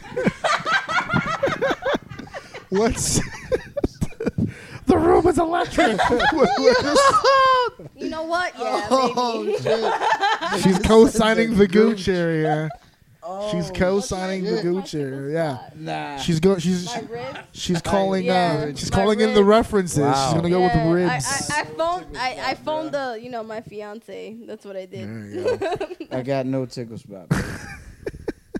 [2.78, 3.20] What's
[4.86, 5.98] the room is electric.
[7.96, 8.52] You know what?
[8.58, 9.58] Yeah, Oh maybe.
[9.62, 10.62] shit!
[10.62, 12.68] She's co-signing the gooch area.
[13.22, 14.62] Oh, She's co-signing the shit.
[14.62, 15.32] gooch area.
[15.34, 15.70] Yeah.
[16.14, 16.18] Nah.
[16.18, 16.58] She's go.
[16.58, 17.38] She's My ribs.
[17.52, 18.24] she's calling.
[18.24, 19.48] Yeah, uh, she's my calling in the ribs.
[19.48, 19.98] references.
[19.98, 20.26] Wow.
[20.26, 21.50] She's gonna go with the ribs.
[21.50, 22.16] I, I, I phoned.
[22.16, 23.18] I, I phoned the.
[23.20, 24.36] You know, my fiance.
[24.46, 25.08] That's what I did.
[25.08, 25.88] There you go.
[26.12, 27.26] I got no tickle spot.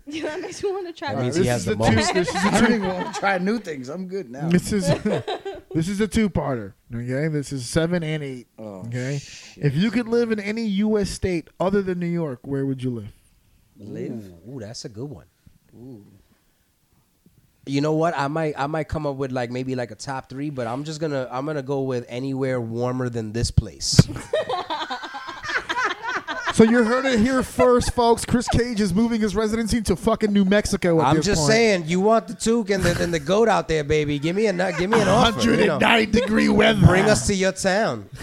[0.15, 1.09] Yeah, that makes me want to try.
[1.09, 1.21] That that.
[1.23, 1.95] means this he has is the the two.
[1.95, 2.13] most.
[2.13, 2.73] This is I the two.
[2.75, 3.89] even want to try new things.
[3.89, 4.49] I'm good now.
[4.49, 4.87] This is
[5.73, 6.73] this is a two-parter.
[6.93, 8.45] Okay, this is seven and eight.
[8.59, 9.65] Oh, Okay, shit.
[9.65, 11.09] if you could live in any U.S.
[11.09, 13.11] state other than New York, where would you live?
[13.79, 14.11] Live.
[14.47, 15.25] Ooh, ooh, that's a good one.
[15.75, 16.05] Ooh.
[17.65, 18.15] You know what?
[18.15, 20.83] I might I might come up with like maybe like a top three, but I'm
[20.83, 23.99] just gonna I'm gonna go with anywhere warmer than this place.
[26.55, 28.23] So you heard it here first, folks.
[28.23, 31.01] Kris Kage is moving his residency to fucking New Mexico.
[31.01, 31.51] At I'm just point.
[31.51, 34.19] saying, you want the took and the and the goat out there, baby.
[34.19, 35.41] Give me a give me an offer.
[35.41, 35.73] You know.
[35.79, 36.87] 109 degree weather.
[36.87, 38.09] Bring us to your town.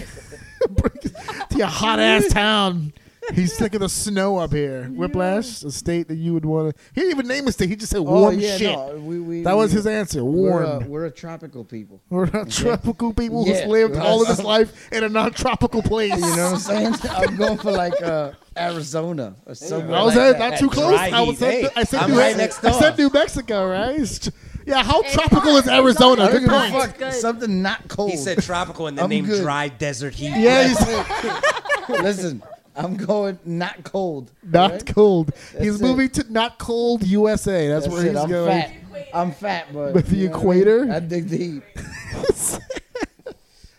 [0.62, 2.94] to your hot ass town.
[3.34, 4.84] He's sick of the snow up here.
[4.88, 6.82] Whiplash, a state that you would want to.
[6.92, 7.68] He didn't even name a state.
[7.68, 8.76] He just said Oh warm yeah, shit.
[8.76, 10.24] no, we, we, that was we- his answer.
[10.24, 10.82] We're Warm.
[10.82, 12.02] a, we're a tropical people.
[12.10, 13.66] We're not tropical people who's Yeah.
[13.68, 16.12] lived all of his life in a non-tropical place.
[16.14, 16.94] You know what I'm saying?
[17.10, 19.96] I'm going for like uh, Arizona or somewhere.
[19.98, 20.50] I was like at, that.
[20.50, 20.90] not too close.
[20.94, 21.36] dry I was heat.
[21.38, 22.80] said, Hey, I said I'm New right next I door.
[22.80, 23.90] said New Mexico, right?
[24.00, 24.30] It's-
[24.66, 25.64] Yeah, how It's tropical hot.
[25.64, 26.24] is Arizona?
[26.24, 26.72] I Good don't give a point.
[26.90, 26.98] Fuck.
[26.98, 27.12] good.
[27.14, 28.10] Something not cold.
[28.10, 29.42] He said tropical and then I'm named good.
[29.42, 30.32] dry desert heat.
[30.36, 32.42] Yeah, he's, Listen,
[32.76, 34.30] I'm going not cold.
[34.42, 34.86] Not alright?
[34.94, 35.32] cold.
[35.58, 35.84] he's it.
[35.84, 37.68] moving to not cold USA.
[37.68, 38.10] That's, That's where it.
[38.12, 38.62] he's I'm going.
[38.62, 38.72] fat.
[39.14, 40.62] I'm fat, but With the you know what I mean?
[40.62, 40.92] equator?
[40.92, 41.62] I dig the heat.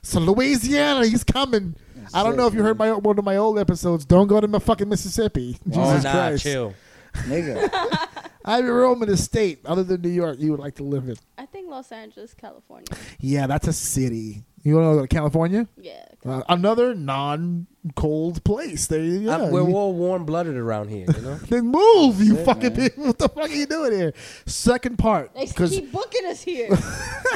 [0.01, 1.75] So Louisiana, he's coming.
[2.13, 4.05] I don't it, know if you heard my one of my old episodes.
[4.05, 5.57] Don't go to my fucking Mississippi.
[5.67, 6.43] Oh, Jesus nah, Christ.
[6.43, 6.73] chill.
[7.13, 7.69] Nigga.
[8.45, 11.07] I have room in a state other than New York you would like to live
[11.07, 11.15] in.
[11.37, 12.85] I think Los Angeles, California.
[13.19, 14.43] Yeah, that's a city.
[14.63, 15.67] You want to go to California?
[15.75, 16.05] Yeah.
[16.25, 18.87] Uh, another non-cold place.
[18.87, 19.49] There you go.
[19.49, 21.35] We're all warm blooded around here, you know?
[21.49, 22.89] then move, you it, fucking man.
[22.89, 23.03] people.
[23.07, 24.13] What the fuck are you doing here?
[24.45, 26.85] Second part, They keep booking us here, so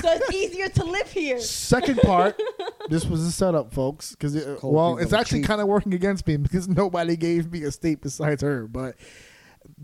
[0.05, 1.39] it's easier to live here.
[1.41, 2.41] second part,
[2.87, 4.11] this was a setup, folks.
[4.11, 7.71] Because Cold well, it's actually kind of working against me because nobody gave me a
[7.71, 8.67] state besides her.
[8.67, 8.95] But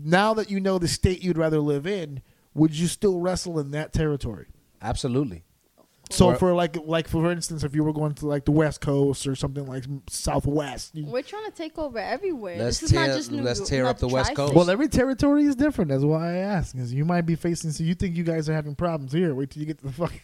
[0.02, 2.22] now that you know the state you'd rather live in,
[2.54, 4.46] would you still wrestle in that territory?
[4.80, 5.44] Absolutely.
[6.14, 8.80] So Or- for like like for instance, if you were going to like the West
[8.80, 12.56] Coast or something like Southwest, you, We're trying to take over everywhere.
[12.58, 14.36] Let's this is not just New let's York, tear not up the West tri-state.
[14.36, 14.54] Coast.
[14.54, 15.90] well, every territory is different.
[15.90, 16.74] That's why I ask.
[16.74, 17.70] Because you might be facing.
[17.72, 19.34] So you think you guys are having problems here?
[19.34, 20.20] Wait till you get to the fucking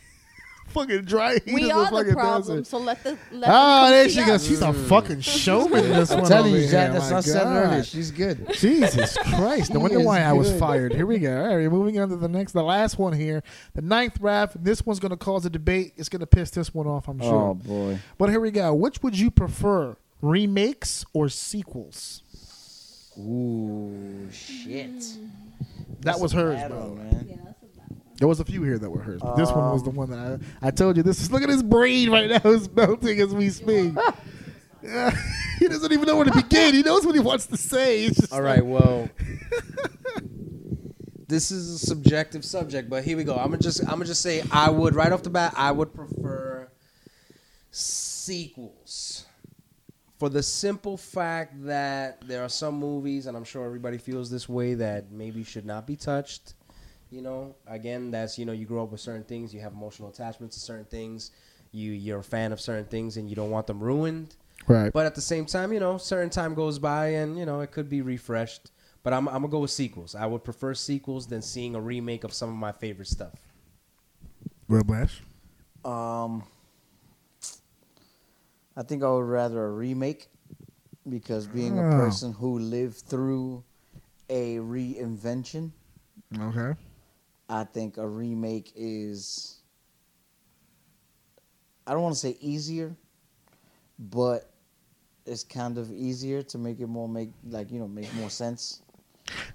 [0.70, 2.58] fucking dry heat we are the the problem.
[2.58, 2.66] desert.
[2.66, 4.46] So let the let Oh, them there she goes.
[4.46, 4.88] She's a mm.
[4.88, 5.84] fucking showman.
[5.84, 6.70] in This I'm one telling over you, here.
[6.70, 7.84] Jack, that's My not said earlier.
[7.84, 8.46] She's good.
[8.54, 9.72] Jesus Christ!
[9.72, 10.60] No He wonder is why I was good.
[10.60, 10.94] fired.
[10.94, 11.44] Here we go.
[11.44, 13.42] All right, moving on to the next, the last one here,
[13.74, 14.52] the ninth rap.
[14.54, 15.92] This one's going to cause a debate.
[15.96, 17.34] It's going to piss this one off, I'm oh, sure.
[17.50, 17.98] Oh boy.
[18.18, 18.72] But here we go.
[18.74, 22.22] Which would you prefer, remakes or sequels?
[23.18, 25.04] Ooh, shit.
[26.00, 26.78] That was hers, Bad bro.
[26.80, 27.49] one, man.
[28.20, 30.10] There was a few here that were hers, but this one was the um, one
[30.10, 31.02] that I, I told you.
[31.02, 32.40] This is look at his brain right now.
[32.50, 33.94] It's melting as we speak.
[34.82, 35.16] Yeah,
[35.58, 36.74] he doesn't even know where to begin.
[36.74, 38.10] He knows what he wants to say.
[38.30, 39.08] All right, well,
[41.28, 43.36] this is a subjective subject, but here we go.
[43.36, 45.94] I'm gonna just I'm gonna just say I would right off the bat I would
[45.94, 46.70] prefer
[47.70, 49.24] sequels
[50.18, 54.46] for the simple fact that there are some movies, and I'm sure everybody feels this
[54.46, 56.52] way, that maybe should not be touched.
[57.10, 60.08] You know, again, that's you know you grow up with certain things, you have emotional
[60.08, 61.32] attachments to certain things,
[61.72, 64.36] you you're a fan of certain things, and you don't want them ruined.
[64.68, 64.92] right.
[64.92, 67.72] But at the same time, you know, certain time goes by and, you know, it
[67.72, 68.70] could be refreshed.
[69.02, 70.14] But I'm, I'm going to go with sequels.
[70.14, 73.32] I would prefer sequels than seeing a remake of some of my favorite stuff.
[74.68, 75.22] Real Blash.
[75.84, 76.44] Um,
[78.76, 80.28] I think I would rather a remake
[81.08, 81.96] because being a Oh.
[81.96, 83.64] person who lived through
[84.28, 85.70] a reinvention,
[86.38, 86.78] Okay.
[87.50, 89.56] I think a remake is.
[91.86, 92.94] I don't want to say easier,
[93.98, 94.52] but
[95.26, 98.82] it's kind of easier to make it more make like you know make more sense.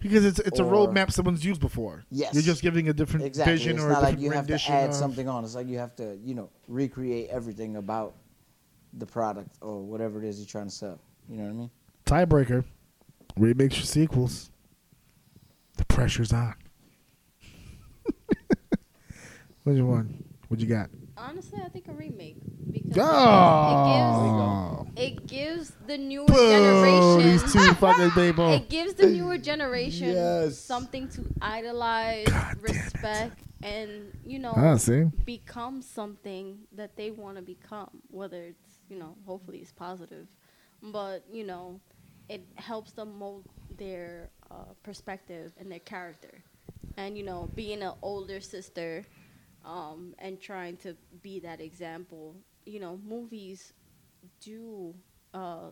[0.01, 2.03] Because it's it's a Or- roadmap someone's used before.
[2.11, 2.33] Yes.
[2.33, 3.53] You're just giving a different Exactly.
[3.55, 5.43] vision it's or a not like you have to add of- something on.
[5.45, 8.15] It's like you have to you know recreate everything about
[8.93, 10.99] the product or whatever it is you're trying to sell.
[11.29, 11.71] You know what I mean?
[12.05, 12.65] Tiebreaker.
[13.37, 14.49] Remakes or sequels.
[15.77, 16.55] The pressure's on.
[19.65, 20.23] Which one?
[20.47, 20.91] What you got?
[21.17, 22.37] Honestly, I think a remake
[22.71, 24.85] because Oh.
[24.95, 28.53] it gives it gives the newer Boo, generation these two fucking people.
[28.53, 30.59] it gives the newer generation Yes.
[30.59, 35.05] something to idolize, God respect, and you know Ah, see?
[35.25, 37.89] become something that they want to become.
[38.11, 40.27] Whether it's you know, hopefully it's positive,
[40.83, 41.79] but you know,
[42.29, 43.45] it helps them mold
[43.79, 46.43] their uh, perspective and their character.
[46.97, 49.03] And you know, being an older sister,
[49.65, 52.35] um, and trying to be that example,
[52.65, 53.73] you know, movies
[54.41, 54.93] do
[55.33, 55.69] uh,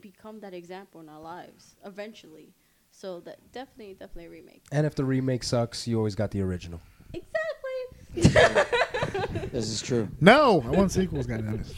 [0.00, 2.52] become that example in our lives eventually.
[2.90, 4.62] So that definitely, definitely a remake.
[4.72, 6.80] And if the remake sucks, you always got the original.
[7.12, 8.64] Exactly.
[9.52, 10.08] This is true.
[10.20, 11.72] No, I want sequels, goddammit.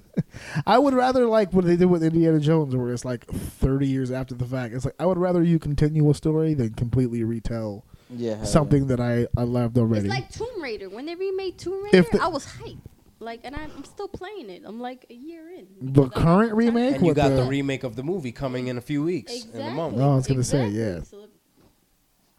[0.66, 4.10] I would rather like what they did with Indiana Jones, where it's like 30 years
[4.10, 4.72] after the fact.
[4.72, 8.36] It's like I would rather you continue a story than completely retell Yeah.
[8.36, 10.06] hell something that I, I loved already.
[10.06, 10.88] It's like Tomb Raider.
[10.88, 12.78] When they remade Tomb Raider, If the- I was hyped.
[13.20, 14.62] Like, and I'm, I'm still playing it.
[14.64, 15.66] I'm like a year in.
[15.80, 16.56] The current have time.
[16.56, 16.96] remake?
[16.96, 19.32] And you got the- the remake of the movie coming in a few weeks.
[19.32, 19.60] Exactly.
[19.62, 19.96] In a month.
[19.98, 20.80] Oh, I was gonna say, Exactly.
[20.80, 21.02] yeah.
[21.02, 21.28] So,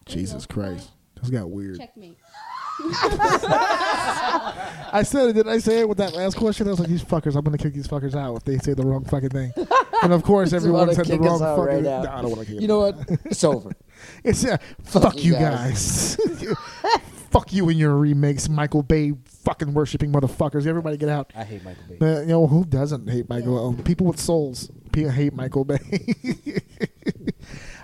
[0.06, 0.54] Jesus go.
[0.56, 0.90] Christ.
[1.22, 1.78] This got weird.
[1.80, 2.18] Checkmate.
[4.92, 5.34] I said it.
[5.34, 6.68] Did I say it with that last question?
[6.68, 8.74] I was like, these fuckers, I'm going to kick these fuckers out if they say
[8.74, 9.54] the wrong fucking thing.
[10.02, 12.02] and of course, everyone said the wrong us out fucking right now.
[12.04, 12.98] No, I don't want to kick You know what?
[13.26, 13.72] It's over.
[14.24, 14.58] It's yeah.
[14.84, 16.18] Fuck, you you guys.
[17.32, 19.14] fuck you and your remakes, Michael Bay
[19.44, 20.66] fucking worshiping motherfuckers.
[20.68, 21.32] Everybody get out.
[21.36, 22.06] I hate Michael Bay.
[22.18, 23.58] Uh, you know who doesn't hate Michael?
[23.58, 24.70] Oh, people with souls.
[24.92, 25.80] People hate Michael Bay.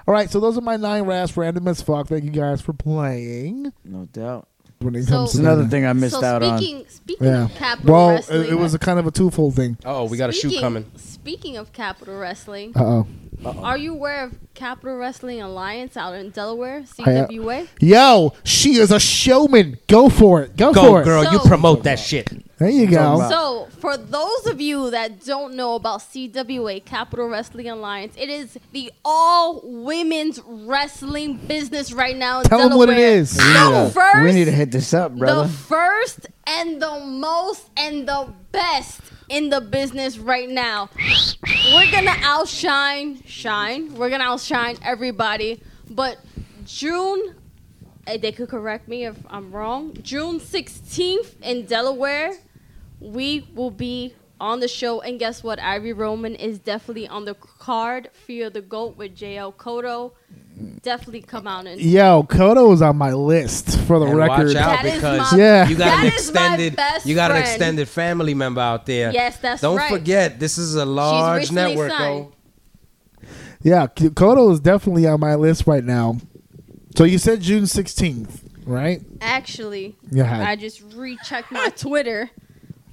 [0.08, 2.08] All right, so those are my nine raps, random as fuck.
[2.08, 3.72] Thank you guys for playing.
[3.86, 4.48] No doubt.
[4.80, 5.70] when it So- comes to another that.
[5.72, 6.58] thing I missed so out on.
[6.58, 7.46] speaking, Speaking Yeah.
[7.46, 9.78] of Capital Well, Wrestling, it, it was a kind of a twofold thing.
[9.86, 10.86] Oh, we got a shoot speaking- coming.
[11.30, 13.04] Speaking of Capital Wrestling, Uh
[13.46, 13.60] oh.
[13.62, 17.68] are you aware of Capital Wrestling Alliance out in Delaware, CWA?
[17.80, 19.78] Yo, she is a showman.
[19.88, 20.58] Go for it.
[20.58, 21.06] Go, Go, for it.
[21.06, 21.32] girl.
[21.32, 22.32] you promote that shit.
[22.58, 23.30] There you go.
[23.30, 28.58] So, for those of you that don't know about CWA, Capital Wrestling Alliance, it is
[28.72, 33.18] the all women's wrestling business right now in Tell 'em what it Delaware.
[33.20, 33.38] is.
[33.38, 35.44] We need, The to, first, we need to hit this up, brother.
[35.44, 39.00] the first and the most and the best
[39.30, 40.90] in the business right now.
[41.74, 43.96] We're gonna outshine, shine.
[43.96, 45.62] We're gonna outshine everybody.
[45.90, 46.18] But
[46.66, 47.36] June,
[48.08, 49.96] eh, they could correct me if I'm wrong.
[50.02, 52.34] June 16th in Delaware,
[53.00, 55.02] we will be on the show.
[55.02, 55.60] And guess what?
[55.60, 58.10] Ivy Roman is definitely on the card.
[58.26, 60.14] Fear the Goat with JL Kodo.
[60.82, 64.48] Definitely come out and Yo, Kodo is on my list for the And record.
[64.48, 65.68] watch out That is because my- Yeah.
[65.68, 69.12] you got That an extended you got an extended family member out there.
[69.12, 69.68] Yes, that's right.
[69.70, 69.92] Don't right.
[69.92, 71.92] forget, this is a large network.
[71.94, 72.32] Oh.
[73.62, 76.18] Yeah, K- Kodo is definitely on my list right now.
[76.96, 79.02] So you said June 16th, right?
[79.22, 80.48] Actually, yeah.
[80.48, 82.30] I just rechecked my Twitter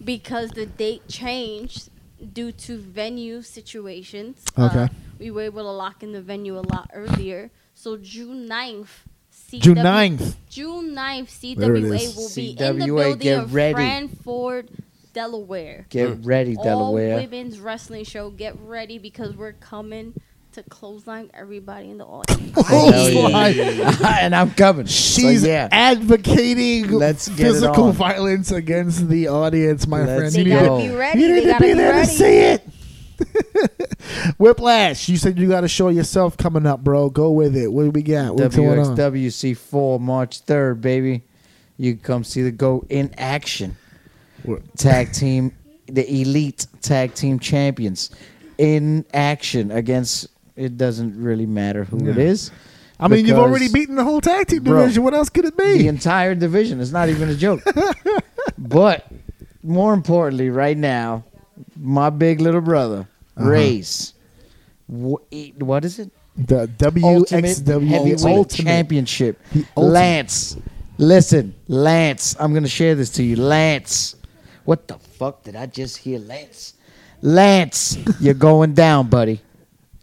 [0.05, 1.89] because the date changed
[2.33, 4.45] due to venue situations.
[4.59, 4.85] Okay.
[4.85, 4.89] Uh,
[5.19, 7.51] we were able to lock in the venue a lot earlier.
[7.75, 8.89] So June 9th,
[9.51, 10.35] CW, June 9th.
[10.49, 13.75] June 9th, There it CWA will be in the CWA, building get of ready.
[13.75, 14.69] Frankfort,
[15.13, 15.87] Delaware.
[15.91, 17.17] Get ready, All Delaware.
[17.17, 18.31] women's wrestling show.
[18.31, 20.15] Get ready because we're coming
[20.57, 22.53] to clothesline everybody in the audience.
[22.69, 24.19] Oh, yeah.
[24.21, 24.87] and I'm coming.
[24.87, 25.69] She's so, yeah.
[25.71, 27.93] advocating Let's get it physical on.
[27.93, 30.33] violence against the audience, my Let's friend.
[30.35, 30.81] they You need gotta go.
[30.81, 31.21] to- be ready.
[31.21, 32.11] You They need to gotta be be there to ready.
[32.11, 32.69] see it.
[34.39, 37.09] Whiplash, you said you got to show yourself coming up, bro.
[37.11, 37.69] Go with it.
[37.73, 38.35] What do we got?
[38.37, 38.97] What's going on?
[38.97, 41.23] WXWC4 March 3rd, baby.
[41.79, 43.77] You can come see the GOAT in action.
[44.43, 44.63] What?
[44.77, 45.53] Tag team,
[45.87, 48.11] the elite tag team champions
[48.59, 52.51] in action against, it doesn't really matter who it is.
[52.99, 55.03] I mean, you've because already beaten the whole tag team Bro, division.
[55.03, 55.65] What else could it be?
[55.73, 55.89] the be?
[55.89, 56.81] entire division.
[56.81, 57.63] It's not even a joke.
[58.59, 59.07] but
[59.63, 61.25] more importantly, right now,
[61.79, 63.07] my big little brother,
[63.37, 63.51] Uh-huh.
[63.51, 64.15] Race.
[64.89, 65.21] Wh-
[65.59, 66.11] What is it?
[66.37, 66.69] The
[67.03, 68.69] Ultimate WXW Heavyweight Ultimate.
[68.69, 69.41] Championship.
[69.53, 69.93] The ultimate.
[69.93, 70.57] Lance,
[70.99, 72.37] listen, Lance.
[72.39, 74.17] I'm gonna share this to you, Lance.
[74.65, 76.75] What the fuck did I just hear, Lance?
[77.23, 79.41] Lance, you're going down, buddy.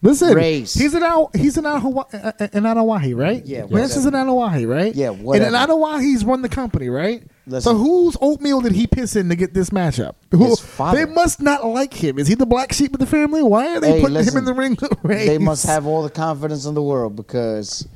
[0.04, 0.74] Listen, Race.
[0.74, 1.36] he's in out.
[1.36, 3.44] He's in Hawaii, uh, uh, in Anoa'i, right?
[3.46, 4.94] Yeah, Lance is in Anoa'i, right?
[4.94, 5.48] Yeah, And whatever.
[5.48, 7.24] in Anoa'is run the company, right?
[7.48, 7.72] Listen.
[7.74, 10.16] So whose oatmeal did he piss in to get this matchup?
[10.32, 11.06] Who, His father.
[11.06, 12.20] They must not like him.
[12.20, 13.42] Is he the black sheep of the family?
[13.44, 14.78] Why are they Hey, putting listen, him in the ring?
[15.04, 15.26] Race?
[15.28, 17.88] They must have all the confidence in the world because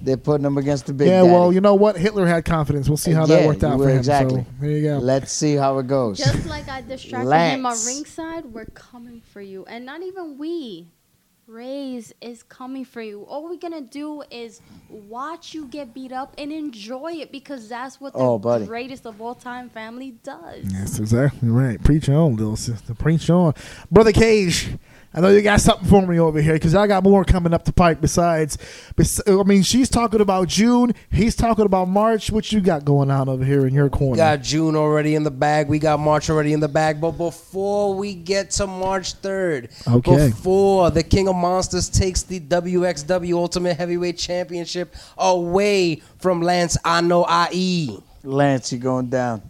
[0.00, 1.08] they're putting him against the big.
[1.08, 1.32] Yeah, daddy.
[1.32, 1.96] well, you know what?
[1.96, 2.88] Hitler had confidence.
[2.88, 3.98] We'll see how that worked out for him.
[3.98, 4.42] exactly.
[4.42, 4.98] So there you go.
[4.98, 6.18] Let's see how it goes.
[6.18, 7.86] Just like I distracted him on Lance.
[7.86, 9.64] ringside, we're coming for you.
[9.66, 10.88] And not even we.
[11.48, 13.22] Raise is coming for you.
[13.22, 14.60] All we're gonna do is
[14.90, 18.66] watch you get beat up and enjoy it because that's what the Oh, buddy.
[18.66, 20.64] greatest of all time family does.
[20.64, 21.80] That's exactly right.
[21.84, 22.94] Preach on, little sister.
[22.94, 23.54] Preach on.
[23.92, 24.70] Brother Kage,
[25.16, 27.64] I know you got something for me over here because I got more coming up
[27.64, 28.58] the pike besides,
[28.96, 30.92] bes- I mean, she's talking about June.
[31.10, 32.30] He's talking about March.
[32.30, 34.12] What you got going on over here in your corner?
[34.12, 34.36] We corner?
[34.36, 35.68] got June already in the bag.
[35.68, 37.00] We got March already in the bag.
[37.00, 40.28] But before we get to March 3rd, Okay.
[40.28, 46.98] before the King of Monsters takes the WXW Ultimate Heavyweight Championship away from Lance I
[46.98, 47.98] Ano IE.
[48.22, 49.40] Lance, you're going down.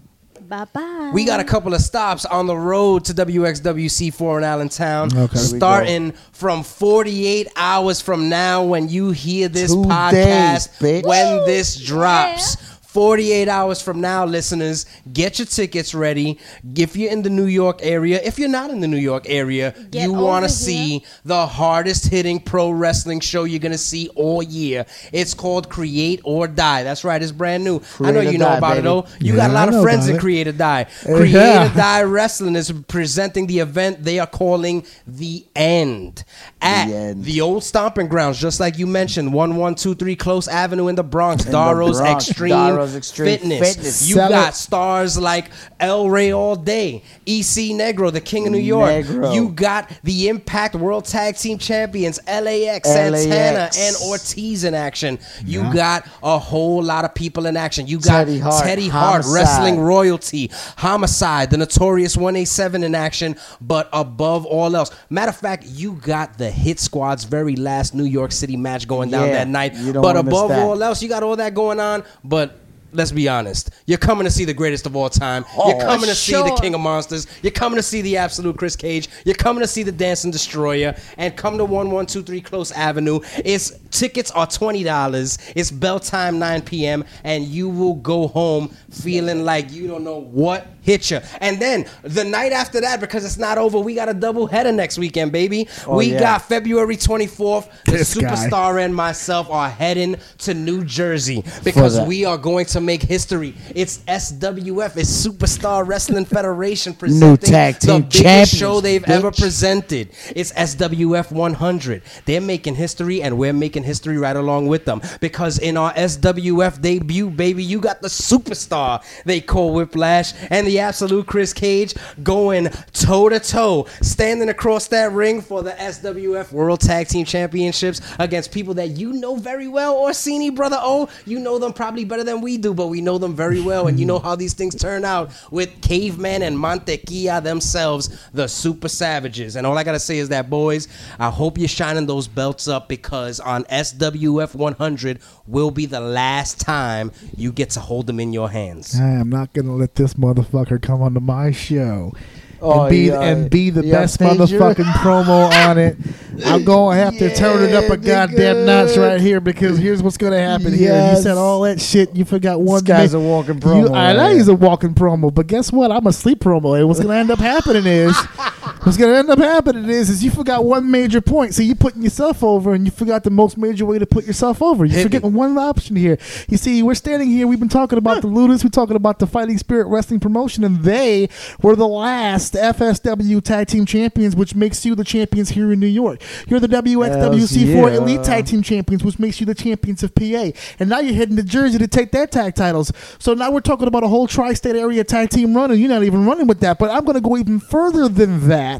[0.48, 1.10] Bye bye.
[1.12, 5.16] We got a couple of stops on the road to WXWC4 in Allentown.
[5.16, 5.36] Okay.
[5.38, 11.06] Starting from 48 hours from now when you hear this Two podcast, days, bitch.
[11.06, 12.56] when this drops.
[12.96, 16.38] 48 hours from now, listeners, get your tickets ready.
[16.74, 19.74] If you're in the New York area, if you're not in the New York area,
[19.90, 24.08] Get you want to see the hardest hitting pro wrestling show you're going to see
[24.14, 24.86] all year.
[25.12, 26.84] It's called Create or Die.
[26.84, 27.82] That's right, it's brand new.
[28.00, 28.78] I know you know Die, about baby.
[28.78, 29.06] it, though.
[29.20, 30.20] You Yeah, got a lot of friends about in.
[30.20, 30.82] Create or Die.
[31.02, 31.70] Uh, Create yeah.
[31.70, 36.24] or Die Wrestling is presenting the event they are calling The End
[36.62, 41.04] at The the, old stomping grounds, just like you mentioned, 1123 Close Avenue in the
[41.04, 42.52] Bronx, In the Darrow's Bronx, Extreme,
[42.94, 43.74] Extreme Fitness.
[43.74, 44.08] Fitness.
[44.08, 44.56] You Sell got it.
[44.56, 45.50] stars like
[45.80, 48.90] El Rey All Day, EC Negro, the King of New York.
[48.90, 49.34] Negro.
[49.34, 55.18] You got the Impact World Tag Team Champions, LAX, Santana, and Ortiz in action.
[55.44, 57.86] You got a whole lot of people in action.
[57.86, 63.88] You got Teddy Hart, Teddy Hart, Wrestling Royalty, Homicide, the Notorious 187 in action, but
[63.92, 64.90] above all else.
[65.10, 69.10] Matter of fact, you got the Hit Squad's very last New York City match going
[69.10, 69.74] down Yeah, that night.
[69.94, 72.04] But above all else, you got all that going on.
[72.24, 72.58] But
[72.92, 73.70] let's be honest.
[73.86, 75.44] You're coming to see the greatest of all time.
[75.56, 76.56] You're Oh, coming to see the.
[76.60, 77.26] King of Monsters.
[77.42, 79.08] You're coming to see the absolute Kris Kage.
[79.24, 80.94] You're coming to see the Dancing Destroyer.
[81.18, 83.20] And come to 1123 Close Avenue.
[83.44, 85.52] It's tickets are $20.
[85.54, 87.04] It's bell time 9 p.m.
[87.24, 91.20] And you will go home feeling like you don't know what hit you.
[91.40, 94.72] And then the night after that, because it's not over, we got a double header
[94.72, 95.68] next weekend, baby.
[95.86, 96.20] Oh, we yeah.
[96.20, 97.68] got February 24th.
[97.84, 98.22] The This guy.
[98.22, 103.54] superstar and myself are heading to New Jersey because we are going to make history.
[103.74, 109.32] It's SWF, it's Superstar Wrestling Federation presenting tag the team biggest champions, show they've ever
[109.32, 110.10] presented.
[110.34, 112.02] It's SWF 100.
[112.24, 116.80] They're making history, and we're making history right along with them because in our SWF
[116.80, 122.68] debut, baby, you got the superstar they call Whiplash and the absolute Kris Kage going
[122.92, 128.52] toe to toe, standing across that ring for the SWF World Tag Team Championships against
[128.52, 129.96] people that you know very well.
[129.96, 133.34] Orsini, brother O, you know them probably better than we do, but we know them
[133.34, 138.08] very well, and you know how these things turn out with Caveman and Mantequilla themselves,
[138.32, 139.56] the Super Savages.
[139.56, 140.88] And all I gotta say is that, boys,
[141.18, 146.60] I hope you're shining those belts up because on SWF 100 will be the last
[146.60, 148.98] time you get to hold them in your hands.
[148.98, 152.12] I am not gonna let this motherfucker come onto my show.
[152.60, 153.20] Oh, and be yeah.
[153.20, 155.96] and be the Yeah, best motherfucking promo on it.
[156.44, 160.16] I'm gonna have to turn it up a goddamn notch right here because here's what's
[160.16, 161.12] gonna happen here.
[161.14, 162.14] You said all that shit.
[162.16, 162.76] You forgot one.
[162.76, 163.88] This guy's a walking promo.
[163.88, 163.94] You-.
[163.94, 165.90] I know he's a walking promo, but guess what?
[165.92, 166.78] I'm a sleep promo.
[166.78, 168.16] And what's gonna end up happening is,
[168.86, 171.52] what's gonna end up happening is, is you forgot one major point.
[171.52, 174.62] So you're putting yourself over, and you forgot the most major way to put yourself
[174.62, 174.84] over.
[174.84, 175.02] You're Hit me.
[175.02, 176.18] forgetting one option here.
[176.48, 177.48] You see, we're standing here.
[177.48, 178.62] We've been talking about the Ludus.
[178.62, 181.28] We're talking about the Fighting Spirit Wrestling promotion, and they
[181.60, 185.88] were the last FSW Tag Team Champions, which makes you the champions here in New
[185.88, 186.22] York.
[186.46, 187.96] You're the WXWC4 yeah.
[187.98, 190.52] Elite Tag Team Champions, which makes you the champions of PA.
[190.78, 192.92] And now you're heading to Jersey to take their tag titles.
[193.18, 196.04] So now we're talking about a whole tri-state area tag team run, and you're not
[196.04, 196.78] even running with that.
[196.78, 198.75] But I'm going to go even further than that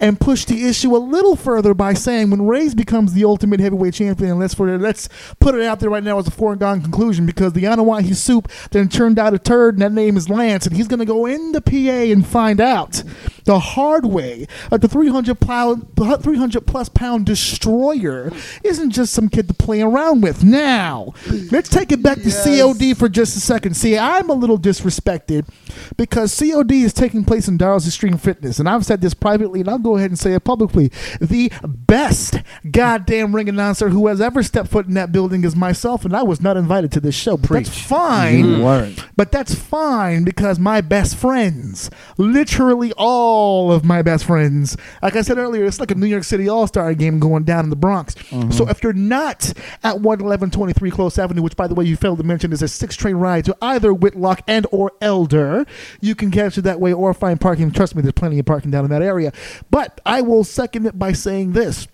[0.00, 3.94] and push the issue a little further by saying when Reyes becomes the ultimate heavyweight
[3.94, 5.08] champion, let's for let's
[5.40, 8.88] put it out there right now as a foregone conclusion because the Anoa'i soup then
[8.88, 11.52] turned out a turd, and that name is Lance, and he's going to go in
[11.52, 13.02] the PA and find out
[13.46, 18.30] the hard way that the 300 pound, 300 plus pound destroyer
[18.62, 20.44] isn't just some kid to play around with.
[20.44, 21.14] Now,
[21.50, 23.74] let's take it back to COD for just a second.
[23.74, 25.48] See, I'm a little disrespected
[25.96, 29.70] because COD is taking place in Daryl's Extreme Fitness, and I've said this privately, and
[29.70, 30.88] I'll go ahead and say it publicly.
[31.20, 32.40] The best
[32.70, 36.22] goddamn ring announcer who has ever stepped foot in that building is myself, and I
[36.22, 37.36] was not invited to this show.
[37.36, 38.44] But that's fine.
[38.44, 39.04] You weren't.
[39.16, 43.35] But that's fine because my best friends, literally all
[43.72, 46.66] of my best friends, like I said earlier, it's like a New York City All
[46.66, 48.14] Star game going down in the Bronx.
[48.14, 48.50] Mm-hmm.
[48.50, 49.52] So if you're not
[49.82, 52.96] at 11123 Close Avenue, which by the way you failed to mention is a six
[52.96, 55.66] train ride to either Whitlock and or Elder,
[56.00, 57.70] you can catch it that way or find parking.
[57.70, 59.32] Trust me, there's plenty of parking down in that area.
[59.70, 61.88] But I will second it by saying this.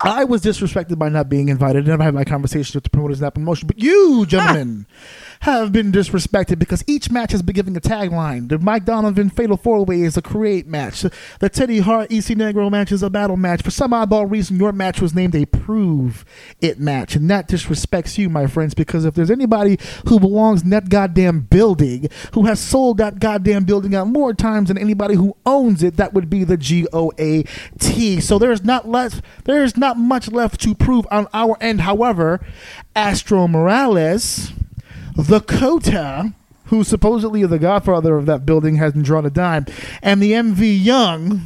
[0.00, 3.18] I was disrespected by not being invited, and I've had my conversations with the promoters
[3.18, 3.66] in that promotion.
[3.66, 4.94] But you, gentlemen, ah.
[5.40, 8.48] Have been disrespected because each match has been given a tagline.
[8.48, 11.02] The Mike Donovan Fatal Four Way is a create match.
[11.40, 13.62] The Teddy Hart EC Negro match is a battle match.
[13.62, 16.24] For some oddball reason, your match was named a prove
[16.60, 18.74] it match, and that disrespects you, my friends.
[18.74, 23.64] Because if there's anybody who belongs in that goddamn building, who has sold that goddamn
[23.64, 27.12] building out more times than anybody who owns it, that would be the G O
[27.18, 27.44] A
[27.78, 28.20] T.
[28.20, 29.20] So there's not less.
[29.44, 31.82] There's not much left to prove on our end.
[31.82, 32.44] However,
[32.94, 34.52] Astro Morales,
[35.16, 36.32] the Kota,
[36.66, 39.66] who supposedly is the godfather of that building, hasn't drawn a dime,
[40.02, 41.40] and the MV Young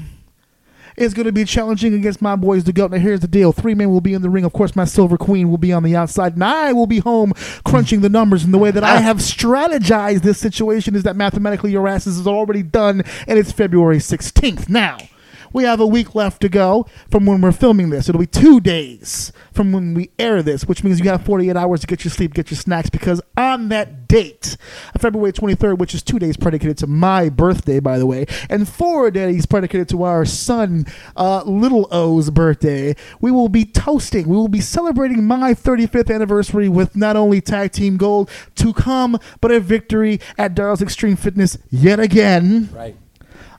[0.97, 2.87] is going to be challenging against my boys to go.
[2.87, 4.45] Now, here's the deal: three men will be in the ring.
[4.45, 7.33] Of course, my Silver Queen will be on the outside, and I will be home
[7.65, 8.45] crunching the numbers.
[8.45, 12.27] And the way that I have strategized this situation is that mathematically, your asses is
[12.27, 14.99] already done, and it's February 16th now.
[15.53, 18.09] We have a week left to go from when we're filming this.
[18.09, 21.81] It'll be two days from when we air this, which means you have 48 hours
[21.81, 24.57] to get your sleep, get your snacks, because on that date,
[24.99, 29.11] February 23rd, which is two days predicated to my birthday, by the way, and four
[29.11, 30.87] days predicated to our son,
[31.17, 34.29] uh, Little O's birthday, we will be toasting.
[34.29, 39.19] We will be celebrating my 35th anniversary with not only Tag Team Gold to come,
[39.41, 42.97] but a victory at Daryl's Extreme Fitness yet again Right.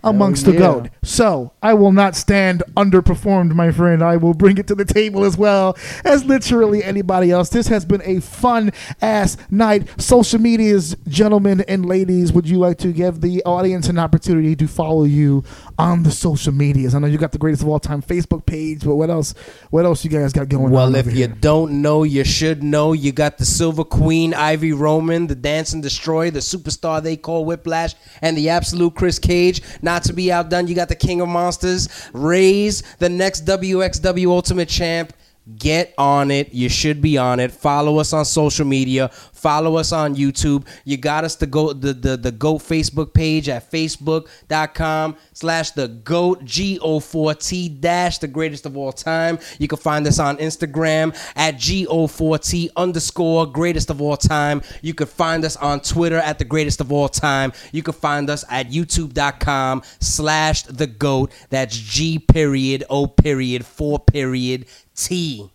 [0.03, 0.59] Amongst the yeah.
[0.59, 0.89] goat.
[1.03, 4.03] So I will not stand underperformed, my friend.
[4.03, 7.49] I will bring it to the table as well as literally anybody else.
[7.49, 8.71] This has been a fun
[9.01, 9.87] ass night.
[10.01, 14.67] Social medias, gentlemen and ladies, would you like to give the audience an opportunity to
[14.67, 15.43] follow you
[15.81, 16.93] on the social medias?
[16.93, 19.33] I know you got the greatest of all time Facebook page, but what else?
[19.71, 20.71] What else you guys got going on?
[20.71, 21.27] Well, if you here?
[21.27, 22.93] don't know, you should know.
[22.93, 27.45] You got the Silver Queen, Ivy Roman, the Dance and Destroy, the superstar they call
[27.45, 29.61] Whiplash, and the absolute Kris Kage.
[29.81, 34.69] Not to be outdone, you got the King of Monsters, Raise, the next WXW Ultimate
[34.69, 35.13] Champ.
[35.57, 36.53] Get on it.
[36.53, 37.51] You should be on it.
[37.51, 39.09] Follow us on social media.
[39.09, 40.67] Follow us on YouTube.
[40.85, 45.87] You got us to go the the, the GOAT Facebook page at facebook.com slash the
[45.87, 49.39] GOAT G O four T dash the greatest of all time.
[49.57, 54.17] You can find us on Instagram at G O four T underscore greatest of all
[54.17, 54.61] time.
[54.83, 57.51] You can find us on Twitter at the greatest of all time.
[57.71, 61.31] You can find us at youtube.com slash the GOAT.
[61.49, 64.67] That's G period O period four period
[65.07, 65.49] T.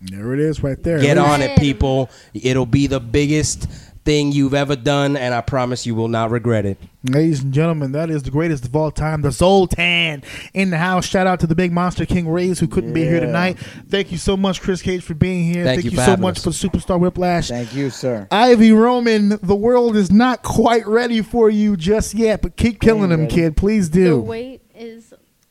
[0.00, 0.98] there it is, right there.
[1.00, 2.10] Get Ladies- on it, people.
[2.34, 3.68] It'll be the biggest
[4.04, 6.78] thing you've ever done, and I promise you will not regret it.
[7.04, 10.22] Ladies and gentlemen, that is the greatest of all time, the Zoltan
[10.54, 11.04] in the house.
[11.06, 13.58] Shout out to the big Monster King Rays who couldn't be here tonight.
[13.58, 15.62] thank Thank you so much, Kris Kage, for being here.
[15.64, 16.44] Thank you for so much us.
[16.44, 17.48] for Superstar Whiplash.
[17.48, 18.26] Thank you, sir.
[18.30, 23.10] Ivy Roman, the world is not quite ready for you just yet, but keep killing
[23.10, 23.34] them, ready.
[23.34, 23.56] kid.
[23.58, 24.20] Please The do.
[24.20, 24.67] wait is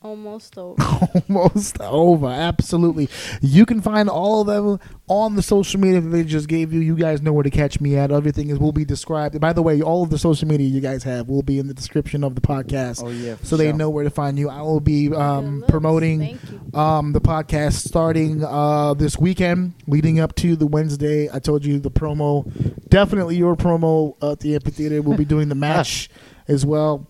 [0.07, 0.81] almost over.
[1.29, 2.27] Almost over.
[2.27, 3.09] Absolutely.
[3.41, 6.79] You can find all of them on the social media that they just gave you.
[6.79, 8.11] You guys know where to catch me at.
[8.11, 9.39] Everything is will be described.
[9.39, 11.73] By the way, all of the social media you guys have will be in the
[11.73, 13.03] description of the podcast.
[13.03, 14.49] Oh, yeah, for So they know where to find you.
[14.49, 15.71] I will be um, looks.
[15.71, 16.39] promoting
[16.73, 21.29] um, the podcast starting uh, this weekend, leading up to the Wednesday.
[21.31, 22.45] I told you the promo,
[22.87, 25.01] definitely your promo at the amphitheater.
[25.01, 26.09] We'll be doing the match
[26.47, 27.07] as well.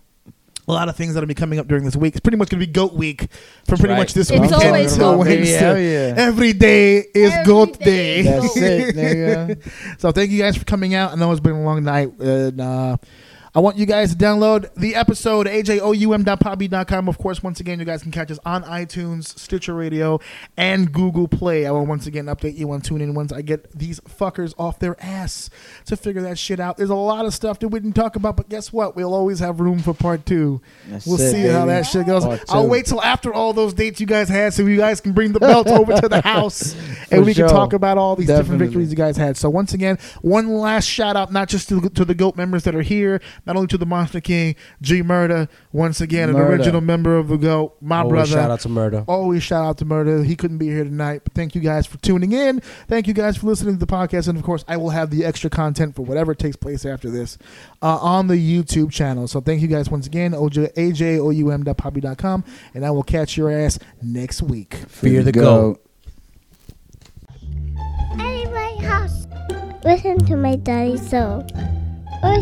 [0.67, 2.15] A lot of things that'll be coming up during this week.
[2.15, 3.27] It's pretty much going to be Goat Week
[3.65, 3.99] from pretty right.
[3.99, 5.27] much this It's weekend always Goat Week.
[5.27, 5.57] Wednesday.
[5.57, 6.13] Hell yeah.
[6.17, 8.23] Every day is Every Goat day Day.
[8.23, 9.99] That's it, nigga.
[10.01, 11.13] So thank you guys for coming out.
[11.13, 12.11] I know it's been a long night.
[12.19, 12.97] And, uh,
[13.57, 17.09] I want you guys to download the episode, ajoum.podbean.com.
[17.09, 20.19] Of course, once again, you guys can catch us on iTunes, Stitcher Radio,
[20.57, 21.65] and Google Play.
[21.65, 24.95] I will once again update you on TuneIn once I get these fuckers off their
[25.03, 25.49] ass
[25.85, 26.77] to figure that shit out.
[26.77, 28.95] There's a lot of stuff that we didn't talk about, but guess what?
[28.95, 30.61] We'll always have room for part two.
[30.87, 32.25] That's we'll it, see how that shit goes.
[32.49, 35.31] I'll wait till after all those dates you guys had so you guys can bring
[35.31, 36.75] the belts over to the house
[37.09, 39.35] and we can talk about all these different victories you guys had.
[39.35, 42.75] So once again, one last shout out, not just to, to the GOAT members that
[42.75, 47.17] are here, not only to the Monster King, G Murder, once again, an original member
[47.17, 48.31] of the GOAT, my Always brother.
[48.31, 49.03] shout out to Murder.
[49.07, 50.23] Always shout out to Murder.
[50.23, 52.59] He couldn't be here tonight, but thank you guys for tuning in.
[52.87, 55.25] Thank you guys for listening to the podcast, and of course, I will have the
[55.25, 57.37] extra content for whatever takes place after this
[57.81, 59.27] uh, on the YouTube channel.
[59.27, 60.33] So thank you guys once again.
[60.33, 62.43] OJ, AJOUM.poppy.com,
[62.73, 64.73] and I will catch your ass next week.
[64.87, 65.83] Fear the goat.
[68.19, 69.27] Anybody house.
[69.83, 71.45] Listen to my daddy so.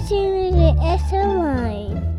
[0.05, 2.14] See me the extra line.